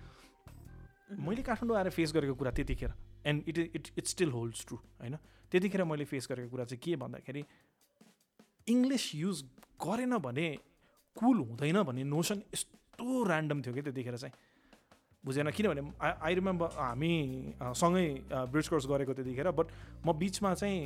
मैले 1.27 1.43
काठमाडौँ 1.43 1.77
आएर 1.79 1.91
फेस 1.91 2.15
गरेको 2.15 2.35
कुरा 2.35 2.51
त्यतिखेर। 2.51 2.93
And 3.27 3.49
it 3.49 3.59
it 3.59 3.89
it 3.99 4.07
still 4.07 4.31
holds 4.31 4.67
true 4.67 4.77
होइन? 4.77 5.17
त्यतिखेर 5.53 5.85
मैले 5.85 6.05
फेस 6.05 6.29
गरेको 6.31 6.51
कुरा 6.51 6.65
चाहिँ 6.65 6.81
के 6.85 6.97
भन्दाखेरि 6.97 7.45
इङ्ग्लिस 8.69 9.15
युज 9.15 9.43
गरेन 9.83 10.19
भने 10.19 10.49
कुल 11.17 11.37
हुँदैन 11.39 11.83
भन्ने 11.83 12.05
नोसन 12.05 12.43
यस्तो 12.55 13.07
ऱ्यान्डम 13.25 13.63
थियो 13.63 13.75
कि 13.75 13.83
त्यतिखेर 13.83 14.17
चाहिँ। 14.17 14.35
बुझेन 15.25 15.51
किनभने 15.51 15.83
आई 16.05 16.13
आई 16.21 16.35
रिमेम्बर 16.35 16.69
हामी 16.77 17.13
सँगै 17.81 18.07
ब्रिज 18.53 18.69
कोर्स 18.69 18.87
गरेको 18.87 19.13
त्यतिखेर 19.15 19.51
बट 19.51 19.67
म 20.07 20.13
बिचमा 20.13 20.55
चाहिँ 20.55 20.81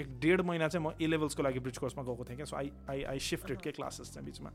एक 0.00 0.08
डेढ 0.20 0.40
महिना 0.40 0.68
चाहिँ 0.68 0.86
म 0.86 0.92
ए 0.96 1.06
लेभल्सको 1.06 1.42
लागि 1.42 1.60
ब्रिज 1.60 1.78
कोर्समा 1.78 2.02
गएको 2.04 2.24
थिएँ 2.24 2.36
क्या 2.36 2.46
so 2.48 2.56
I 2.56 2.70
I 2.88 3.02
I 3.12 3.18
shifted 3.20 3.60
के 3.60 3.70
क्लासेस 3.76 4.12
चाहिँ 4.14 4.24
बिचमा। 4.24 4.50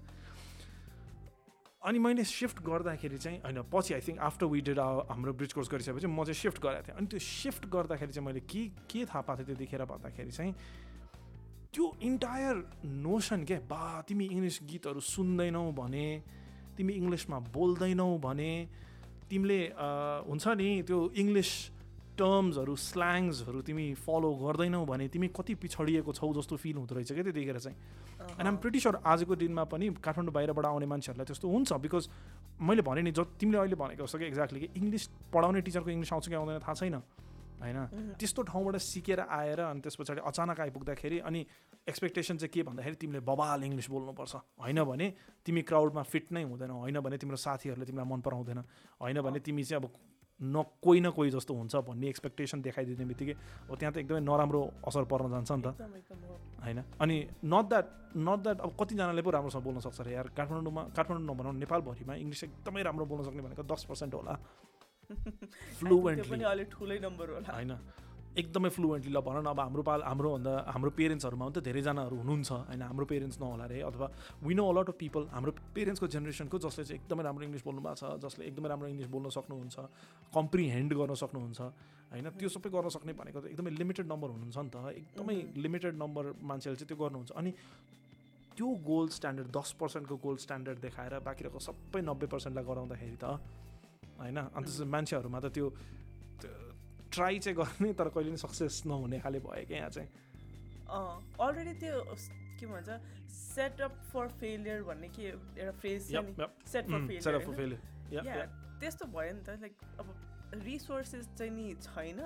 अनि 1.88 2.00
मैले 2.04 2.24
सिफ्ट 2.28 2.58
गर्दाखेरि 2.68 3.18
चाहिँ 3.18 3.40
होइन 3.48 3.62
पछि 3.72 3.94
I 3.94 4.02
think 4.08 4.20
after 4.20 4.46
we 4.52 4.62
did 4.68 4.80
हाम्रो 5.08 5.34
ब्रिज 5.40 5.54
कोर्स 5.56 5.70
गरिसकेपछि 5.72 6.08
म 6.08 6.24
चाहिँ 6.28 6.40
सिफ्ट 6.44 6.60
गरेको 6.60 6.84
थिएँ। 6.88 6.98
अनि 7.00 7.08
त्यो 7.08 7.20
सिफ्ट 7.20 7.64
गर्दाखेरि 7.72 8.12
चाहिँ 8.12 8.26
मैले 8.28 8.42
के 8.44 8.62
के 8.92 9.06
थाहा 9.08 9.22
पाएको 9.24 9.44
थिएँ 9.48 9.56
त्यतिखेर 9.56 9.84
भन्दाखेरि 9.88 10.32
चाहिँ 10.32 10.54
त्यो 11.74 11.86
इन्टायर 12.10 12.56
नोसन 13.08 13.44
क्या 13.48 13.60
बा 13.72 14.02
तिमी 14.04 14.26
इङ्ग्लिस 14.36 14.60
गीतहरू 14.68 15.00
सुन्दैनौ 15.00 15.64
भने 15.80 16.08
तिमी 16.76 16.94
इङ्ग्लिसमा 16.94 17.38
बोल्दैनौ 17.56 18.10
भने 18.20 18.52
तिमीले 19.30 19.60
हुन्छ 20.28 20.46
नि 20.60 20.70
त्यो 20.88 21.00
इङ्ग्लिस 21.24 21.52
टर्म्सहरू 22.18 22.76
स्ल्याङ्सहरू 22.76 23.62
तिमी 23.62 23.86
फलो 23.96 24.30
गर्दैनौ 24.36 24.86
भने 24.86 25.08
तिमी 25.08 25.28
कति 25.30 25.54
पिछडिएको 25.56 26.14
छौ 26.14 26.34
जस्तो 26.34 26.56
फिल 26.58 26.78
हुँदो 26.78 26.96
रहेछ 26.96 27.12
क्या 27.14 27.24
त्यतिखेर 27.24 27.60
चाहिँ। 27.60 27.78
एन्ड 28.38 28.48
आम 28.48 28.58
प्रिटी 28.58 28.80
स्योर 28.80 29.02
आजको 29.06 29.36
दिनमा 29.36 29.64
पनि 29.64 29.90
काठमाडौँ 30.02 30.34
बाहिरबाट 30.34 30.66
आउने 30.66 30.86
मान्छेहरूलाई 30.86 31.26
त्यस्तो 31.26 31.48
हुन्छ 31.48 31.74
बिकज 31.86 32.10
मैले 32.60 32.82
भने 32.82 33.02
नि 33.02 33.12
ज 33.12 33.24
तिमीले 33.38 33.58
अहिले 33.58 33.78
भनेको 33.78 34.04
जस्तो 34.04 34.18
कि 34.18 34.26
एक्ज्याक्टली 34.26 34.60
कि 34.60 34.70
इङ्ग्लिस 34.76 35.04
पढाउने 35.34 35.62
टिचरको 35.62 35.90
इङ्ग्लिस 35.90 36.14
आउँछ 36.14 36.28
कि 36.28 36.36
आउँदैन 36.36 36.60
थाहा 36.60 36.74
छैन। 36.74 36.96
होइन? 37.58 37.80
त्यस्तो 38.22 38.42
ठाउँबाट 38.44 38.76
सिकेर 38.78 39.20
आएर 39.20 39.60
अनि 39.66 39.82
त्यस 39.82 39.96
पछाडि 39.98 40.22
अचानक 40.22 40.60
आइपुग्दाखेरि 40.62 41.20
अनि 41.26 41.40
एक्सपेक्टेसन 41.90 42.38
चाहिँ 42.38 42.54
के 42.54 42.62
भन्दाखेरि 42.64 42.96
तिमीले 43.02 43.22
बबाल 43.26 43.64
इङ्ग्लिस 43.66 43.90
बोल्नुपर्छ। 43.90 44.34
होइन 44.62 44.84
भने 44.84 45.08
तिमी 45.42 45.62
क्राउडमा 45.66 46.04
फिट 46.06 46.26
नै 46.38 46.44
हुँदैनौ। 46.46 46.78
होइन 46.86 47.00
भने 47.02 47.18
तिम्रो 47.18 47.38
साथीहरूले 47.38 47.86
तिमीलाई 47.86 48.06
मन 48.06 48.22
पराउँदैन 48.22 48.60
होइन 49.02 49.22
भने 49.22 49.40
तिमी 49.42 49.64
चाहिँ 49.64 49.82
अब 49.82 49.90
न 50.42 50.64
कोही 50.82 51.00
न 51.02 51.10
कोही 51.10 51.30
जस्तो 51.30 51.54
हुन्छ 51.54 51.76
भन्ने 51.76 52.08
एक्सपेक्टेसन 52.08 52.62
देखाइदिने 52.62 53.06
बित्तिकै 53.06 53.34
अब 53.70 53.76
त्यहाँ 53.76 53.94
त 53.94 53.98
एकदमै 53.98 54.22
नराम्रो 54.22 54.62
असर 54.88 55.04
पर्न 55.10 55.30
जान्छ 55.34 55.52
नि 55.52 55.62
त। 55.66 55.68
होइन? 56.62 56.80
अनि 57.02 57.18
नट 57.44 57.66
द्याट 57.66 57.86
नट 58.18 58.40
द्याट 58.46 58.58
अब 58.62 58.70
कतिजनाले 58.80 59.22
पो 59.22 59.30
राम्रोसँग 59.30 59.64
बोल्न 59.64 59.80
सक्छ 59.80 60.00
अरे 60.02 60.14
यार? 60.14 60.28
काठमाडौँमा 60.38 60.84
काठमाडौँ 60.94 61.26
नभनौँ 61.26 61.54
नेपालभरिमा 61.58 62.14
इङ्ग्लिस 62.22 62.44
एकदमै 62.44 62.82
राम्रो 62.84 63.06
बोल्न 63.06 63.24
सक्ने 63.24 63.42
भनेको 63.42 63.64
दस 63.66 63.84
पर्सेन्ट 63.90 64.14
होला। 64.14 64.34
होला। 67.34 67.54
होइन? 67.54 67.72
एकदमै 68.38 68.70
फ्लुएन्टली 68.70 69.12
ल 69.12 69.20
भन 69.26 69.38
न 69.42 69.48
अब 69.50 69.60
हाम्रो 69.60 69.84
पाल 69.90 70.02
हाम्रोभन्दा 70.06 70.54
हाम्रो 70.74 70.90
पेरेन्ट्सहरूमा 71.00 71.46
पनि 71.46 71.54
त 71.58 71.64
धेरैजनाहरू 71.68 72.16
हुनुहुन्छ 72.22 72.50
होइन? 72.70 72.82
हाम्रो 72.90 73.06
पेरेन्ट्स 73.12 73.38
नहोला 73.42 73.66
अरे 73.66 73.80
अथवा 73.90 74.08
we 74.46 74.54
know 74.54 74.64
a lot 74.72 74.88
of 74.94 74.98
people 75.02 75.22
हाम्रो 75.34 75.52
पेरेन्ट्सको 75.76 76.08
जेनेरेसनको 76.16 76.58
जसले 76.66 76.84
चाहिँ 76.86 77.02
एकदमै 77.02 77.24
राम्रो 77.28 77.44
इङ्ग्लिस 77.48 77.64
बोल्नु 77.68 77.82
भएको 77.82 77.98
छ 77.98 78.04
जसले 78.26 78.44
एकदमै 78.50 78.70
राम्रो 78.70 78.88
इङ्ग्लिस 78.94 79.10
बोल्न 79.10 79.28
सक्नुहुन्छ 79.38 79.76
कम्प्रिहेन्ड 80.38 80.92
गर्न 81.02 81.14
सक्नुहुन्छ 81.24 81.60
होइन? 82.14 82.26
त्यो 82.38 82.50
सबै 82.56 82.70
गर्न 82.78 82.88
सक्ने 82.96 83.14
भनेको 83.20 83.40
त 83.42 83.46
एकदमै 83.52 83.72
लिमिटेड 83.82 84.06
नम्बर 84.14 84.28
हुनुहुन्छ 84.36 84.58
नि 84.58 84.70
त 84.70 84.78
एकदमै 85.02 85.38
लिमिटेड 85.66 85.94
नम्बर 85.98 86.24
मान्छेहरूले 86.38 86.80
चाहिँ 86.80 86.90
त्यो 86.94 86.98
गर्नुहुन्छ। 87.04 87.32
अनि 87.42 87.52
त्यो 88.58 88.68
गोल्ड 88.86 89.12
स्ट्यान्डर्ड 89.18 89.50
दस 89.58 89.70
पर्सेन्टको 89.82 90.16
गोल्ड 90.26 90.40
स्ट्यान्डर्ड 90.46 90.78
देखाएर 90.86 91.14
बाँकी 91.26 91.42
रहेको 91.46 91.60
सबै 91.70 92.02
नब्बे 92.10 92.28
पर्सेन्टलाई 92.34 92.66
गराउँदाखेरि 92.70 93.18
त 93.18 93.26
होइन? 94.22 94.38
अन्त 94.58 94.68
मान्छेहरूमा 94.96 95.40
त 95.42 95.48
त्यो 95.58 95.68
ट्राई 97.14 97.40
चाहिँ 97.40 97.58
गर्ने 97.58 97.94
तर 97.94 98.10
कहिले 98.10 98.30
पनि 98.30 98.38
सक्सेस 98.38 98.84
नहुने 98.88 99.20
खाले 99.20 99.40
भयो 99.40 99.66
क्या 99.68 99.78
यहाँ 99.78 99.90
चाहिँ 99.90 100.10
अलरेडी 101.40 101.74
त्यो 101.80 101.96
के 102.60 102.66
भन्छ 102.66 102.90
सेटअप 103.32 103.94
फर 104.14 104.28
फेलियर 104.40 104.84
भन्ने 104.84 105.10
के 105.10 105.24
एउटा 105.28 105.72
फ्रेज. 105.82 106.02
Set 106.74 106.86
for 106.90 107.02
failure. 107.08 108.50
त्यस्तो 108.80 109.06
भयो 109.06 109.34
नि 109.34 109.42
त 109.44 109.50
लाइक 109.62 109.76
अब 110.00 110.08
रिसोर्सेस 110.64 111.26
चाहिँ 111.38 111.52
नि 111.52 111.76
छैन 111.86 112.20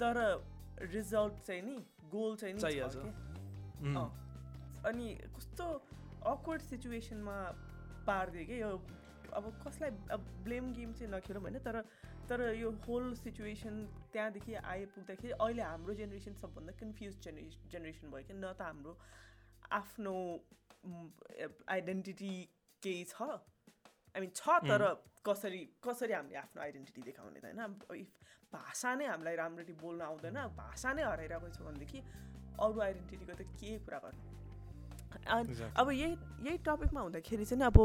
तर 0.00 0.16
रिजल्ट 0.92 1.34
चाहिँ 1.46 1.62
नि 1.62 1.76
गोल 2.12 2.36
चाहिँ 2.36 2.54
नि। 2.54 2.60
Mm. 3.80 4.08
अनि 4.86 5.06
कस्तो 5.36 5.64
अक्वर्ड 6.26 6.62
सिचुएसनमा 6.62 7.36
पारिदियो 8.06 8.44
कि 8.46 8.60
यो 8.60 8.70
अब 9.32 9.44
कसलाई 9.64 9.90
अब 10.12 10.20
ब्लेम 10.44 10.72
गेम 10.72 10.92
चाहिँ 10.92 11.12
नखेलौँ 11.14 11.42
होइन 11.42 11.58
तर 11.64 11.76
तर 12.30 12.40
यो 12.54 12.70
होल 12.86 13.12
सिचुएसन 13.18 13.74
त्यहाँदेखि 14.12 14.54
आइपुग्दाखेरि 14.54 15.32
अहिले 15.34 15.62
हाम्रो 15.62 15.94
जेनेरेसन 16.00 16.34
सबभन्दा 16.42 16.72
कन्फ्युज 16.80 17.14
जेनेरेसन 17.26 17.68
जेनेरेसन 17.72 18.10
भयो 18.10 18.24
कि 18.28 18.34
न 18.34 18.52
त 18.54 18.62
हाम्रो 18.70 18.92
आफ्नो 19.78 20.14
आइडेन्टिटी 21.76 22.34
केही 22.82 23.04
छ। 23.04 23.22
आई 24.14 24.20
मिन 24.20 24.30
छ 24.34 24.58
तर 24.64 24.82
कसरी 25.26 25.62
कसरी 25.84 26.12
हामीले 26.12 26.38
आफ्नो 26.42 26.62
आइडेन्टिटी 26.62 27.00
देखाउने 27.08 27.40
त 27.40 27.44
होइन? 27.44 27.60
इफ 27.98 28.10
भाषा 28.52 28.94
नै 28.94 29.06
हामीलाई 29.06 29.36
राम्ररी 29.36 29.74
बोल्न 29.82 30.00
आउँदैन 30.02 30.38
भाषा 30.56 30.92
नै 30.98 31.02
हराइरहेको 31.04 31.48
छ 31.56 31.66
भनेदेखि 31.66 31.98
अरू 32.66 32.80
आइडेन्टिटीको 32.86 33.34
त 33.34 33.42
के 33.58 33.70
कुरा 33.84 33.98
गर्नु. 34.04 34.22
अब 35.80 35.90
यही 35.90 36.14
यही 36.46 36.58
टपिकमा 36.70 37.00
हुँदाखेरि 37.00 37.44
चाहिँ 37.50 37.64
अब 37.66 37.78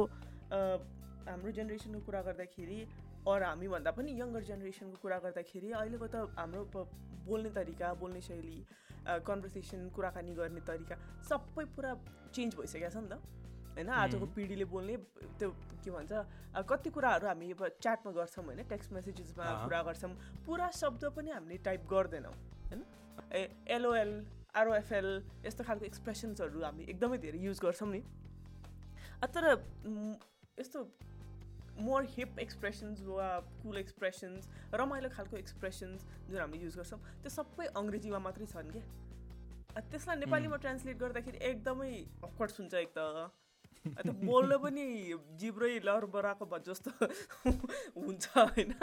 हाम्रो 1.30 1.52
जेनेरेसनको 1.58 2.00
कुरा 2.06 2.22
गर्दाखेरि 2.22 2.80
अरू 3.26 3.46
हामीभन्दा 3.46 3.92
पनि 3.98 4.12
यङ्गर 4.22 4.44
जेनेरेसनको 4.50 4.98
कुरा 5.04 5.18
गर्दाखेरि 5.26 5.70
अहिलेको 5.82 6.08
त 6.08 6.16
हाम्रो 6.38 6.84
बोल्ने 7.28 7.50
तरिका 7.58 7.94
बोल्ने 8.02 8.22
शैली 8.22 8.58
कन्भर्सेसन 9.28 9.90
कुराकानी 9.96 10.34
गर्ने 10.40 10.62
तरिका 10.68 10.96
सबै 11.30 11.66
पुरा 11.76 11.92
चेन्ज 12.36 12.52
भइसकेको 12.60 12.90
छ 12.90 12.98
नि 13.02 13.10
त। 13.10 13.18
होइन 13.76 13.90
आजको 14.02 14.26
पिँढीले 14.36 14.66
बोल्ने 14.74 14.96
त्यो 15.40 15.50
के 15.84 15.92
भन्छ 15.92 16.12
कति 16.70 16.90
कुराहरू 16.98 17.28
हामी 17.28 17.52
अब 17.54 17.62
च्याटमा 17.84 18.12
गर्छौँ 18.18 18.44
होइन 18.46 18.62
टेक्स्ट 18.70 18.94
मेसेजेसमा। 18.98 19.46
कुरा 19.66 19.82
गर्छौँ 19.90 20.12
पुरा 20.46 20.70
शब्द 20.82 21.04
पनि 21.18 21.30
हामीले 21.36 21.58
टाइप 21.68 21.82
गर्दैनौँ 21.94 22.36
होइन? 22.70 22.82
ए 23.34 23.42
एलओएल 23.76 24.14
आरओएफएल 24.56 25.10
यस्तो 25.46 25.64
खालको 25.64 25.86
एक्सप्रेसन्सहरू 25.86 26.64
हामी 26.64 26.84
एकदमै 26.94 27.18
धेरै 27.26 27.40
युज 27.48 27.60
गर्छौँ 27.66 27.90
नि। 27.92 28.02
तर 29.36 29.44
यस्तो 30.60 30.80
मोर 31.78 32.06
हिप 32.06 32.40
एक्सप्रेसन्स 32.40 33.02
वा 33.02 33.40
कुल 33.40 33.78
एक्सप्रेसन्स 33.78 34.50
रमाइलो 34.74 35.10
खालको 35.10 35.38
एक्सप्रेसन्स 35.38 36.06
जुन 36.30 36.40
हामीले 36.40 36.64
युज 36.64 36.76
गर्छौँ 36.76 37.00
त्यो 37.00 37.30
सबै 37.30 37.66
अङ्ग्रेजीमा 37.66 38.20
मात्रै 38.20 38.46
छन् 38.46 38.72
क्या। 38.72 38.84
त्यसलाई 39.82 40.16
नेपालीमा 40.16 40.58
ट्रान्सलेट 40.58 40.98
गर्दाखेरि 40.98 41.38
एकदमै 41.38 42.06
अक्वर्ड 42.24 42.52
सुन्छ 42.52 42.74
एक 42.74 42.94
त। 42.98 42.98
अ, 42.98 44.02
त्यो 44.02 44.14
बोल्न 44.14 44.58
पनि 44.58 45.14
जिब्रै 45.36 45.80
लरबराको 45.80 46.60
जस्तो 46.60 46.92
हुन्छ 48.02 48.38
होइन। 48.38 48.74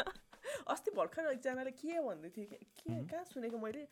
अस्ति 0.68 0.90
भर्खर 0.90 1.32
एकजनाले 1.32 1.70
के 1.70 2.00
भन्दै 2.00 2.28
थियो 2.28 2.46
कि 2.46 2.56
के 2.56 3.04
कहाँ 3.06 3.24
सुनेको 3.24 3.58
मैले? 3.58 3.88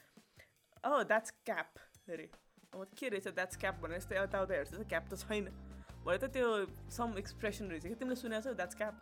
अँ 0.84 1.05
द्याट्स 1.05 1.30
क्याप 1.30 1.74
अरे। 2.09 2.30
अब 2.74 2.86
के 2.98 3.09
रहेछ 3.09 3.28
द्याट्स 3.28 3.57
क्याप 3.57 3.74
भनेर 3.74 3.96
यस्तो 3.96 4.14
यताउता 4.14 4.55
हेर्छ 4.55 4.74
क्याप 4.74 5.09
त 5.14 5.16
छैन। 5.16 5.70
भरे 6.05 6.18
त 6.18 6.30
त्यो 6.32 6.48
सम 6.90 7.16
एक्सप्रेसन 7.18 7.70
रहेछ 7.70 7.86
कि 7.86 7.94
तिमीले 7.94 8.16
सुनेको 8.16 8.42
छौ 8.44 8.55
द्याट्स 8.55 8.74
क्याप 8.76 8.94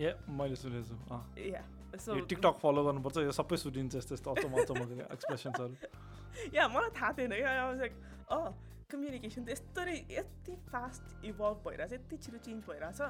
ए 0.00 0.14
मैले 0.38 0.56
सुनेको 0.56 1.10
छु 1.10 1.42
या 1.48 1.62
सो 1.96 2.18
टिकटक 2.26 2.58
फलो 2.62 2.84
गर्नुपर्छ 2.84 3.24
यो 3.24 3.32
सबै 3.36 3.56
सुनिन्छ 3.64 3.94
यस्तो 3.96 4.14
यस्तो 4.14 4.34
अचम्म 4.34 4.62
अचम्मको 4.62 5.06
एक्सप्रेसन्सहरू 5.16 6.52
या 6.54 6.68
मलाई 6.68 6.90
थाहा 6.98 7.12
थिएन 7.18 7.34
क्या 7.36 7.70
लाइक 7.80 7.94
अँ 8.30 8.44
कम्युनिकेसन 8.90 9.44
त 9.44 9.50
यस्तरी 9.50 9.96
यति 10.10 10.54
फास्ट 10.68 11.24
इभल्भ 11.24 11.64
भइरहेछ 11.64 11.92
यति 11.92 12.16
छिटो 12.18 12.38
चेन्ज 12.44 12.62
भइरहेछ 12.68 13.00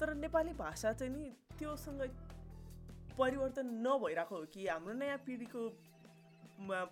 तर 0.00 0.14
नेपाली 0.16 0.52
भाषा 0.54 0.92
चाहिँ 0.92 1.12
नि 1.12 1.30
त्योसँग 1.58 2.02
परिवर्तन 3.18 3.70
नभइरहेको 3.86 4.36
हो 4.36 4.44
कि 4.54 4.66
हाम्रो 4.68 4.94
नयाँ 4.94 5.18
पिँढीको 5.26 5.62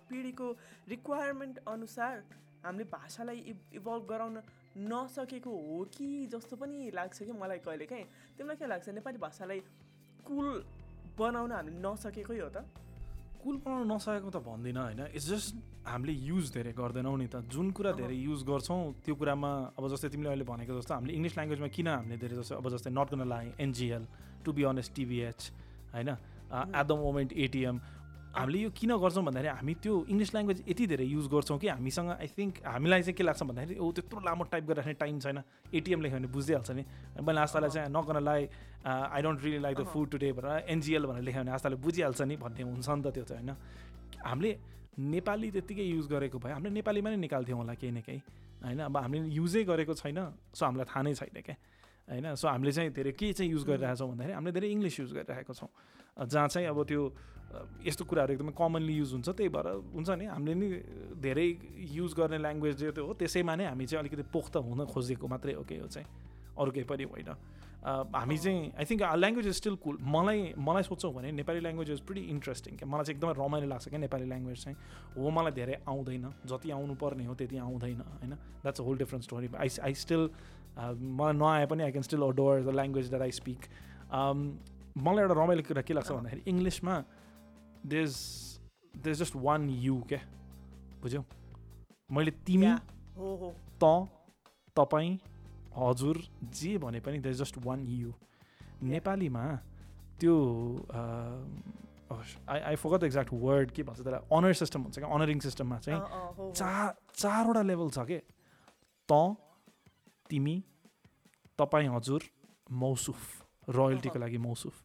पिँढीको 0.09 0.51
रिक्वायरमेन्ट 0.89 1.57
अनुसार 1.67 2.23
हामीले 2.63 2.83
भाषालाई 2.91 3.39
इभ 3.51 3.59
इभल्भ 3.75 4.07
गराउन 4.09 4.41
नसकेको 4.77 5.51
हो 5.51 5.77
कि 5.89 6.07
जस्तो 6.31 6.55
पनि 6.55 6.91
लाग्छ 6.93 7.17
कि 7.23 7.33
मलाई 7.33 7.59
कहिले 7.65 7.85
काहीँ 7.85 8.05
तिमीलाई 8.37 8.55
के 8.55 8.67
लाग्छ? 8.67 8.89
नेपाली 8.93 9.17
भाषालाई 9.17 9.59
कुल 10.21 10.47
बनाउन 11.17 11.51
हामीले 11.51 11.81
नसकेकै 11.81 12.37
हो 12.37 12.49
त? 12.53 12.61
कुल 13.41 13.55
बनाउन 13.65 13.91
नसकेको 13.91 14.29
त 14.29 14.37
भन्दिनँ 14.45 14.81
होइन? 14.83 15.01
इट्स 15.17 15.27
जस्ट 15.29 15.55
हामीले 15.87 16.13
युज 16.13 16.45
धेरै 16.53 16.71
गर्दैनौँ 16.77 17.17
नि 17.17 17.27
त। 17.27 17.41
जुन 17.49 17.71
कुरा 17.73 17.91
धेरै 17.97 18.15
युज 18.27 18.43
गर्छौँ 18.43 18.81
त्यो 19.01 19.15
कुरामा 19.17 19.51
अब 19.77 19.83
जस्तै 19.89 20.09
तिमीले 20.13 20.29
अहिले 20.29 20.45
भनेको 20.45 20.73
जस्तो 20.77 20.93
हामीले 20.93 21.13
इङ्ग्लिस 21.17 21.33
ल्याङ्ग्वेजमा 21.37 21.69
किन 21.73 21.87
हामीले 21.87 22.17
धेरै 22.21 22.35
जस्तो 22.37 22.55
अब 22.61 22.65
जस्तै 22.75 22.91
not 22.93 23.07
gonna 23.13 23.21
lie 23.33 23.45
NGL 23.57 24.03
to 24.45 24.49
be 24.53 24.63
honest 24.69 24.93
TBH 24.93 25.39
होइन? 25.93 26.09
एट 26.47 26.85
द 26.85 26.91
मोमेन्ट 27.01 27.31
एटिएम 27.33 27.75
हामीले 28.37 28.59
यो 28.61 28.69
किन 28.69 28.91
गर्छौँ 29.01 29.23
भन्दाखेरि 29.25 29.49
हामी 29.49 29.73
त्यो 29.81 29.93
इङ्ग्लिस 30.13 30.31
ल्याङ्ग्वेज 30.33 30.59
यति 30.69 30.85
धेरै 30.93 31.05
युज 31.09 31.25
गर्छौँ 31.33 31.57
कि 31.57 31.67
हामीसँग 31.73 32.09
आई 32.21 32.27
थिङ्क 32.37 32.53
हामीलाई 32.69 33.01
चाहिँ 33.01 33.17
के 33.17 33.23
लाग्छ 33.25 33.41
भन्दाखेरि 33.49 33.79
ओ 33.81 33.91
त्यत्रो 33.97 34.19
लामो 34.21 34.43
टाइप 34.53 34.63
गरिराख्ने 34.69 34.93
टाइम 34.93 35.15
छैन। 35.25 35.37
एटिएम 35.73 35.99
लेख्यो 36.05 36.17
भने 36.21 36.29
बुझिहाल्छ 36.29 36.69
नि। 36.77 36.83
मैले 37.17 37.39
आस्तालाई 37.41 37.69
चाहिँ 37.73 37.89
not gonna 37.89 38.17
lie 38.21 38.41
I 38.85 39.21
don't 39.25 39.39
really 39.41 39.59
like 39.65 39.75
the 39.77 39.83
food 39.89 40.07
today 40.13 40.29
भनेर 40.37 40.69
एनजिएल 40.69 41.03
भनेर 41.09 41.23
लेख्यो 41.25 41.41
भने 41.41 41.51
आस्ताले 41.57 41.75
बुझिहाल्छ 41.81 42.21
नि 42.21 42.35
भन्ने 42.37 42.61
हुन्छ 42.61 42.87
नि 42.87 43.01
त 43.01 43.07
त्यो 43.17 43.25
चाहिँ 43.25 43.41
होइन? 43.41 43.57
हामीले 44.21 44.51
नेपाली 44.97 45.47
त्यत्तिकै 45.57 45.85
युज 45.97 46.05
गरेको 46.13 46.37
भए 46.37 46.51
हामीले 46.53 46.73
नेपालीमा 46.77 47.09
नै 47.09 47.19
निकाल्थ्यौँ 47.25 47.57
होला 47.57 47.73
केही 47.73 47.91
न 47.91 47.99
केही 48.05 48.21
होइन? 48.61 48.79
अब 48.85 48.97
हामीले 48.97 49.33
युजै 49.33 49.63
गरेको 49.65 49.93
छैन 49.97 50.19
सो 50.53 50.61
हामीलाई 50.65 50.85
थाहा 50.85 51.01
नै 51.01 51.13
छैन 51.17 51.41
क्या 51.41 51.57
होइन? 52.05 52.25
सो 52.37 52.45
हामीले 52.53 52.71
चाहिँ 52.71 52.93
धेरै 52.93 53.11
के 53.17 53.33
चाहिँ 53.33 53.49
युज 53.49 53.63
गरिरहेको 53.65 53.97
छौँ 53.97 54.09
भन्दाखेरि 54.13 54.33
हामीले 54.37 54.53
धेरै 54.53 54.69
इङ्ग्लिस 54.77 54.95
युज 54.99 55.11
गरिरहेको 55.17 55.53
छौँ। 55.53 55.69
जहाँ 56.25 56.47
चाहिँ 56.47 56.67
अब 56.67 56.83
त्यो 56.83 57.01
यस्तो 57.85 58.05
कुराहरू 58.05 58.33
एकदमै 58.33 58.51
कमनली 58.57 58.93
युज 58.97 59.11
हुन्छ 59.13 59.29
त्यही 59.29 59.49
भएर 59.49 59.67
हुन्छ 59.95 60.09
नि 60.09 60.25
हामीले 60.25 60.55
नि 60.55 60.67
धेरै 61.21 61.47
युज 61.95 62.13
गर्ने 62.17 62.37
ल्याङ्ग्वेज 62.37 62.75
जो 62.77 62.91
त्यो 62.91 63.05
हो 63.05 63.13
त्यसैमा 63.13 63.55
नै 63.55 63.65
हामी 63.65 63.85
चाहिँ 63.85 64.01
अलिकति 64.03 64.23
पोख्त 64.33 64.55
हुन 64.57 64.85
खोजेको 64.85 65.27
मात्रै 65.27 65.53
हो 65.53 65.63
कि 65.63 65.79
यो 65.79 65.87
चाहिँ। 65.87 66.07
अरू 66.57 66.71
केही 66.71 66.85
पनि 66.89 67.03
होइन। 67.07 67.29
हामी 67.87 68.37
चाहिँ 68.37 68.59
I 68.77 68.85
think 68.85 69.01
language 69.15 69.47
is 69.47 69.55
still 69.55 69.75
cool 69.79 69.97
मलाई 70.01 70.53
मलाई 70.59 70.83
सोध्छौँ 70.83 71.13
भने 71.13 71.31
Nepali 71.39 71.59
language 71.63 71.89
is 71.91 72.01
pretty 72.03 72.23
interesting 72.35 72.77
क्या। 72.77 72.87
मलाई 72.89 73.03
चाहिँ 73.05 73.15
एकदमै 73.15 73.33
रमाइलो 73.39 73.67
लाग्छ 73.67 73.89
क्या 73.89 73.99
नेपाली 73.99 74.25
ल्याङ्ग्वेज 74.27 74.63
चाहिँ। 74.63 74.77
हो 75.15 75.29
मलाई 75.29 75.51
धेरै 75.51 75.75
आउँदैन। 75.87 76.25
जति 76.45 76.71
आउनु 76.71 76.93
पर्ने 76.99 77.25
हो 77.25 77.33
त्यति 77.35 77.57
आउँदैन 77.57 78.01
होइन। 78.01 78.33
That's 78.63 78.81
a 78.81 78.83
whole 78.83 78.97
different 78.97 79.23
story 79.23 79.47
I 79.55 79.69
I 79.87 79.93
still 80.03 80.29
मलाई 81.15 81.33
नआए 81.33 81.65
पनि 81.65 81.83
I 81.83 81.91
can 81.91 82.03
still 82.03 82.21
adore 82.21 82.61
the 82.61 82.75
language 82.75 83.09
that 83.09 83.21
I 83.21 83.31
speak 83.31 83.61
मलाई 85.05 85.23
एउटा 85.23 85.35
रमाइलो 85.41 85.63
कुरा 85.67 85.81
के 85.87 85.93
लाग्छ 85.93 86.11
भन्दाखेरि 86.11 86.41
इङ्ग्लिसमा 86.51 86.95
देज 87.93 88.11
देज 89.03 89.15
जस्ट 89.21 89.35
वान 89.35 89.69
यु 89.69 89.95
क्या? 90.09 90.21
बुझ्यौ? 91.01 91.21
मैले 92.11 92.31
तिमी 92.45 92.71
त 93.81 93.83
तपाईँ 94.77 95.11
हजुर 95.77 96.17
जे 96.57 96.77
भने 96.83 96.99
पनि 97.05 97.17
द 97.19 97.31
जस्ट 97.41 97.57
वान 97.65 97.79
यु 97.85 98.13
नेपालीमा 98.91 99.43
त्यो 100.19 100.35
I 102.49 102.59
I 102.59 102.75
forgot 102.81 103.03
exact 103.03 103.33
word 103.33 103.71
के 103.71 103.83
भन्छ 103.83 103.99
त्यसलाई 104.01 104.37
अनर 104.37 104.53
सिस्टम 104.63 104.81
हुन्छ 104.81 104.95
क्या? 104.99 105.09
अनरिङ 105.15 105.39
सिस्टममा 105.45 105.77
चाहिँ। 105.85 106.01
चार 106.51 106.95
चारवटा 107.13 107.61
लेभल 107.61 107.89
छ 107.89 108.05
के? 108.07 108.19
त 109.09 109.35
तिमी 110.29 110.55
तपाईँ 111.59 111.89
हजुर 111.95 112.21
मौसुफ। 112.83 113.21
रोयल्टीको 113.69 114.19
लागि 114.19 114.37
मौसुफ। 114.37 114.75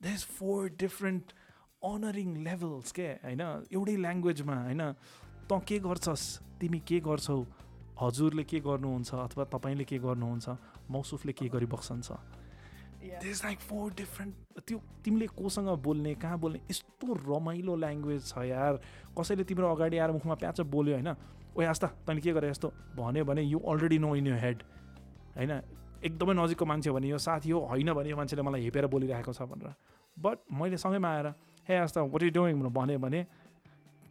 The 0.00 0.06
is 0.06 0.24
four 0.38 0.68
different 0.78 1.32
honouring 1.82 2.36
levels 2.44 2.92
के 2.92 3.06
होइन 3.24 3.40
एउटै 3.72 3.96
ल्याङ्ग्वेजमा 3.96 4.56
होइन 4.62 4.82
तँ 5.50 5.60
के 5.68 5.78
गर्छस्? 5.78 6.24
तिमी 6.60 6.78
के 6.88 7.00
गर्छौ? 7.00 7.38
हजुरले 8.00 8.44
के 8.44 8.58
गर्नुहुन्छ 8.60 9.14
अथवा 9.14 9.44
तपाईँले 9.54 9.84
के 9.84 9.98
गर्नुहुन्छ? 9.98 10.46
मौसुफले 10.90 11.32
के 11.32 11.48
गरिबस्छन्छ 11.48 12.10
Yeah. 12.98 13.24
Is 13.24 13.40
like 13.44 13.58
four 13.62 13.92
different 13.94 14.34
त्यो 14.66 14.78
तिमीले 15.04 15.26
कोसँग 15.38 15.68
बोल्ने 15.82 16.14
कहाँ 16.18 16.38
बोल्ने 16.38 16.60
यस्तो 16.70 17.14
रमाइलो 17.30 17.74
ल्याङ्ग्वेज 17.78 18.22
छ 18.26 18.42
यार। 18.50 18.74
कसैले 19.14 19.44
तिम्रो 19.46 19.70
अगाडि 19.74 19.98
आएर 20.02 20.10
मुखमा 20.18 20.34
प्याच 20.34 20.60
बोल्यो 20.66 20.94
होइन 20.98 21.08
ओ 21.54 21.62
आस्ता 21.62 21.86
तैँले 22.06 22.20
के 22.20 22.32
गरे 22.34 22.50
यस्तो? 22.50 22.68
भन्यो 22.98 23.24
भने 23.24 23.42
you 23.42 23.58
already 23.70 23.98
know 24.02 24.14
in 24.18 24.26
you 24.26 24.34
head 24.34 24.58
होइन 25.38 25.52
एकदमै 26.04 26.34
नजिकको 26.34 26.64
मान्छे 26.64 26.90
हो 26.90 26.94
भने 26.96 27.08
यो 27.08 27.18
साथी 27.18 27.50
हो 27.50 27.60
होइन 27.70 27.92
भने 27.92 28.08
यो 28.10 28.16
मान्छेले 28.16 28.42
मलाई 28.42 28.62
हेपेर 28.64 28.86
बोलिरहेको 28.86 29.32
छ 29.32 29.42
भनेर। 29.42 29.74
बट 30.16 30.38
मैले 30.50 30.76
सँगैमा 30.78 31.08
आएर 31.08 31.26
हे 31.68 31.74
आस्ता 31.84 32.02
वाट 32.02 32.22
यु 32.22 32.30
डुइङ 32.30 32.54
भनेर 32.58 32.72
भन्यो 32.72 32.98
भने 32.98 33.20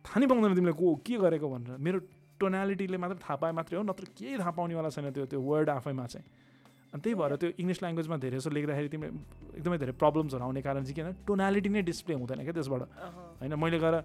थाहा 0.06 0.20
नै 0.20 0.28
पाउँदैन 0.28 0.56
तिमीले 0.56 0.74
को 0.76 0.96
के 1.04 1.16
गरेको? 1.18 1.48
भनेर। 1.48 1.78
मेरो 1.78 2.00
टोनालिटीले 2.40 2.98
मात्र 2.98 3.16
थाहा 3.24 3.36
पाए 3.42 3.52
मात्रै 3.52 3.78
हो 3.78 3.84
नत्र 3.84 4.06
केही 4.16 4.38
थाहा 4.40 4.52
पाउनेवाला 4.52 4.90
छैन 4.90 5.12
त्यो 5.12 5.26
त्यो 5.26 5.40
वर्ड 5.42 5.70
आफैमा 5.70 6.06
चाहिँ। 6.06 6.26
अनि 6.94 7.02
त्यही 7.04 7.16
भएर 7.16 7.36
त्यो 7.36 7.50
इङ्ग्लिस 7.60 7.80
ल्याङ्ग्वेजमा 7.84 8.18
धेरै 8.24 8.38
जस्तो 8.40 8.52
लेख्दाखेरि 8.56 8.90
तिमीले 8.90 9.12
एकदमै 9.60 9.78
धेरै 9.78 9.94
प्रब्लम्सहरू 10.00 10.44
आउने 10.44 10.62
कारण 10.62 10.84
चाहिँ 10.88 10.96
किन 10.96 11.08
टोनालिटी 11.28 11.70
नै 11.70 11.82
डिस्प्ले 11.84 12.16
हुँदैन 12.16 12.40
क्या 12.48 12.54
त्यसबाट. 12.56 12.82
होइन 13.42 13.54
मैले 13.60 13.80
गएर 13.80 13.96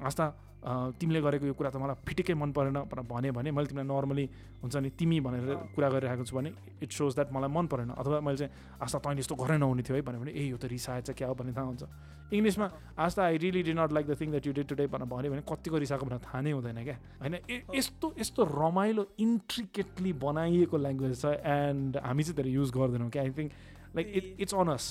आस्था 0.00 0.24
तिमीले 0.60 1.20
गरेको 1.24 1.46
यो 1.46 1.54
कुरा 1.56 1.70
त 1.72 1.76
मलाई 1.80 1.96
फिटिकै 2.04 2.34
मन 2.36 2.52
परेन 2.52 2.84
भनेर 2.84 3.04
भने 3.08 3.30
भने 3.32 3.50
मैले 3.50 3.66
तिमीलाई 3.72 3.88
नर्मली 3.88 4.24
हुन्छ 4.60 4.76
नि 4.76 4.90
तिमी 4.92 5.18
भनेर। 5.24 5.72
कुरा 5.72 5.88
गरिरहेको 5.88 6.24
छु 6.28 6.36
भने 6.36 6.50
इट 6.84 6.90
सोज 6.92 7.14
द्याट 7.16 7.32
मलाई 7.32 7.48
मन 7.48 7.66
परेन। 7.72 7.90
अथवा 7.96 8.20
मैले 8.20 8.36
चाहिँ 8.36 8.52
आस्था 8.76 8.98
तैँले 9.00 9.20
यस्तो 9.24 9.34
गरेन 9.40 9.62
हुने 9.64 9.82
थियो 9.82 9.96
है 9.96 10.02
भन्यो 10.04 10.20
भने 10.20 10.32
ए 10.36 10.52
यो 10.52 10.56
त 10.60 10.68
रिसाएछ 10.68 11.16
क्या 11.16 11.28
हो 11.28 11.34
भन्ने 11.34 11.52
थाहा 11.56 11.66
हुन्छ। 11.72 11.82
इङ्ग्लिसमा 12.30 12.66
Aastha 12.94 13.22
I 13.24 13.36
really 13.42 13.62
did 13.66 13.72
not 13.74 13.90
like 13.90 14.06
the 14.06 14.14
thing 14.20 14.30
that 14.30 14.46
you 14.46 14.52
did 14.52 14.62
today 14.68 14.86
भनेर 14.86 15.08
भन्यो 15.08 15.30
भने 15.32 15.42
कतिको 15.48 15.76
रिसाएको 15.80 16.04
भनेर 16.06 16.20
थाहा 16.28 16.40
नै 16.44 16.52
हुँदैन 16.52 16.78
क्या। 16.84 16.96
होइन 17.24 17.34
यस्तो 17.74 18.06
यस्तो 18.20 18.40
रमाइलो 18.44 19.02
इन्ट्रिकेटली 19.18 20.12
बनाइएको 20.12 20.76
ल्याङ्ग्वेज 20.76 21.14
छ 21.20 21.24
एन्ड 21.40 21.96
हामी 22.04 22.22
चाहिँ 22.22 22.36
धेरै 22.36 22.52
युज 22.52 22.70
गर्दैनौँ 22.70 23.10
क्या। 23.10 23.22
I 23.22 23.32
think 23.32 23.50
like 23.96 24.06
it 24.14 24.24
it's 24.44 24.54
on us 24.54 24.84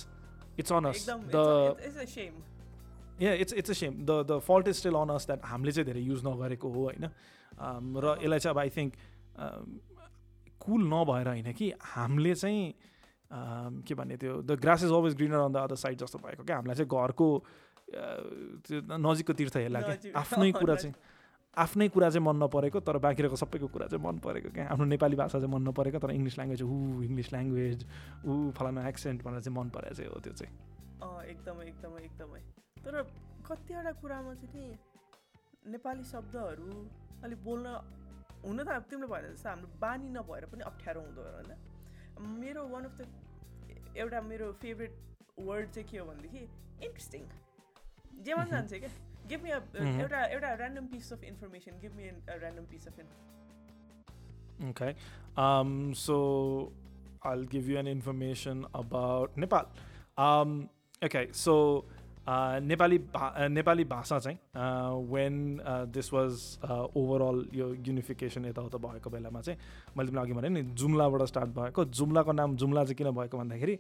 it's 0.60 0.72
on us 0.74 0.98
the. 1.08 1.38
Yeah 3.22 3.34
it's 3.36 3.54
it's 3.54 3.70
a 3.70 3.74
same 3.76 3.94
the 4.02 4.24
the 4.28 4.40
fault 4.42 4.68
is 4.68 4.76
still 4.76 4.96
on 4.96 5.10
us 5.10 5.26
that 5.26 5.46
हामीले 5.46 5.72
चाहिँ 5.72 5.86
धेरै 5.86 6.02
युज 6.02 6.26
नगरेको 6.26 6.70
हो 6.70 6.84
होइन 6.84 7.10
र 7.98 8.18
यसलाई 8.22 8.40
चाहिँ 8.40 8.54
अब 8.54 8.60
आई 8.60 8.70
थिङ्क 8.70 8.94
कुल 10.60 10.88
नभएर 10.88 11.28
होइन 11.28 11.52
कि 11.54 11.72
हामीले 11.86 12.36
चाहिँ 12.36 12.74
के 13.86 13.96
भन्ने 13.96 14.18
त्यो 14.18 14.42
the 14.42 14.60
grass 14.62 14.84
is 14.84 14.92
always 14.92 15.16
greener 15.16 15.40
on 15.40 15.54
the 15.54 15.58
other 15.60 15.76
side 15.76 15.98
जस्तो 16.00 16.20
भएको 16.20 16.44
क्या 16.44 16.56
हामीलाई 16.56 16.76
चाहिँ 16.76 16.90
घरको 16.90 17.28
त्यो 18.68 18.98
नजिकको 18.98 19.34
तीर्थ 19.34 19.58
हेर्ला 19.58 19.82
क्या 19.82 20.20
आफ्नै 20.20 20.52
कुरा। 20.52 20.76
चाहिँ 20.76 20.96
आफ्नै 21.58 21.88
कुरा 21.90 22.10
चाहिँ 22.10 22.26
मन 22.26 22.44
नपरेको 22.44 22.80
तर 22.80 22.98
बाँकीको 22.98 23.36
सबैको 23.36 23.68
कुरा 23.68 23.88
चाहिँ 23.88 24.04
मन 24.04 24.18
परेको 24.20 24.50
क्या 24.50 24.68
आफ्नो 24.68 24.86
नेपाली 24.86 25.16
भाषा 25.16 25.40
चाहिँ 25.40 25.54
मन 25.54 25.68
नपरेको 25.68 26.00
तर 26.00 26.12
इङ्ग्लिस 26.12 26.38
ल्याङ्ग्वेज 26.40 26.62
ऊ 26.64 27.02
इङ्ग्लिस 27.04 27.34
ल्याङ्ग्वेज 27.34 27.86
ऊ 28.26 28.52
फलानु 28.52 28.88
एक्सेन्ट 28.88 29.24
भनेर 29.24 29.42
चाहिँ 29.42 29.58
मन 29.58 29.70
परेको 29.70 29.96
चाहिँ 29.96 30.12
हो 30.12 30.20
त्यो 30.20 30.34
चाहिँ 30.34 30.54
एकदमै 31.30 31.66
एकदमै 31.66 32.04
एकदमै 32.04 32.42
तर 32.86 33.02
कतिवटा 33.48 33.92
कुरामा 34.02 34.34
चाहिँ 34.44 34.68
नि 34.70 35.72
नेपाली 35.72 36.04
शब्दहरू 36.12 36.70
अलिक 37.24 37.44
बोल्न 37.44 37.68
हुन 38.46 38.64
त 38.64 38.70
अब 38.70 38.84
तिमीले 38.90 39.08
भने 39.08 39.30
जस्तो 39.34 39.50
हाम्रो 39.50 39.70
बानी 39.80 40.10
नभएर 40.10 40.46
पनि 40.54 40.64
अप्ठ्यारो 40.72 41.02
हुँदो 41.02 41.22
होइन 41.28 41.52
मेरो 42.40 42.68
वान 42.68 42.84
अफ 42.86 43.02
द 43.02 43.08
एउटा 43.98 44.22
मेरो 44.22 44.52
फेभरेट 44.62 44.94
वर्ड 45.40 45.70
चाहिँ 45.70 45.88
के 45.90 45.98
हो 45.98 46.06
भनेदेखि 46.06 46.44
इन्ट्रेस्टिङ 46.86 47.24
जेमा 48.24 48.44
जान्छ 48.54 48.74
क्या 48.74 48.92
गिभ 49.28 49.44
मी. 49.46 49.52
एउटा 50.02 50.24
एउटा 50.36 50.54
random 50.54 50.86
piece 50.94 51.12
of 51.14 51.24
information 51.24 51.80
give 51.82 51.96
me 51.96 52.10
random 52.30 52.66
piece 52.66 52.88
of. 52.88 53.00
Um, 55.38 55.94
so 55.96 56.72
I'll 57.24 57.44
give 57.44 57.70
you 57.70 57.78
an 57.78 57.88
information 57.88 58.66
about 58.74 59.38
Nepal. 59.38 59.68
Um, 60.18 60.70
okay, 61.02 61.30
so 61.32 61.86
Nepali 62.28 62.98
भा- 63.14 63.50
नेपाली 63.50 63.84
भाषा 63.84 64.20
चाहिँ 64.20 64.38
वेन 65.12 65.36
दिस 65.94 66.14
वाज 66.14 66.32
ओभरअल 66.96 67.46
यो 67.54 67.74
युनिफिकेसन 67.74 68.46
यताउता 68.46 68.78
भएको 68.78 69.10
बेलामा 69.10 69.42
चाहिँ 69.42 69.60
मैले 69.98 70.10
तिमीलाई 70.10 70.26
अघि 70.26 70.34
भने 70.34 70.50
नि 70.50 70.62
जुम्लाबाट 70.78 71.22
स्टार्ट 71.28 71.50
भएको। 71.50 71.86
जुम्लाको 71.86 72.32
नाम 72.32 72.56
जुम्ला 72.56 72.84
चाहिँ 72.84 72.96
किन 72.96 73.10
भएको 73.12 73.38
भन्दाखेरि 73.38 73.78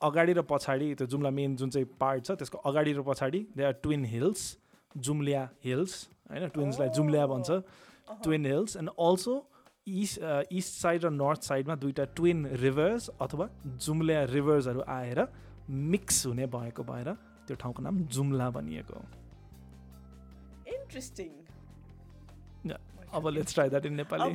अगाडि 0.00 0.32
र 0.32 0.42
पछाडि 0.42 0.94
त्यो 0.94 1.06
जुम्ला 1.06 1.30
मेन 1.30 1.56
जुन 1.56 1.70
चाहिँ 1.70 1.86
पार्ट 2.00 2.24
छ 2.24 2.30
त्यसको 2.42 2.58
अगाडि 2.66 2.92
र 2.92 3.02
पछाडि 3.06 3.46
they 3.56 3.64
are 3.64 3.72
twin 3.82 4.04
hills 4.04 4.56
Jumliya 4.96 5.48
hills 5.64 6.08
होइन? 6.30 6.48
ट्विन्सलाई 6.48 6.88
जुम्लिया 6.88 7.26
भन्छ। 7.26 7.50
Twin 8.24 8.46
hills 8.46 8.76
and 8.76 8.90
also 8.98 9.34
east 9.86 10.18
east 10.52 10.72
side 10.82 11.04
र 11.04 11.10
नर्थ 11.10 11.42
साइडमा 11.42 11.74
दुईवटा 11.76 12.04
ट्विन 12.16 12.46
रिभर्स 12.66 13.08
अथवा 13.20 13.48
जुम्लिया 13.86 14.24
रिभर्सहरू 14.34 14.82
आएर 14.82 15.26
मिक्स 15.70 16.26
हुने 16.26 16.46
भएको 16.50 16.82
भएर 16.82 17.14
त्यो 17.46 17.56
ठाउँको 17.56 17.82
नाम 17.82 17.96
जुम्ला 18.14 18.50
भनिएको 18.50 18.94
हो। 18.94 19.04
इन्ट्रेस्टिङ 20.74 21.30
अब 23.16 23.28
let's 23.28 23.54
try 23.54 23.68
that 23.70 23.86
in 23.86 23.94
Nepali 23.94 24.32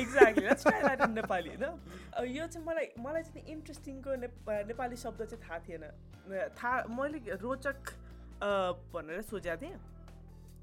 exactly 0.00 0.44
let's 0.46 0.62
try 0.64 0.80
that 0.82 1.00
in 1.02 1.12
Nepali 1.12 1.48
होइन? 1.48 1.64
यो 2.26 2.46
चाहिँ 2.46 2.66
मलाई 2.66 2.86
मलाई 2.98 3.22
चाहिँ 3.22 3.42
इन्ट्रेस्टिङको 3.52 4.14
नेप 4.16 4.34
नेपाली 4.68 4.96
शब्द 4.96 5.20
चाहिँ 5.24 5.42
थाहा 5.44 5.58
थिएन। 5.66 5.84
थाहा 6.58 6.76
मैले 6.96 7.18
रोचक 7.42 7.80
भनेर 8.94 9.22
सोचेको 9.22 9.56
थिएँ। 9.62 9.76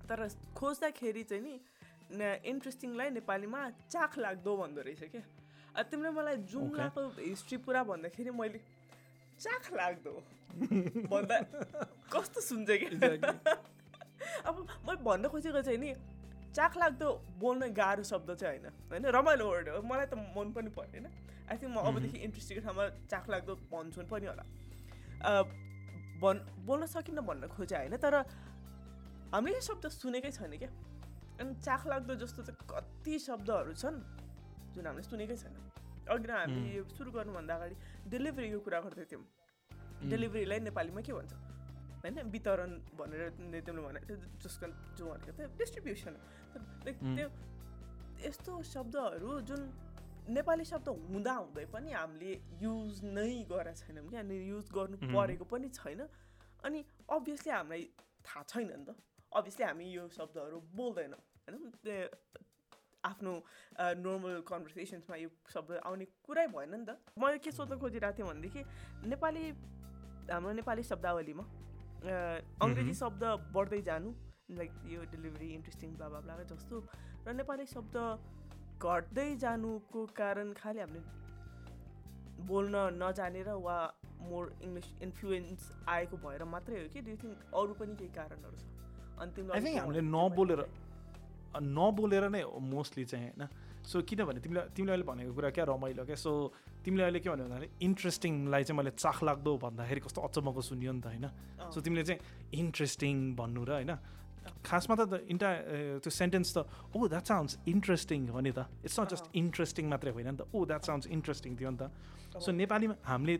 तर 0.09 0.27
खोज्दाखेरि 0.57 1.23
चाहिँ 1.23 1.43
नि 1.43 1.53
इन्ट्रेस्टिङलाई 2.49 3.09
नेपालीमा 3.11 3.61
चाख 3.91 4.17
लाग्दो 4.17 4.55
भन्दो 4.57 4.81
रहेछ 4.81 5.03
क्या 5.11 5.83
तिमीले 5.83 6.09
मलाई 6.11 6.37
जुम्लाको 6.49 7.01
हिस्ट्री 7.19 7.57
पुरा 7.67 7.83
भन्दाखेरि 7.85 8.31
मैले 8.33 8.59
चाख 9.39 9.71
लाग्दो 9.73 10.11
भन्दा 11.07 11.37
कस्तो 12.09 12.41
सुन्छ 12.43 12.69
कि 12.73 12.87
अब 14.43 14.55
मैले 14.83 15.01
भन्न 15.01 15.27
खोजेको 15.29 15.61
चाहिँ 15.61 15.79
नि 15.79 15.93
चाख 16.51 16.77
लाग्दो 16.77 17.07
बोल्न 17.39 17.71
गाह्रो 17.73 18.03
शब्द 18.05 18.35
चाहिँ 18.35 18.59
होइन 18.59 18.73
होइन 18.91 19.05
रमाइलो 19.11 19.47
वर्ड 19.47 19.69
हो 19.69 19.81
मलाई 19.83 20.05
त 20.07 20.19
मन 20.35 20.51
पनि 20.51 20.69
परेन 20.75 21.05
आई 21.05 21.57
थिङ्क 21.57 21.71
म 21.71 21.77
अबदेखि 21.85 22.17
इन्ट्रेस्टिङको 22.19 22.61
ठाउँमा 22.65 22.85
चाख 23.07 23.29
लाग्दो 23.29 23.55
भन्छु 23.67 24.05
पनि 24.07 24.25
होला 24.27 24.45
भन् 26.19 26.39
बोल्न 26.65 26.85
सकिनँ 26.89 27.23
भन्न 27.23 27.47
खोजे 27.49 27.75
होइन 27.77 27.97
तर 27.97 28.15
हामीले 29.31 29.55
यो 29.55 29.63
शब्द 29.63 29.87
सुनेकै 29.93 30.31
छैन 30.33 30.57
क्या 30.57 30.71
अनि 31.39 31.55
चाख 31.61 31.87
लाग्दो 31.87 32.15
जस्तो 32.17 32.43
चाहिँ 32.43 32.67
कति 32.67 33.19
शब्दहरू 33.21 33.73
छन् 33.75 34.01
जुन 34.73 34.85
हामीले 34.85 35.05
सुनेकै 35.05 35.37
छैन 35.37 35.53
अघि 36.09 36.31
हामी 36.31 36.83
सुरु 36.91 37.11
गर्नुभन्दा 37.11 37.55
अगाडि 37.55 37.75
डेलिभरीको 38.07 38.59
कुरा 38.59 38.79
गर्दै 38.81 39.05
थियौँ। 39.05 39.25
डेलिभरीलाई 40.09 40.59
नेपालीमा 40.59 41.01
के 41.01 41.13
भन्छ? 41.13 41.33
होइन 41.99 42.15
वितरण 42.31 42.71
भनेर 42.95 43.29
तिमीले 43.35 43.61
तिमीले 43.61 43.87
भने 43.87 43.99
जसको 44.39 44.65
जो 44.95 45.03
भनेको 45.11 45.31
थियो 45.37 45.47
डिस्ट्रिब्युसन 45.59 46.15
Mm. 46.79 47.15
त्यो 47.15 47.27
यस्तो 48.25 48.63
शब्दहरू 48.63 49.41
जुन 49.41 49.61
नेपाली 50.29 50.65
शब्द 50.65 50.87
हुँदा 50.89 51.33
हुँदै 51.33 51.65
पनि 51.65 51.91
हामीले 51.91 52.31
युज 52.63 53.03
नै 53.03 53.45
गरेका 53.51 53.73
छैनौँ 53.73 54.07
कि 54.09 54.15
अनि 54.15 54.35
युज 54.49 54.67
गर्नु. 54.71 54.97
परेको 55.13 55.45
पनि 55.45 55.69
छैन। 55.69 56.07
अनि 56.63 56.79
अभियसली 57.09 57.51
हामीलाई 57.51 57.83
थाहा 58.25 58.43
छैन 58.43 58.67
नि 58.67 58.85
त। 58.85 58.95
अभियसली 59.35 59.65
हामी 59.65 59.85
यो 59.91 60.07
शब्दहरू 60.09 60.57
बोल्दैनौँ। 60.75 61.21
होइन 61.45 62.09
आफ्नो 63.03 63.33
नर्मल 64.03 64.41
कन्भर्सेसन्समा 64.47 65.15
यो 65.15 65.29
शब्द 65.53 65.71
आउने 65.83 66.05
कुरै 66.27 66.47
भएन 66.55 66.73
नि 66.75 66.85
त 66.85 66.97
मैले 67.17 67.37
के 67.39 67.51
सोध्न 67.51 67.77
खोजिरहेको 67.83 68.17
थिएँ 68.17 68.27
भनेदेखि 68.29 68.61
नेपाली 69.11 69.43
हाम्रो 70.31 70.51
नेपाली 70.59 70.83
शब्दावलीमा 70.91 71.45
अङ्ग्रेजी. 72.63 72.93
शब्द 73.03 73.23
बढ्दै 73.55 73.81
जानु 73.87 74.09
लाइक 74.57 74.71
यो 74.91 75.01
डेलिभरी 75.13 75.47
इन्ट्रेस्टिङ 75.53 75.95
ब्ला 76.01 76.43
जस्तो 76.51 76.83
र 77.27 77.33
नेपाली 77.39 77.65
शब्द 77.75 77.95
घट्दै 78.79 79.29
जानुको 79.43 80.05
कारण 80.19 80.53
खालि 80.59 80.79
हामीले 80.79 81.01
बोल्न 82.49 82.75
नजानेर 82.99 83.49
वा 83.65 83.77
मोर 84.29 84.51
इङ्ग्लिस 84.67 84.91
इन्फ्लुएन्स 85.07 85.71
आएको 85.95 86.17
भएर 86.25 86.43
मात्रै 86.53 86.81
हो 86.81 86.87
कि 86.93 87.01
डु 87.07 87.15
थिङ्क 87.23 87.57
अरू 87.61 87.73
पनि 87.81 87.95
केही 87.99 88.11
कारणहरू 88.19 88.57
छ 88.59 88.65
अनि 89.19 89.31
तिमीलाई 89.35 89.75
हामीले? 89.75 90.01
नबोलेर 90.15 90.61
नबोलेर 91.55 92.29
नै 92.29 92.41
हो 92.45 92.59
मोस्टली 92.59 93.05
चाहिँ 93.05 93.33
होइन? 93.33 93.47
सो 93.89 94.01
किनभने 94.05 94.39
तिमीले 94.43 94.61
तिमीले 94.75 94.91
अहिले 94.93 95.05
भनेको 95.09 95.33
कुरा 95.33 95.49
क्या 95.49 95.65
रमाइलो 95.65 96.03
क्या? 96.05 96.15
सो 96.15 96.31
तिमीले 96.85 97.03
अहिले 97.03 97.19
के 97.19 97.29
भन्यो 97.29 97.45
भन्दाखेरि 97.49 97.69
इन्ट्रेस्टिङलाई 97.81 98.63
चाहिँ 98.63 98.77
मैले 98.77 98.91
चाख 98.93 99.17
लाग्दो 99.23 99.51
भन्दाखेरि 99.57 99.99
कस्तो 100.05 100.19
अचम्मको 100.21 100.61
सुनियो 100.61 100.91
नि 100.93 101.01
त 101.01 101.07
होइन? 101.09 101.25
सो 101.73 101.81
तिमीले 101.81 102.03
चाहिँ 102.03 102.19
इन्ट्रेस्टिङ 102.53 103.15
भन्नु 103.39 103.63
र 103.65 103.71
होइन? 103.81 103.93
खासमा 104.65 104.95
त 104.95 105.25
इन्टा 105.29 105.49
त्यो 106.03 106.11
सेन्टेन्स 106.11 106.49
त 106.57 106.57
ओ 106.95 107.07
द्याट 107.07 107.25
साउन्ड्स 107.25 107.53
इन्ट्रेस्टिङ 107.67 108.19
हो 108.29 108.39
नि 108.39 108.51
त। 108.51 108.65
It's 108.85 108.99
not 108.99 109.09
just. 109.13 109.25
इन्ट्रेस्टिङ 109.35 109.85
मात्रै 109.89 110.11
होइन 110.11 110.27
नि 110.33 110.37
त। 110.37 110.41
ओ 110.53 110.65
द्याट 110.65 110.83
साउन्ड्स 110.85 111.07
इन्ट्रेस्टिङ 111.07 111.51
थियो 111.57 111.69
नि 111.69 111.77
त। 111.79 111.83
सो 112.39 112.49
नेपालीमा 112.51 112.95
हामीले 113.05 113.35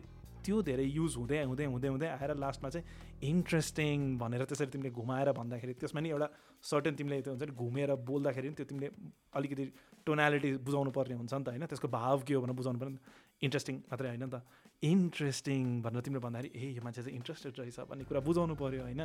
त्यो 0.46 0.62
धेरै 0.62 0.86
युज 1.00 1.16
हुँदै 1.20 1.44
हुँदै 1.44 1.66
हुँदै 1.74 1.90
हुँदै 1.94 2.08
आएर 2.16 2.32
लास्टमा 2.44 2.70
चाहिँ 2.70 2.86
इन्ट्रेस्टिङ 3.32 3.98
भनेर 4.22 4.44
त्यसरी 4.50 4.70
तिमीले 4.74 4.92
घुमाएर 4.92 5.32
भन्दाखेरि 5.40 5.74
त्यसमा 5.82 6.00
नि 6.02 6.10
एउटा 6.16 6.28
सर्टेन 6.64 6.94
तिमीले 7.00 7.22
त्यो 7.22 7.34
हुन्छ 7.34 7.44
नि 7.50 7.56
घुमेर 7.56 7.90
बोल्दाखेरि 8.10 8.50
त्यो 8.58 8.66
तिमीले 8.72 8.88
अलिकति 9.36 9.64
टोनालिटी 10.06 10.50
बुझाउनु 10.66 10.92
पर्ने 10.92 11.16
हुन्छ 11.20 11.34
नि 11.34 11.44
त 11.44 11.48
होइन? 11.50 11.66
त्यसको 11.68 11.88
भाव 11.88 12.18
के 12.28 12.34
हो 12.34 12.42
भनेर 12.42 12.56
बुझाउनु 12.56 12.80
पर्ने 12.80 13.00
इन्ट्रेस्टिङ 13.46 13.76
मात्रै 13.92 14.08
होइन 14.10 14.24
नि 14.24 14.30
त। 14.32 14.42
इन्ट्रेस्टिङ 14.84 15.64
भनेर 15.84 16.02
तिमीले 16.02 16.22
भन्दाखेरि 16.24 16.50
ए 16.56 16.66
यो 16.76 16.82
मान्छे 16.84 17.02
चाहिँ 17.04 17.16
इन्ट्रेस्टेड 17.20 17.54
रहेछ 17.60 17.80
भन्ने 17.92 18.04
कुरा 18.08 18.20
बुझाउनु 18.24 18.56
पऱ्यो 18.56 18.82
होइन। 18.88 19.02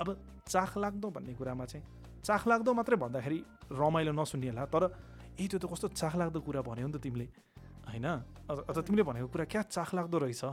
अब 0.00 0.08
चाख 0.48 0.70
लाग्दो 0.78 1.08
भन्ने 1.12 1.32
कुरामा 1.36 1.64
चाहिँ 1.68 1.84
चाख 2.24 2.42
लाग्दो 2.48 2.70
मात्रै 2.72 2.96
भन्दाखेरि 3.04 3.38
रमाइलो 3.72 4.12
नसुनिएला 4.16 4.64
तर 4.72 4.84
ए 5.38 5.44
त्यो 5.46 5.58
त 5.60 5.64
कस्तो 5.70 5.88
चाख 5.92 6.14
लाग्दो 6.16 6.40
कुरा 6.40 6.60
भन्यो 6.64 6.86
नि 6.88 6.92
त 6.96 6.98
तिमीले। 7.04 7.26
होइन? 7.88 8.06
अथवा 8.48 8.82
तिमीले 8.84 9.02
भनेको 9.02 9.28
कुरा 9.32 9.44
क्या 9.44 9.62
चाख 9.74 9.94
लाग्दो 9.94 10.18
रहेछ? 10.18 10.44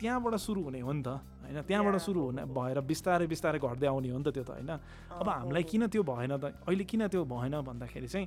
त्यहाँबाट 0.00 0.34
सुरु 0.40 0.60
हुने 0.64 0.80
हो 0.80 0.92
नि 0.92 1.02
त 1.02 1.08
होइन? 1.44 1.60
त्यहाँबाट 1.68 1.96
सुरु 2.00 2.20
हुने 2.20 2.42
भएर 2.48 2.80
बिस्तारै 2.80 3.26
बिस्तारै 3.28 3.58
घट्दै 3.60 3.86
आउने 3.86 4.08
हो 4.10 4.18
नि 4.18 4.24
त 4.24 4.28
त्यो 4.32 4.44
त 4.44 4.50
होइन? 4.56 4.72
अब 5.20 5.28
हामीलाई 5.28 5.64
किन 5.68 5.86
त्यो 5.92 6.02
भएन 6.02 6.32
त? 6.40 6.44
अहिले 6.64 6.84
किन 6.84 7.02
त्यो 7.12 7.24
भएन 7.24 7.60
भन्दाखेरि 7.60 8.08
चाहिँ 8.08 8.26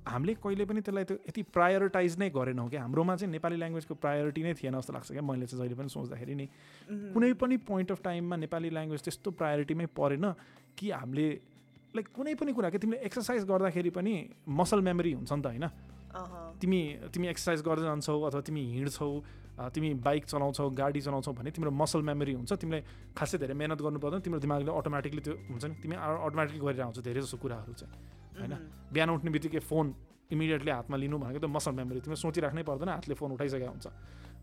हामीले 0.00 0.34
कहिले 0.40 0.64
पनि 0.64 0.80
त्यसलाई 0.80 1.04
त्यो 1.04 1.16
यति 1.28 1.42
प्रायोरिटाइज 1.52 2.16
नै 2.18 2.28
गरेनौँ 2.32 2.68
कि 2.72 2.76
हाम्रोमा 2.76 3.14
चाहिँ 3.20 3.32
नेपाली 3.36 3.56
ल्याङ्ग्वेजको 3.60 3.94
प्रायोरिटी 4.00 4.42
नै 4.42 4.54
थिएन 4.56 4.74
जस्तो 4.80 4.92
लाग्छ 4.96 5.12
क्या 5.12 5.22
मैले 5.22 5.46
चाहिँ 5.46 5.60
जहिले 5.60 5.76
पनि 5.76 5.88
सोच्दाखेरि 5.92 6.34
नि। 6.34 6.46
कुनै 7.12 7.32
पनि 7.36 7.56
पोइन्ट 7.68 7.92
अफ 7.92 8.00
टाइममा 8.00 8.36
नेपाली 8.48 8.68
ल्याङ्ग्वेज 8.70 9.00
त्यस्तो 9.04 9.30
प्रायोरिटीमै 9.36 9.86
परेन 9.92 10.24
कि 10.72 10.90
हामीले 10.90 11.28
लाइक 11.94 12.06
कुनै 12.16 12.34
पनि 12.34 12.52
कुरा 12.56 12.70
कि 12.72 12.78
तिमीले 12.80 12.98
एक्सर्साइज 13.06 13.44
गर्दाखेरि 13.44 13.90
पनि 13.92 14.12
मसल 14.48 14.80
मेमोरी 14.80 15.12
हुन्छ 15.20 15.32
नि 15.32 15.42
त 15.42 15.46
होइन? 15.46 15.68
तिमी 16.60 16.80
तिमी 17.14 17.26
एक्सर्साइज 17.28 17.60
गर्दै 17.62 17.84
जान्छौ 17.86 18.20
अथवा 18.28 18.40
तिमी 18.48 18.62
हिँड्छौ 18.74 19.10
तिमी 19.74 19.88
बाइक 20.00 20.24
चलाउँछौ 20.26 20.68
गाडी 20.72 21.00
चलाउँछौ 21.00 21.32
भने 21.38 21.50
तिम्रो 21.52 21.70
मसल 21.70 22.02
मेमोरी 22.02 22.32
हुन्छ 22.32 22.52
तिमीले 22.52 22.80
खासै 23.12 23.38
धेरै 23.38 23.54
मिहिनेत 23.54 23.80
गर्नु 23.84 23.98
पर्दैन 24.00 24.20
तिम्रो 24.24 24.40
दिमागले 24.40 24.72
अटोमेटिकली 24.72 25.20
त्यो 25.20 25.34
हुन्छ 25.52 25.64
नि 25.64 25.74
तिमी 25.84 25.96
अटोमेटिकली 25.96 26.60
गरेर 26.64 26.80
आउँछ 26.80 26.98
धेरै 27.04 27.20
जस्तो 27.20 27.36
कुराहरू 27.38 27.72
चाहिँ 27.76 27.92
होइन? 28.40 28.54
बिहान 28.92 29.10
उठ्ने 29.10 29.30
बित्तिकै 29.30 29.60
फोन 29.70 29.86
इमिडिएटली 30.32 30.70
हातमा 30.70 30.96
लिनु 30.96 31.16
भनेको 31.20 31.40
त 31.44 31.46
मसल 31.52 31.72
मेमोरी 31.76 32.00
तिमीले 32.00 32.20
सोचिराख्नै 32.24 32.62
पर्दैन 32.64 32.88
हातले 32.88 33.14
फोन 33.20 33.30
उठाइसकेको 33.36 33.70
हुन्छ 33.70 33.86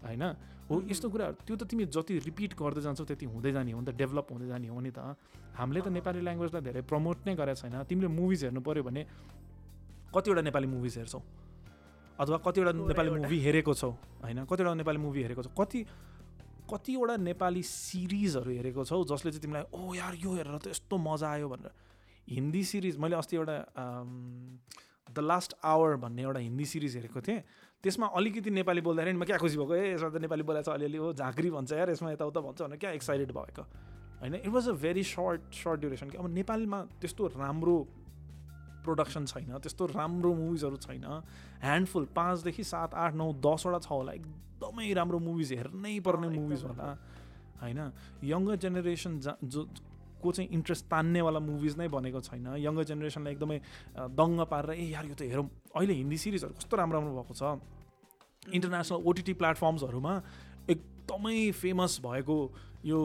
होइन? 0.05 0.23
हो 0.69 0.73
यस्तो 0.91 1.07
कुराहरू 1.09 1.35
त्यो 1.47 1.55
त 1.57 1.63
तिमी 1.65 1.83
जति 1.89 2.13
रिपिट 2.29 2.51
गर्दै 2.53 2.81
जान्छौ 2.85 3.03
त्यति 3.09 3.25
हुँदै 3.25 3.51
जाने 3.57 3.71
हो 3.73 3.79
नि 3.81 3.85
त 3.89 3.97
डेभलप 3.97 4.27
हुँदै 4.31 4.47
जाने 4.53 4.67
हो 4.69 4.79
नि 4.85 4.91
त। 4.93 5.17
हामीले 5.57 5.81
त 5.81 5.87
नेपाली 5.97 6.21
ल्याङ्ग्वेजलाई 6.21 6.61
धेरै 6.61 6.81
प्रमोट 6.85 7.17
नै 7.25 7.33
गरेको 7.33 7.57
छैन। 7.57 7.75
तिमीले 7.89 8.09
मुभिज 8.13 8.43
हेर्नु 8.45 8.61
पऱ्यो 8.61 8.83
भने 8.85 9.01
कतिवटा 10.13 10.41
नेपाली 10.45 10.67
मुभिज 10.67 10.97
हेर्छौ? 11.01 11.19
अथवा 12.19 12.37
कतिवटा 12.45 12.71
नेपाली 12.71 13.09
मुभी 13.09 13.39
हेरेको 13.39 13.73
छौ 13.73 13.89
होइन? 14.23 14.45
कतिवटा 14.45 14.73
नेपाली 14.73 14.99
मुभी 14.99 15.21
हेरेको 15.23 15.43
छौ। 15.43 15.51
कति 15.57 15.85
कतिवटा 16.67 17.15
नेपाली 17.17 17.63
सिरिजहरू 17.63 18.51
हेरेको 18.51 18.83
छौ 18.85 19.03
जसले 19.05 19.31
चाहिँ 19.31 19.41
तिमीलाई 19.41 19.63
ओ 19.71 19.93
यार 19.95 20.13
यो 20.15 20.31
हेरेर 20.35 20.57
त 20.57 20.67
यस्तो 20.67 20.97
मजा 20.97 21.27
आयो 21.31 21.47
भनेर। 21.49 21.71
हिन्दी 22.27 22.63
सिरिज 22.63 22.97
मैले 22.97 23.15
अस्ति 23.15 23.35
एउटा 23.37 23.57
द 25.07 25.19
लास्ट 25.19 25.53
आवर 25.63 25.95
भन्ने 25.95 26.21
एउटा 26.21 26.39
हिन्दी 26.39 26.65
सिरिज 26.65 26.95
हेरेको 26.95 27.21
थिएँ। 27.21 27.41
त्यसमा 27.83 28.07
अलिकति 28.11 28.49
नेपाली 28.51 28.81
बोल्दाखेरि 28.81 29.17
म 29.17 29.23
क्या 29.23 29.37
खुसी 29.37 29.57
भएको 29.57 29.75
ए 29.75 29.93
यसमा 29.93 30.09
त 30.09 30.19
नेपाली 30.27 30.43
बोलाएको 30.43 30.67
छ 30.67 30.73
अलिअलि 30.73 30.97
हो 30.97 31.13
झाँक्री 31.13 31.49
भन्छ 31.55 31.71
यार 31.71 31.89
यसमा 31.91 32.11
यताउता 32.11 32.39
भन्छ 32.41 32.61
भनेर 32.61 32.77
क्या 32.77 32.91
एक्साइटेड 32.99 33.31
भएको। 33.31 33.63
होइन? 34.19 34.33
It 34.35 34.51
was 34.51 34.67
a 34.67 34.75
very 34.75 35.03
short 35.05 35.41
short 35.53 35.79
duration 35.79 36.09
कि 36.09 36.17
अब 36.17 36.27
नेपालमा 36.33 36.79
त्यस्तो 36.99 37.27
राम्रो 37.37 37.77
प्रोडक्सन 38.87 39.23
छैन 39.27 39.51
त्यस्तो 39.59 39.83
राम्रो 39.91 40.31
मुभिजहरू 40.33 40.77
छैन। 40.85 41.05
ह्यान्डफुल 41.61 42.05
पाँचदेखि 42.15 42.63
सात 42.63 42.93
आठ 42.95 43.13
नौ 43.15 43.27
दसवटा 43.43 43.79
छ 43.83 43.89
होला। 43.91 44.11
एकदमै 44.19 44.87
राम्रो 44.93 45.19
मुभिज 45.19 45.49
हेर्नै 45.53 45.99
पर्ने 46.07 46.27
मुभिज 46.39 46.63
होला। 46.63 46.87
होइन? 47.61 47.79
यङ्गर 48.23 48.55
जेनेरेसन 48.63 49.19
जा 49.19 49.33
जो 49.43 49.61
को 50.17 50.31
चाहिँ 50.31 50.49
इन्ट्रेस्ट 50.49 50.85
तान्नेवाला 50.89 51.39
मुभिज 51.39 51.73
नै 51.77 51.87
बनेको 51.93 52.19
छैन। 52.25 52.47
यङ्गर 52.57 52.83
जेनेरेसनलाई 52.89 53.33
एकदमै 53.37 53.57
दङ्ग 54.17 54.39
पारेर 54.49 54.73
ए 54.73 54.85
यार 54.97 55.05
यो 55.05 55.13
त 55.13 55.21
हेरौँ। 55.29 55.47
अहिले 55.77 55.93
हिन्दी 55.93 56.17
सिरिजहरू 56.17 56.53
कस्तो 56.57 56.73
राम्रो 56.73 56.97
राम्रो 56.97 57.13
भएको 57.21 57.33
छ? 57.37 57.43
इन्टरनेसनल 58.49 58.99
ओटिटी 59.05 59.33
प्लेटफर्म्सहरूमा 59.37 60.13
एकदमै 61.07 61.51
फेमस 61.55 62.03
भएको 62.03 62.37
यो 62.83 62.99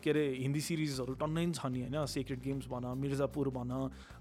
के 0.00 0.10
अरे 0.10 0.24
हिन्दी 0.44 0.60
सिरिजहरू 0.60 1.12
टन्नै 1.16 1.44
छ 1.56 1.66
नि 1.72 1.80
होइन? 1.88 1.96
सिक्रेट 2.04 2.40
गेम्स 2.44 2.68
भन 2.68 2.84
मिर्जापुर 2.96 3.48
भन 3.48 3.72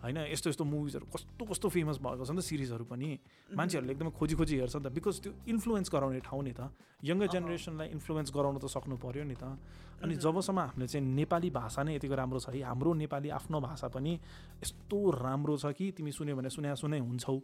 होइन? 0.03 0.17
यस्तो 0.32 0.49
यस्तो 0.49 0.63
मुभिजहरू 0.63 1.05
कस्तो 1.11 1.43
कस्तो 1.45 1.67
फेमस 1.69 1.97
भएको 1.99 2.23
छ 2.23 2.32
नि 2.32 2.39
त 2.39 2.47
सिरिजहरू 2.47 2.86
पनि। 2.88 3.07
मान्छेहरूले 3.51 3.93
एकदमै 3.93 4.11
खोजी 4.15 4.36
खोजी 4.39 4.55
हेर्छ 4.63 4.75
नि 4.80 4.84
त 4.84 4.89
बिकज 4.95 5.15
त्यो 5.19 5.32
इन्फ्लुएन्स 5.47 5.88
गराउने 5.91 6.19
ठाउँ 6.23 6.43
नि 6.43 6.53
त। 6.55 6.71
यङ्गर 7.03 7.28
जेनेरेसनलाई 7.28 7.88
इन्फ्लुएन्स 7.91 8.30
गराउन 8.32 8.57
त 8.57 8.65
सक्नु 8.67 8.95
पऱ्यो 8.95 9.23
नि 9.28 9.36
त। 9.36 9.43
अनि 10.03 10.13
जबसम्म 10.15 10.59
हामीले 10.71 10.88
चाहिँ 10.88 11.03
नेपाली 11.03 11.49
भाषा 11.51 11.84
नै 11.84 11.95
यतिको 11.99 12.15
राम्रो 12.15 12.39
छ 12.39 12.47
है? 12.55 12.63
हाम्रो 12.63 12.91
नेपाली 13.03 13.30
आफ्नो 13.36 13.57
भाषा 13.59 13.88
पनि 13.91 14.13
यस्तो 14.63 14.97
राम्रो 15.19 15.55
छ 15.59 15.75
कि 15.75 15.91
तिमी 15.99 16.11
सुन्यो 16.11 16.36
भने 16.36 16.49
सुने 16.49 16.75
सुनै 16.75 16.99
हुन्छौ 17.03 17.36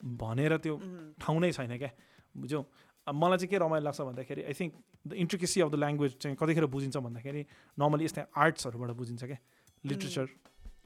भनेर 0.00 0.52
त्यो 0.58 0.74
ठाउँ 1.18 1.38
नै 1.38 1.50
छैन 1.52 1.76
क्या? 1.78 1.90
बुझ्यौ? 2.32 2.62
मलाई 3.06 3.38
चाहिँ 3.38 3.50
के 3.50 3.58
रमाइलो 3.58 3.84
लाग्छ 3.84 4.00
भन्दाखेरि 4.00 4.42
I 4.42 4.54
think 4.54 4.72
the 5.06 5.12
intricacy 5.22 5.60
of 5.60 5.70
the 5.70 5.74
language 5.82 6.12
चाहिँ 6.22 6.36
कतिखेर 6.38 6.66
बुझिन्छ 6.70 6.96
भन्दाखेरि 6.96 7.42
नर्मली 7.78 8.04
यस्तै 8.04 8.22
आर्ट्सहरूबाट 8.30 8.90
बुझिन्छ 8.94 9.24
क्या 9.24 9.38
लिट्रेचर 9.84 10.26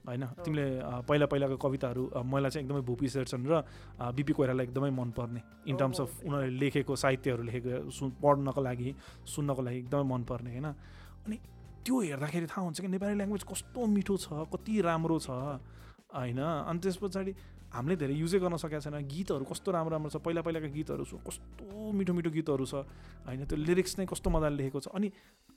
होइन? 0.06 0.24
तिमीले 0.46 0.66
पहिला 1.08 1.26
पहिलाको 1.26 1.56
कविताहरू 1.60 2.02
मलाई 2.24 2.50
चाहिँ 2.50 2.64
एकदमै 2.64 2.82
भूपी 2.88 3.08
शेरछन् 3.10 3.46
र 3.50 3.54
बिपी 4.16 4.32
कोइरालाई 4.32 4.64
एकदमै 4.66 4.90
मनपर्ने 4.96 5.40
इन 5.66 5.76
टर्म्स 5.76 6.00
अफ 6.00 6.10
उनीहरूले 6.24 6.58
लेखेको 6.62 6.96
साहित्यहरू 6.96 7.42
लेखेको 7.42 7.90
सु 7.90 8.02
पढ्नको 8.22 8.60
लागि 8.62 8.94
सुन्नको 9.34 9.62
लागि 9.66 9.78
एकदमै 9.78 10.06
मनपर्ने 10.14 10.50
होइन? 10.54 10.68
अनि 11.26 11.36
त्यो 11.84 12.00
हेर्दाखेरि 12.00 12.46
थाहा 12.46 12.62
हुन्छ 12.64 12.80
कि 12.80 12.88
नेपाली 12.94 13.14
ल्याङ्ग्वेज 13.20 13.44
कस्तो 13.50 13.80
मिठो 13.92 14.16
छ 14.24 14.46
कति 14.54 14.74
राम्रो 14.88 15.18
छ 15.26 15.28
होइन? 16.14 16.40
अनि 16.40 16.78
त्यस 16.80 16.96
पछाडि 17.02 17.32
हामीले 17.76 17.96
धेरै 18.00 18.14
युजै 18.16 18.38
गर्न 18.40 18.56
सकेका 18.56 18.80
छैन। 18.80 18.96
गीतहरू 19.04 19.44
कस्तो 19.44 19.68
राम्रो 19.72 19.92
राम्रो 19.94 20.10
छ 20.10 20.16
पहिला 20.24 20.40
पहिलाका 20.46 20.68
गीतहरू 20.76 21.04
कस्तो 21.28 21.92
मिठो 21.92 22.12
मिठो 22.18 22.30
गीतहरू 22.36 22.64
छ 22.64 22.74
होइन 23.28 23.44
त्यो 23.44 23.56
लिरिक्स 23.56 23.92
नै 23.98 24.06
कस्तो 24.08 24.28
मजाले 24.32 24.56
लेखेको 24.56 24.80
छ। 24.80 24.88
अनि 24.96 25.08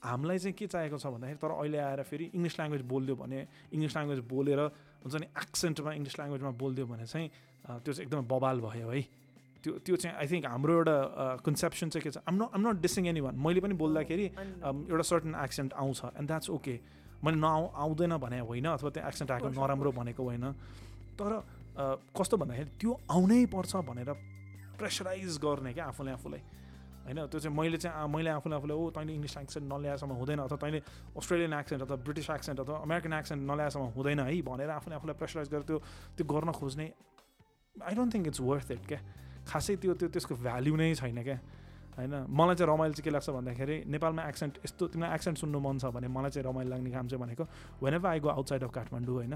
हामीलाई 0.04 0.38
चाहिँ 0.44 0.56
के 0.60 0.66
चाहिएको 0.68 0.98
छ 1.00 1.06
भन्दाखेरि 1.16 1.40
तर 1.40 1.52
अहिले 1.56 1.80
आएर 1.80 2.02
फेरि 2.04 2.26
इङ्ग्लिस 2.36 2.56
ल्याङ्ग्वेज 2.60 2.84
बोलिदियो 2.92 3.16
भने 3.22 3.40
इङ्ग्लिस 3.74 3.94
ल्याङ्ग्वेज 3.96 4.20
बोलेर 4.34 4.60
हुन्छ 5.04 5.16
नि 5.16 5.28
एक्सेन्टमा 5.44 5.92
इङ्ग्लिस 5.96 6.16
ल्याङ्ग्वेजमा 6.20 6.52
बोलिदियो 6.60 6.86
भने 6.92 7.06
चाहिँ 7.08 7.28
त्यो 7.84 7.92
चाहिँ 7.94 8.06
एकदमै 8.06 8.26
बबाल 8.28 8.58
भयो 8.68 8.90
है। 8.90 9.02
त्यो 9.64 9.72
त्यो 9.84 9.96
चाहिँ 9.96 10.16
आई 10.16 10.28
थिङ्क 10.32 10.46
हाम्रो 10.48 10.74
एउटा 10.74 10.96
कन्सेप्सन 11.44 11.88
चाहिँ 11.92 12.04
के 12.04 12.12
छ 12.16 12.24
I'm 12.24 12.36
not 12.40 12.50
I'm 12.56 12.62
not 12.68 12.78
dissing 12.80 13.04
anyone 13.28 13.36
मैले 13.36 13.60
पनि 13.60 13.76
बोल्दाखेरि 13.76 14.26
एउटा 14.88 15.06
सर्टन 15.12 15.36
एक्सेन्ट 15.36 15.72
आउँछ 15.76 16.00
एन्ड 16.16 16.28
द्याट्स 16.32 16.50
ओके 16.56 16.76
मैले 17.24 17.38
नआउ 17.44 17.64
आउँदैन 17.76 18.14
भने 18.24 18.40
होइन 18.40 18.68
अथवा 18.72 18.90
त्यो 18.96 19.04
एक्सेन्ट 19.04 19.32
आएको 19.32 19.48
नराम्रो 19.52 19.92
भनेको 20.00 20.24
होइन। 20.24 20.46
तर 21.20 21.32
कस्तो 21.80 22.36
भन्दाखेरि 22.38 22.70
त्यो 22.76 22.92
आउनै 23.08 23.46
पर्छ 23.48 23.76
भनेर 23.88 24.12
प्रेसराइज 24.80 25.38
गर्ने 25.40 25.72
क्या 25.74 25.86
आफूले 25.92 26.12
आफूलाई। 26.12 26.42
होइन 27.08 27.20
त्यो 27.32 27.40
चाहिँ 27.40 27.56
मैले 27.56 27.78
चाहिँ 27.80 28.08
मैले 28.12 28.30
आफूले 28.30 28.56
आफूलाई 28.56 28.78
ओ 28.78 28.90
तैँले 28.92 29.14
इङ्ग्लिस 29.16 29.38
एक्सेन्ट 29.38 29.66
नल्याएसम्म 29.74 30.14
हुँदैन 30.20 30.40
अथवा 30.44 30.58
तैँले 30.60 30.80
अस्ट्रेलियन 31.16 31.54
एक्सेन्ट 31.54 31.82
अथवा 31.84 31.98
ब्रिटिस 32.04 32.30
एक्सेन्ट 32.30 32.60
अथवा 32.60 32.78
अमेरिकन 32.84 33.14
एक्सेन्ट 33.14 33.42
नल्याएसम्म 33.52 33.86
हुँदैन 33.96 34.20
है 34.20 34.42
भनेर 34.44 34.70
आफूले 34.70 34.96
आफूलाई 34.96 35.16
प्रेसराइज 35.20 35.50
गरेर 35.50 35.64
त्यो 35.64 35.78
त्यो 36.20 36.26
गर्न 36.28 36.52
खोज्ने। 36.60 36.88
I 37.76 37.94
don't 37.96 38.14
think 38.14 38.28
it's 38.28 38.42
worth 38.44 38.72
it 38.72 38.86
क्या। 38.86 39.00
खासै 39.48 39.76
त्यो 39.82 39.94
त्यो 39.96 40.08
त्यसको 40.14 40.36
भ्याल्यु 40.36 40.76
नै 40.76 40.94
छैन 41.00 41.24
क्या। 41.24 41.40
होइन? 41.98 42.14
मलाई 42.30 42.56
चाहिँ 42.56 42.70
रमाइलो 42.74 42.94
चाहिँ 42.94 43.04
के 43.04 43.10
लाग्छ 43.10 43.30
भन्दाखेरि 43.30 43.76
नेपालमा 43.88 44.24
एक्सेन्ट 44.30 44.54
यस्तो 44.66 44.88
तिमीलाई 44.88 45.16
एक्सेन्ट 45.16 45.38
सुन्नु 45.38 45.60
मन 45.60 45.78
छ 45.80 45.86
भने 45.96 46.08
मलाई 46.08 46.32
चाहिँ 46.32 46.46
रमाइलो 46.50 46.70
लाग्ने 46.70 46.92
काम 46.92 47.08
चाहिँ 47.08 47.22
भनेको 47.24 47.44
whenever 47.94 48.08
I 48.10 48.20
go 48.20 48.30
outside 48.30 48.64
of 48.64 48.72
Kathmandu 48.72 49.16
होइन? 49.16 49.34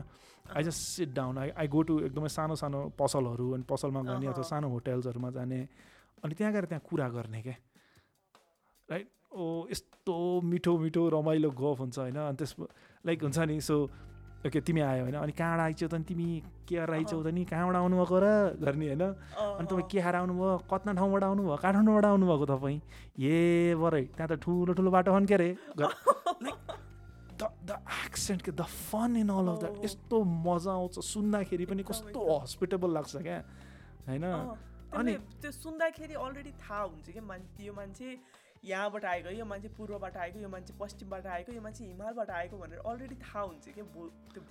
I 0.56 0.64
just 0.64 0.82
sit 0.88 1.14
down 1.14 1.38
I 1.38 1.50
I 1.50 1.68
go 1.68 1.82
to 1.84 2.00
एकदमै 2.06 2.30
सानो 2.30 2.56
सानो 2.56 2.80
पसलहरू 3.00 3.52
अनि 3.54 3.64
पसलमा 3.70 4.02
जाने 4.04 4.28
अथवा 4.28 4.44
सानो 4.44 4.70
होटेल्सहरूमा 4.70 5.30
जाने 5.32 5.60
अनि 6.24 6.34
त्यहाँ 6.36 6.54
गएर 6.54 6.66
त्यहाँ 6.66 6.84
कुरा 6.90 7.10
गर्ने 7.10 7.42
क्या 7.42 7.56
राइट 8.90 9.08
ओ 9.34 9.68
यस्तो 9.72 10.16
मिठो 10.42 10.78
मिठो 10.78 11.10
रमाइलो 11.10 11.50
गफ 11.52 11.80
हुन्छ 11.80 12.00
होइन? 12.00 12.18
अनि 12.18 12.38
त्यस 12.38 12.56
लाइक 13.06 13.24
हुन्छ 13.24 13.40
नि 13.50 13.60
सो 13.62 13.78
ओके 14.44 14.60
तिमी 14.60 14.82
आयो 14.82 15.04
होइन? 15.04 15.16
अनि 15.16 15.32
कहाँबाट 15.32 15.60
आइछौ 15.60 15.88
त 15.88 16.04
तिमी? 16.04 16.28
के 16.68 16.76
गरेर 16.76 16.92
आइछौ 17.00 17.24
त 17.24 17.28
नि? 17.32 17.44
कहाँबाट 17.48 17.76
आउनुभएको 17.80 18.18
र? 18.20 18.28
गर्ने 18.60 18.86
होइन? 18.92 19.04
अनि 19.56 19.68
तपाईँ 19.72 19.88
के 19.88 20.00
खाएर 20.04 20.16
आउनुभयो? 20.20 20.68
कतना 20.68 20.92
ठाउँबाट 21.00 21.24
आउनुभयो? 21.24 21.56
काठमाडौँबाट 21.64 22.06
आउनुभएको 22.12 22.46
तपाईँ? 22.52 22.80
ए 23.24 23.76
बरै 23.80 24.04
त्यहाँ 24.12 24.28
त 24.28 24.34
ठुलो 24.44 24.72
ठुलो 24.76 24.92
बाटो 24.92 25.12
छन् 25.16 25.28
के 25.28 25.34
अरे 25.40 25.50
द 25.80 27.42
द 27.68 27.72
एक्सेन्ट 28.06 28.42
के 28.44 28.52
the 28.52 28.62
fun 28.92 29.16
in 29.24 29.30
all 29.32 29.48
of 29.48 29.58
that 29.64 29.84
यस्तो 29.84 30.18
मजा 30.24 30.72
आउँछ। 30.72 31.00
सुन्दाखेरि 31.00 31.66
पनि 31.66 31.84
कस्तो 31.88 32.20
हस्पिटेबल 32.44 32.90
लाग्छ 32.94 33.16
क्या? 33.24 33.40
होइन? 34.08 34.26
अनि 34.94 35.14
त्यो 35.42 35.52
सुन्दाखेरि 35.52 36.14
अलरेडी 36.14 36.52
थाहा 36.62 36.82
हुन्छ 36.84 37.08
कि 37.10 37.22
मान्छे 37.32 37.64
यो 37.64 37.74
मान्छे 37.74 38.08
यहाँबाट 38.66 39.06
आएको 39.06 39.30
यो 39.38 39.46
मान्छे 39.46 39.70
पूर्वबाट 39.78 40.18
आएको 40.18 40.40
यो 40.40 40.50
मान्छे 40.50 40.74
पश्चिमबाट 40.80 41.26
आएको 41.28 41.52
यो 41.54 41.62
मान्छे 41.62 41.84
हिमालबाट 41.86 42.30
आएको 42.40 42.58
भनेर 42.58 42.80
अलरेडी 42.92 43.16
थाहा 43.24 43.42
हुन्छ 43.44 43.66
क्या 43.76 43.86
त्यो 44.34 44.42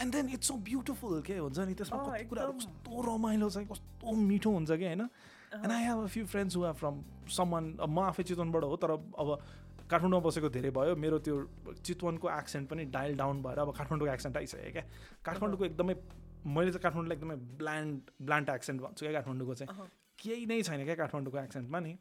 and 0.00 0.12
then 0.14 0.28
it's 0.30 0.48
so 0.48 0.54
beautiful 0.68 1.20
के 1.26 1.36
हुन्छ 1.38 1.58
नि 1.58 1.74
त्यसमा 1.74 1.98
कति 2.04 2.24
कुराहरू। 2.30 2.52
कस्तो 2.52 3.02
रमाइलो 3.06 3.48
छ 3.50 3.64
कस्तो 3.70 4.12
मिठो 4.28 4.50
हुन्छ 4.50 4.70
कि 4.72 4.86
होइन? 4.86 5.02
And 5.54 5.72
I 5.72 5.82
have 5.84 5.98
a 5.98 6.06
few 6.14 6.26
friends 6.26 6.56
who 6.56 6.62
are 6.64 6.74
from 6.82 7.02
some 7.36 7.64
म 7.88 7.98
आफै 8.06 8.22
चितवनबाट 8.22 8.64
हो 8.64 8.76
तर 8.76 8.90
अब 8.92 9.28
काठमाडौँमा 9.90 10.26
बसेको 10.28 10.48
धेरै 10.54 10.70
भयो 10.70 10.96
मेरो 10.96 11.18
त्यो 11.26 11.36
चितवनको 11.82 12.30
एक्सेन्ट 12.30 12.68
पनि 12.70 12.84
डायल 12.94 13.16
डाउन 13.16 13.42
भएर 13.42 13.58
अब 13.58 13.72
काठमाडौँको 13.78 14.12
एक्सेन्ट 14.12 14.36
आइसक्यो 14.36 14.72
क्या। 14.72 14.84
काठमाडौँको 15.24 15.64
एकदमै 15.64 15.94
मैले 16.46 16.70
चाहिँ 16.70 16.82
काठमाडौँलाई 16.82 17.16
एकदमै 17.16 17.36
ब्ल्यान्ड 17.58 18.10
ब्ल्यान्ड 18.22 18.48
एक्सेन्ट 18.50 18.80
भन्छु 18.82 19.06
क्या 19.06 19.12
काठमाडौँको 19.18 19.54
चाहिँ। 19.54 19.88
केही 20.18 20.46
नै 20.46 20.62
छैन 20.62 20.84
क्या 20.84 20.94
काठमाडौँको 21.02 21.38
एक्सेन्टमा 21.38 21.80
नि। 21.80 21.96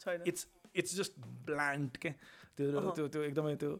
छैन। 0.00 0.22
इट्स 0.26 0.46
इट्स 0.76 0.96
जस्ट 0.96 1.18
ब्ल्यान्ड 1.46 1.96
के 1.96 2.10
त्यो। 2.56 2.90
त्यो 2.90 3.08
त्यो 3.08 3.22
एकदमै 3.22 3.54
त्यो 3.56 3.72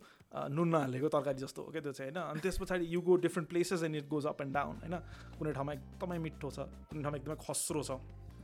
नुन 0.51 0.69
नहालेको 0.69 1.09
तरकारी 1.09 1.39
जस्तो 1.39 1.63
हो 1.63 1.71
क्या 1.71 1.83
त्यो 1.83 1.93
चाहिँ 1.93 2.11
होइन? 2.11 2.23
अनि 2.31 2.41
त्यस 2.43 2.59
पछाडि 2.59 2.85
you 2.95 3.01
go 3.01 3.17
different 3.23 3.49
places 3.49 3.83
and 3.83 3.97
it 3.97 4.07
goes 4.09 4.27
up 4.27 4.41
and 4.43 4.55
down 4.55 4.77
होइन? 4.83 4.97
कुनै 5.39 5.53
ठाउँमा 5.53 5.73
एकदमै 5.73 6.19
मिठो 6.19 6.51
छ 6.51 6.59
कुनै 6.91 7.03
ठाउँमा 7.03 7.19
एकदमै 7.19 7.39
खस्रो 7.39 7.83
छ 7.83 7.91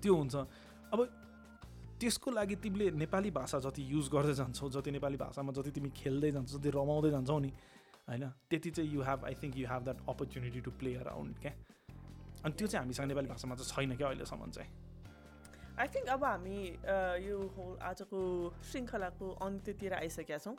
त्यो 0.03 0.15
हुन्छ। 0.15 0.35
अब 0.95 0.99
त्यसको 2.01 2.31
लागि 2.31 2.57
तिमीले 2.65 2.91
नेपाली 2.97 3.31
भाषा 3.31 3.59
जति 3.61 3.83
युज 3.91 4.09
गर्दै 4.09 4.35
जान्छौ 4.35 4.69
जति 4.71 4.91
नेपाली 4.91 5.17
भाषामा 5.21 5.53
जति 5.53 5.71
तिमी 5.77 5.91
खेल्दै 5.93 6.31
जान्छौ 6.33 6.59
जति 6.59 6.71
रमाउँदै 6.73 7.11
जान्छौ 7.11 7.39
नि 7.39 7.51
होइन? 8.09 8.25
त्यति 8.51 8.71
चाहिँ 8.71 8.91
you 8.91 9.03
have 9.03 9.25
I 9.27 9.35
think 9.43 9.57
you 9.59 9.67
have 9.69 9.83
that 9.85 9.99
opportunity 10.09 10.61
to 10.61 10.71
play 10.81 10.95
around 11.03 11.39
क्या 11.39 11.53
अनि 12.45 12.55
त्यो 12.55 12.67
चाहिँ 12.67 12.81
हामीसँग 12.81 13.07
नेपाली 13.09 13.29
भाषामा 13.29 13.55
चाहिँ 13.55 13.71
छैन 13.71 13.97
क्या 13.97 14.09
अहिलेसम्म 14.09 14.51
चाहिँ। 14.51 14.71
आई 15.81 15.89
थिङ्क 15.95 16.09
अब 16.15 16.25
हामी 16.25 16.59
यो 17.27 17.37
होल 17.57 17.77
आजको 17.91 18.19
श्रृङ्खलाको 18.71 19.29
अन्त्यतिर 19.47 19.93
आइसकेका 19.99 20.39
छौँ। 20.45 20.57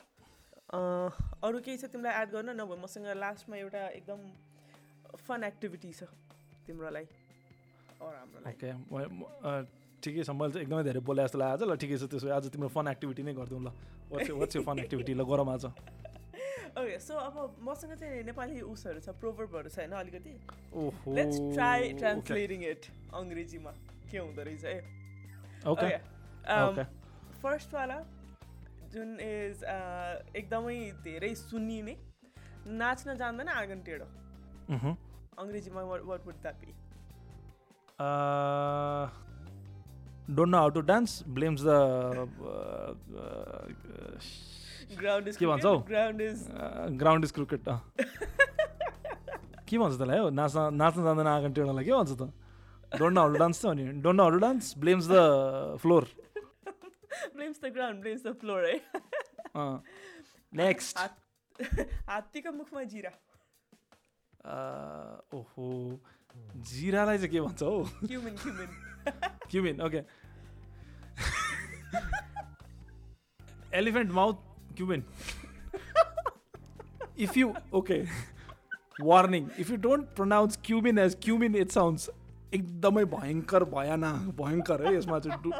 अरू 1.46 1.58
केही 1.66 1.76
छ 1.78 1.90
तिमीलाई 1.92 2.22
एड 2.22 2.30
गर्न? 2.32 2.48
नभए 2.60 2.76
मसँग 2.82 3.06
लास्टमा 3.22 3.56
एउटा 3.56 3.82
एकदम 3.98 4.20
फन 5.26 5.44
एक्टिभिटी 5.50 5.92
छ 5.92 6.08
तिम्रो 6.66 6.90
लागि 6.90 7.08
अर 8.00 8.14
हाम्रो 8.18 8.40
लागि 8.40 8.56
ओके 8.56 8.70
म- 8.72 9.12
म- 9.12 9.30
अ, 9.44 9.50
ठिकै 10.02 10.22
छ। 10.24 10.30
मैले 10.34 10.52
चाहिँ 10.52 10.64
एकदमै 10.66 10.82
धेरै 10.88 11.00
बोले 11.06 11.22
जस्तो 11.22 11.38
लाग्यो 11.38 11.66
ल 11.70 11.76
ठिकै 11.78 11.96
छ 11.98 12.04
त्यसो 12.10 12.26
भए 12.26 12.34
आज 12.38 12.48
तिम्रो 12.50 12.68
फन 12.76 12.88
एक्टिभिटी 12.94 13.22
नै 13.22 13.32
गरिदिउँ। 13.38 13.62
ल 13.62 13.68
वाट्स 14.10 14.30
वाट्स 14.40 14.56
यो 14.56 14.62
फन 14.66 14.78
एक्टिभिटी 14.84 15.12
ल 15.14 15.22
गरौँ 15.22 15.46
आज। 15.54 15.64
ओके 16.80 16.98
सो 17.04 17.14
अब 17.20 17.36
मसँग 17.62 17.92
चाहिँ 18.00 18.22
नेपाली 18.26 18.60
उसहरू 18.72 19.00
छ 19.06 19.14
प्रोभर्बहरू 19.20 19.68
छ 19.70 19.78
होइन 19.78 19.92
अलिकति? 20.00 20.34
ओहो 20.74 21.14
लेट्स 21.14 21.36
ट्राई 21.54 21.92
ट्रान्सलेटिङ 22.00 22.60
इट 22.72 22.82
अङ्ग्रेजीमा। 23.14 23.72
के 24.10 24.18
हुँदो 24.18 24.42
रहेछ 24.42 24.64
है 24.64 25.01
ओके 25.70 26.84
फर्स्टवाला 27.42 27.98
जुन 28.94 29.08
इज 29.26 29.62
एकदमै 30.36 30.76
धेरै 31.04 31.34
सुनिने 31.42 31.96
नाच्न 32.80 33.14
जान्दैन 33.22 33.48
आँगन 33.58 33.80
टेढो 33.88 34.06
अङ्ग्रेजीमा 35.42 35.82
what 35.92 36.26
would 36.26 36.34
that 36.42 36.56
be 36.64 36.74
don't 40.36 40.50
know 40.50 40.58
how 40.58 40.68
to 40.76 40.80
dance 40.90 41.22
blames 41.38 41.62
the 41.62 41.70
ground 45.00 45.28
is 45.28 45.36
के 45.36 45.46
भन्छ 45.46 45.64
हौ? 45.64 45.78
Ground 45.88 46.20
is 46.20 46.46
ground 47.02 47.24
is 47.24 47.30
crooked 47.38 47.68
के 49.68 49.78
भन्छ 49.78 49.96
त्यसलाई 49.96 50.18
हौ 50.18 50.28
नाच्न 50.40 50.68
नाच्न 50.82 51.04
जान्दैन 51.04 51.26
आँगन 51.34 51.52
टेढोलाई 51.58 51.84
के 51.84 51.92
भन्छ 51.92 52.12
त 52.20 52.30
don't 52.98 53.14
know 53.14 53.20
how 53.20 53.32
to 53.32 53.38
dance 53.38 53.62
त 53.62 53.66
अनि 53.66 53.84
don't 54.02 54.16
know 54.16 54.22
how 54.22 54.32
to 54.32 54.38
dance 54.46 54.74
blames 54.78 55.08
the 55.10 55.78
floor 55.82 56.08
blames 57.34 57.60
the 57.64 57.72
ground 57.74 58.00
blames 58.00 58.22
the 58.26 58.32
floor 58.40 58.66
है 58.66 58.76
नेक्स्ट 60.52 60.98
हात्तीको 62.08 62.52
मुखमा 62.52 62.82
जिरा 62.94 63.12
ओहो 65.34 65.68
जिरालाई 66.70 67.18
चाहिँ 67.18 67.30
के 67.30 67.40
भन्छ 67.40 67.62
हौ 67.62 67.82
cumin 68.06 68.36
cumin 68.42 68.70
cumin 69.50 69.80
okay 69.86 70.02
elephant 73.78 74.10
mouth 74.12 74.36
cumin 74.76 75.04
if 77.18 77.36
you 77.36 77.52
okay 77.80 78.02
warning 79.00 79.48
if 79.58 79.70
you 79.70 79.76
don't 79.86 80.14
pronounce 80.16 80.58
cumin 80.64 80.98
as 80.98 81.16
cumin 81.24 81.56
it 81.56 81.70
sounds 81.70 82.10
एकदमै 82.54 83.04
भयङ्कर 83.14 83.64
भयानक 83.74 84.34
भयङ्कर 84.40 84.86
है 84.86 84.94
यसमा 84.96 85.18
चाहिँ 85.26 85.52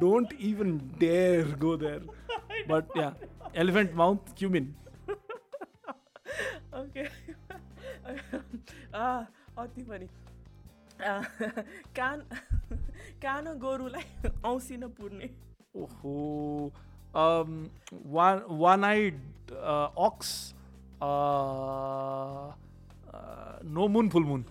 don't 0.00 0.32
even 0.50 0.76
dare 1.00 1.54
go 1.58 1.76
there 1.76 2.00
but 2.68 2.96
yeah 2.96 3.08
elephant 3.64 3.94
mouth 4.02 4.34
cumin 4.38 4.74
okay 6.80 7.04
अति 9.60 9.82
पनि। 9.82 10.08
आ, 11.04 11.20
कान 11.98 12.20
कानो 13.22 13.54
गोरुलाई 13.64 14.30
औँसी 14.44 14.76
नपुर्ने 14.76 15.28
ओहो। 15.76 16.72
One 18.14 18.42
one 18.60 18.84
eyed 18.84 19.20
ox 20.06 20.30
no 23.76 23.88
moon 23.88 24.08
full 24.08 24.24
moon 24.24 24.44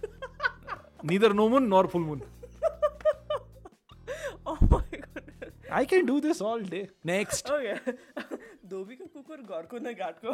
Neither 1.11 1.33
no 1.41 1.49
moon 1.57 1.69
nor 1.75 1.87
full 1.97 2.05
moon 2.13 2.21
Oh 4.53 4.57
my 4.71 4.81
goodness. 4.93 5.53
I 5.77 5.85
can 5.91 6.07
do 6.07 6.19
this 6.21 6.43
all 6.43 6.65
day 6.71 6.81
next 7.07 7.45
Okay. 7.59 7.77
धोबीको 8.73 9.07
कुकुर 9.15 9.39
घरको 9.55 9.79
न 9.79 9.93
घाटको 9.93 10.33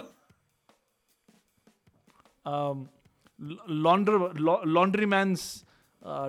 launder 3.86 4.14
laundry 4.76 5.06
man's 5.14 5.42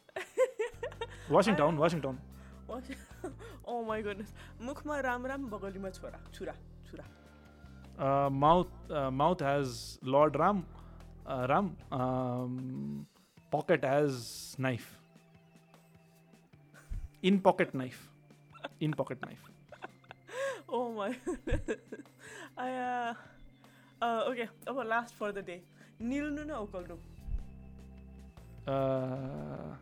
Washington 1.35 1.77
Washington 1.83 2.15
oh 2.69 3.83
my 3.85 4.01
goodness 4.03 4.29
मुखमा 4.67 4.99
राम 5.07 5.25
राम 5.31 5.41
बगलीमा 5.49 5.89
छोरा 5.99 6.19
छुरा 6.33 6.53
छुरा। 6.89 7.05
Mouth 8.43 8.69
mouth 9.21 9.39
has 9.43 9.69
lord 10.15 10.37
Ram 10.43 10.57
Ram 11.51 11.65
pocket 13.55 13.85
has 13.85 14.13
knife 14.67 14.83
in 17.31 17.39
pocket 17.47 17.75
knife 17.75 17.95
in 18.81 18.91
pocket 18.99 19.25
knife 19.25 19.39
oh 20.69 20.77
my 20.97 21.11
आया 22.65 22.89
ओके 24.03 24.47
अब 24.69 24.81
लास्ट 24.87 25.15
फर 25.15 25.31
द 25.31 25.45
डे 25.45 25.61
निल्नु 26.01 26.43
न 26.43 26.51
उकाल्नु 26.65 26.97
Uh, 28.69 29.75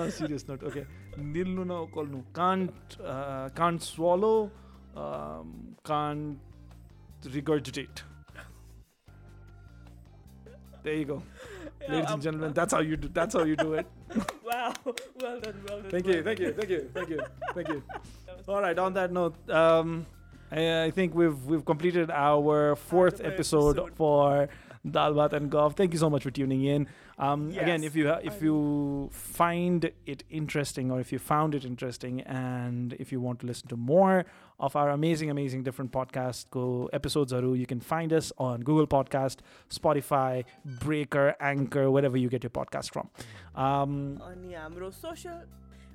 a 0.00 0.10
serious 0.10 0.46
note. 0.48 0.62
Okay, 0.64 0.86
nilnu 1.16 1.64
na 1.64 1.80
ukolnu. 1.82 2.22
Can't 2.34 2.96
uh, 3.04 3.48
can't 3.50 3.82
swallow. 3.82 4.50
Um, 4.96 5.76
can't 5.84 6.38
regurgitate. 7.24 8.02
There 10.82 10.94
you 10.94 11.04
go. 11.04 11.22
Ladies 11.88 12.10
and 12.10 12.22
gentlemen, 12.22 12.52
that's 12.52 12.72
how 12.72 12.80
you 12.80 12.96
do. 12.96 13.08
That's 13.08 13.34
how 13.34 13.44
you 13.44 13.56
do 13.56 13.74
it. 13.74 13.86
wow 14.44 14.72
well 15.20 15.40
done 15.40 15.54
well 15.68 15.80
done 15.80 15.90
Thank 15.90 16.06
well 16.06 16.16
you, 16.16 16.22
thank 16.22 16.38
you, 16.38 16.52
thank 16.52 16.70
you, 16.70 16.90
thank 16.92 17.08
you, 17.08 17.20
thank 17.54 17.68
you. 17.68 17.82
All 18.48 18.60
right. 18.60 18.76
On 18.78 18.92
that 18.94 19.12
note, 19.12 19.34
um, 19.50 20.06
I, 20.50 20.84
I 20.84 20.90
think 20.90 21.14
we've 21.14 21.38
we've 21.44 21.64
completed 21.64 22.10
our 22.10 22.74
fourth 22.76 23.20
episode, 23.20 23.78
episode. 23.78 23.94
for 23.94 24.48
Dalbat 24.86 25.32
and 25.32 25.50
Golf. 25.50 25.76
Thank 25.76 25.92
you 25.92 25.98
so 25.98 26.10
much 26.10 26.22
for 26.24 26.30
tuning 26.30 26.64
in. 26.64 26.88
Um, 27.22 27.50
yes. 27.50 27.62
Again, 27.62 27.84
if 27.84 27.94
you 27.94 28.10
if 28.10 28.42
you 28.42 29.08
find 29.12 29.84
it 30.06 30.24
interesting, 30.28 30.90
or 30.90 30.98
if 30.98 31.12
you 31.12 31.20
found 31.20 31.54
it 31.54 31.64
interesting, 31.64 32.20
and 32.22 32.94
if 32.94 33.12
you 33.12 33.20
want 33.20 33.38
to 33.40 33.46
listen 33.46 33.68
to 33.68 33.76
more 33.76 34.24
of 34.58 34.74
our 34.74 34.90
amazing, 34.90 35.30
amazing 35.30 35.62
different 35.62 35.92
podcasts, 35.92 36.44
go 36.50 36.90
episodes 36.92 37.32
aru. 37.32 37.54
You 37.54 37.66
can 37.66 37.78
find 37.78 38.12
us 38.12 38.32
on 38.38 38.62
Google 38.62 38.88
Podcast, 38.88 39.36
Spotify, 39.70 40.44
Breaker, 40.64 41.36
Anchor, 41.38 41.92
wherever 41.92 42.16
you 42.16 42.28
get 42.28 42.42
your 42.42 42.50
podcast 42.50 42.92
from. 42.92 43.08
Um, 43.54 44.20
on 44.20 44.42
Yamro 44.50 44.86
um, 44.86 44.92
social, 44.92 45.42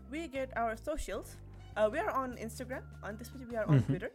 we 0.10 0.30
get 0.30 0.56
our 0.56 0.78
socials. 0.78 1.36
Uh, 1.76 1.90
we 1.92 2.00
are 2.00 2.12
on 2.12 2.38
Instagram. 2.38 2.84
On 3.04 3.18
this 3.18 3.30
page, 3.30 3.48
we 3.50 3.58
are 3.58 3.66
on 3.66 3.80
mm-hmm. 3.80 3.92
Twitter. 3.92 4.12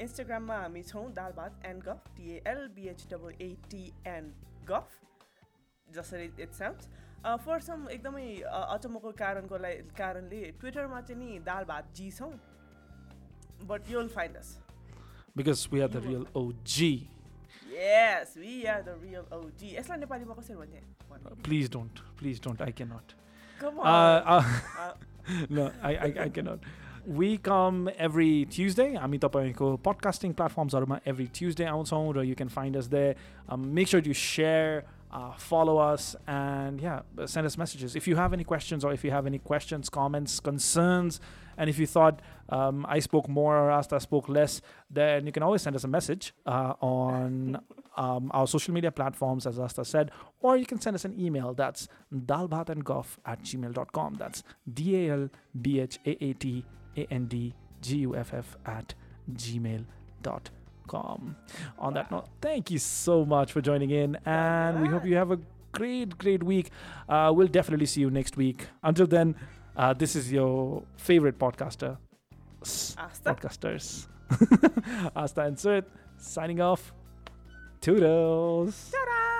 Instagram 0.00 0.42
uh, 0.42 0.46
ma 0.46 0.58
hami 0.66 0.82
dalbat 1.14 1.52
and 1.64 1.82
guf 1.82 2.02
t 2.16 2.36
a 2.36 2.40
l 2.44 2.68
b 2.74 2.88
h 2.88 3.06
a 3.38 3.56
t 3.70 3.94
जसरी 5.94 6.30
it 6.42 6.52
sounds 6.52 6.88
for 7.46 7.60
some 7.66 7.88
एकदमै 7.90 8.26
अचम्मको 8.74 9.10
कारणको 9.18 9.56
लागि 9.58 9.82
कारणले 9.98 10.40
ट्विटरमा 10.60 11.00
चाहिँ 11.00 11.18
नि 11.24 11.38
दाल 11.46 11.64
भात 11.72 11.92
जी 11.96 12.10
छौँ 12.18 12.32
but 13.72 13.90
you'll 13.90 14.08
find 14.16 14.36
us 14.36 14.56
because 15.38 15.62
we 15.70 15.80
are 15.84 15.88
the 15.94 16.00
real 16.02 16.22
OG. 16.40 16.76
Yes, 17.70 18.30
we 18.42 18.52
are 18.74 18.82
the 18.84 18.94
real 19.00 19.24
OG. 19.38 19.64
यसलाई 19.72 19.98
नेपालीमा 20.00 20.34
कसरी 20.34 20.54
भन्थे. 20.56 20.80
Come 23.60 23.78
Uh, 23.78 23.82
on. 23.82 23.84
uh, 24.26 24.44
Uh, 24.78 24.92
no, 25.50 25.66
I, 25.82 25.90
I, 26.06 26.08
I 26.24 26.28
cannot. 26.30 26.60
We 27.18 27.28
come 27.38 27.90
every 28.06 28.46
Tuesday. 28.56 28.88
हामी 28.96 29.18
तपाईँको 29.26 29.68
podcasting 29.88 30.34
प्लेटफर्म्सहरूमा 30.40 31.00
every 31.12 31.28
Tuesday 31.40 31.66
आउँछौँ 31.74 32.14
र 32.16 32.24
you 32.30 32.34
can 32.34 32.48
find 32.48 32.76
us 32.82 32.88
there. 32.88 33.14
Um, 33.48 33.68
make 33.74 33.88
sure 33.88 34.00
you 34.00 34.14
share, 34.14 34.84
uh, 35.16 35.32
follow 35.38 35.78
us, 35.78 36.14
and 36.26 36.78
yeah, 36.78 37.00
send 37.24 37.46
us 37.46 37.56
messages. 37.56 37.96
If 37.96 38.06
you 38.06 38.16
have 38.16 38.34
any 38.34 38.44
questions 38.44 38.84
or 38.84 38.92
if 38.92 39.02
you 39.02 39.10
have 39.10 39.26
any 39.26 39.38
questions, 39.38 39.88
comments, 39.88 40.40
concerns, 40.40 41.20
and 41.56 41.70
if 41.70 41.78
you 41.78 41.86
thought 41.86 42.20
um, 42.50 42.84
I 42.86 42.98
spoke 42.98 43.26
more 43.26 43.56
or 43.56 43.70
Asta 43.70 43.98
spoke 43.98 44.28
less, 44.28 44.60
then 44.90 45.24
you 45.24 45.32
can 45.32 45.42
always 45.42 45.62
send 45.62 45.74
us 45.74 45.84
a 45.84 45.88
message 45.88 46.34
uh, 46.44 46.74
on 46.82 47.58
um, 47.96 48.30
our 48.34 48.46
social 48.46 48.74
media 48.74 48.92
platforms, 48.92 49.46
as 49.46 49.58
Asta 49.58 49.86
said, 49.86 50.10
or 50.40 50.58
you 50.58 50.66
can 50.66 50.78
send 50.82 50.94
us 50.94 51.06
an 51.06 51.18
email. 51.18 51.54
That's 51.54 51.88
dalbhatandguff 52.14 53.06
at 53.24 53.42
gmail.com. 53.42 54.16
That's 54.18 54.42
D 54.70 55.06
A 55.06 55.12
L 55.12 55.30
B 55.58 55.80
H 55.80 55.98
A 56.04 56.24
A 56.24 56.32
T 56.34 56.62
A 56.98 57.06
N 57.10 57.24
D 57.26 57.54
G 57.80 57.96
U 58.00 58.14
F 58.14 58.34
F 58.34 58.58
at 58.66 58.92
gmail.com. 59.32 60.65
On 60.94 61.94
that 61.94 62.10
note, 62.10 62.26
thank 62.40 62.70
you 62.70 62.78
so 62.78 63.24
much 63.24 63.52
for 63.52 63.60
joining 63.60 63.90
in, 63.90 64.16
and 64.24 64.80
we 64.82 64.88
hope 64.88 65.04
you 65.04 65.16
have 65.16 65.30
a 65.30 65.38
great, 65.72 66.16
great 66.18 66.42
week. 66.42 66.70
Uh, 67.08 67.32
we'll 67.34 67.48
definitely 67.48 67.86
see 67.86 68.00
you 68.00 68.10
next 68.10 68.36
week. 68.36 68.66
Until 68.82 69.06
then, 69.06 69.34
uh, 69.76 69.92
this 69.92 70.16
is 70.16 70.32
your 70.32 70.82
favorite 70.96 71.38
podcaster, 71.38 71.98
Asta. 72.62 73.34
podcasters, 73.34 74.06
Asta 75.16 75.42
and 75.42 75.56
Surit, 75.56 75.84
signing 76.18 76.60
off. 76.60 76.92
Toodles. 77.80 78.90
Ta-da! 78.90 79.35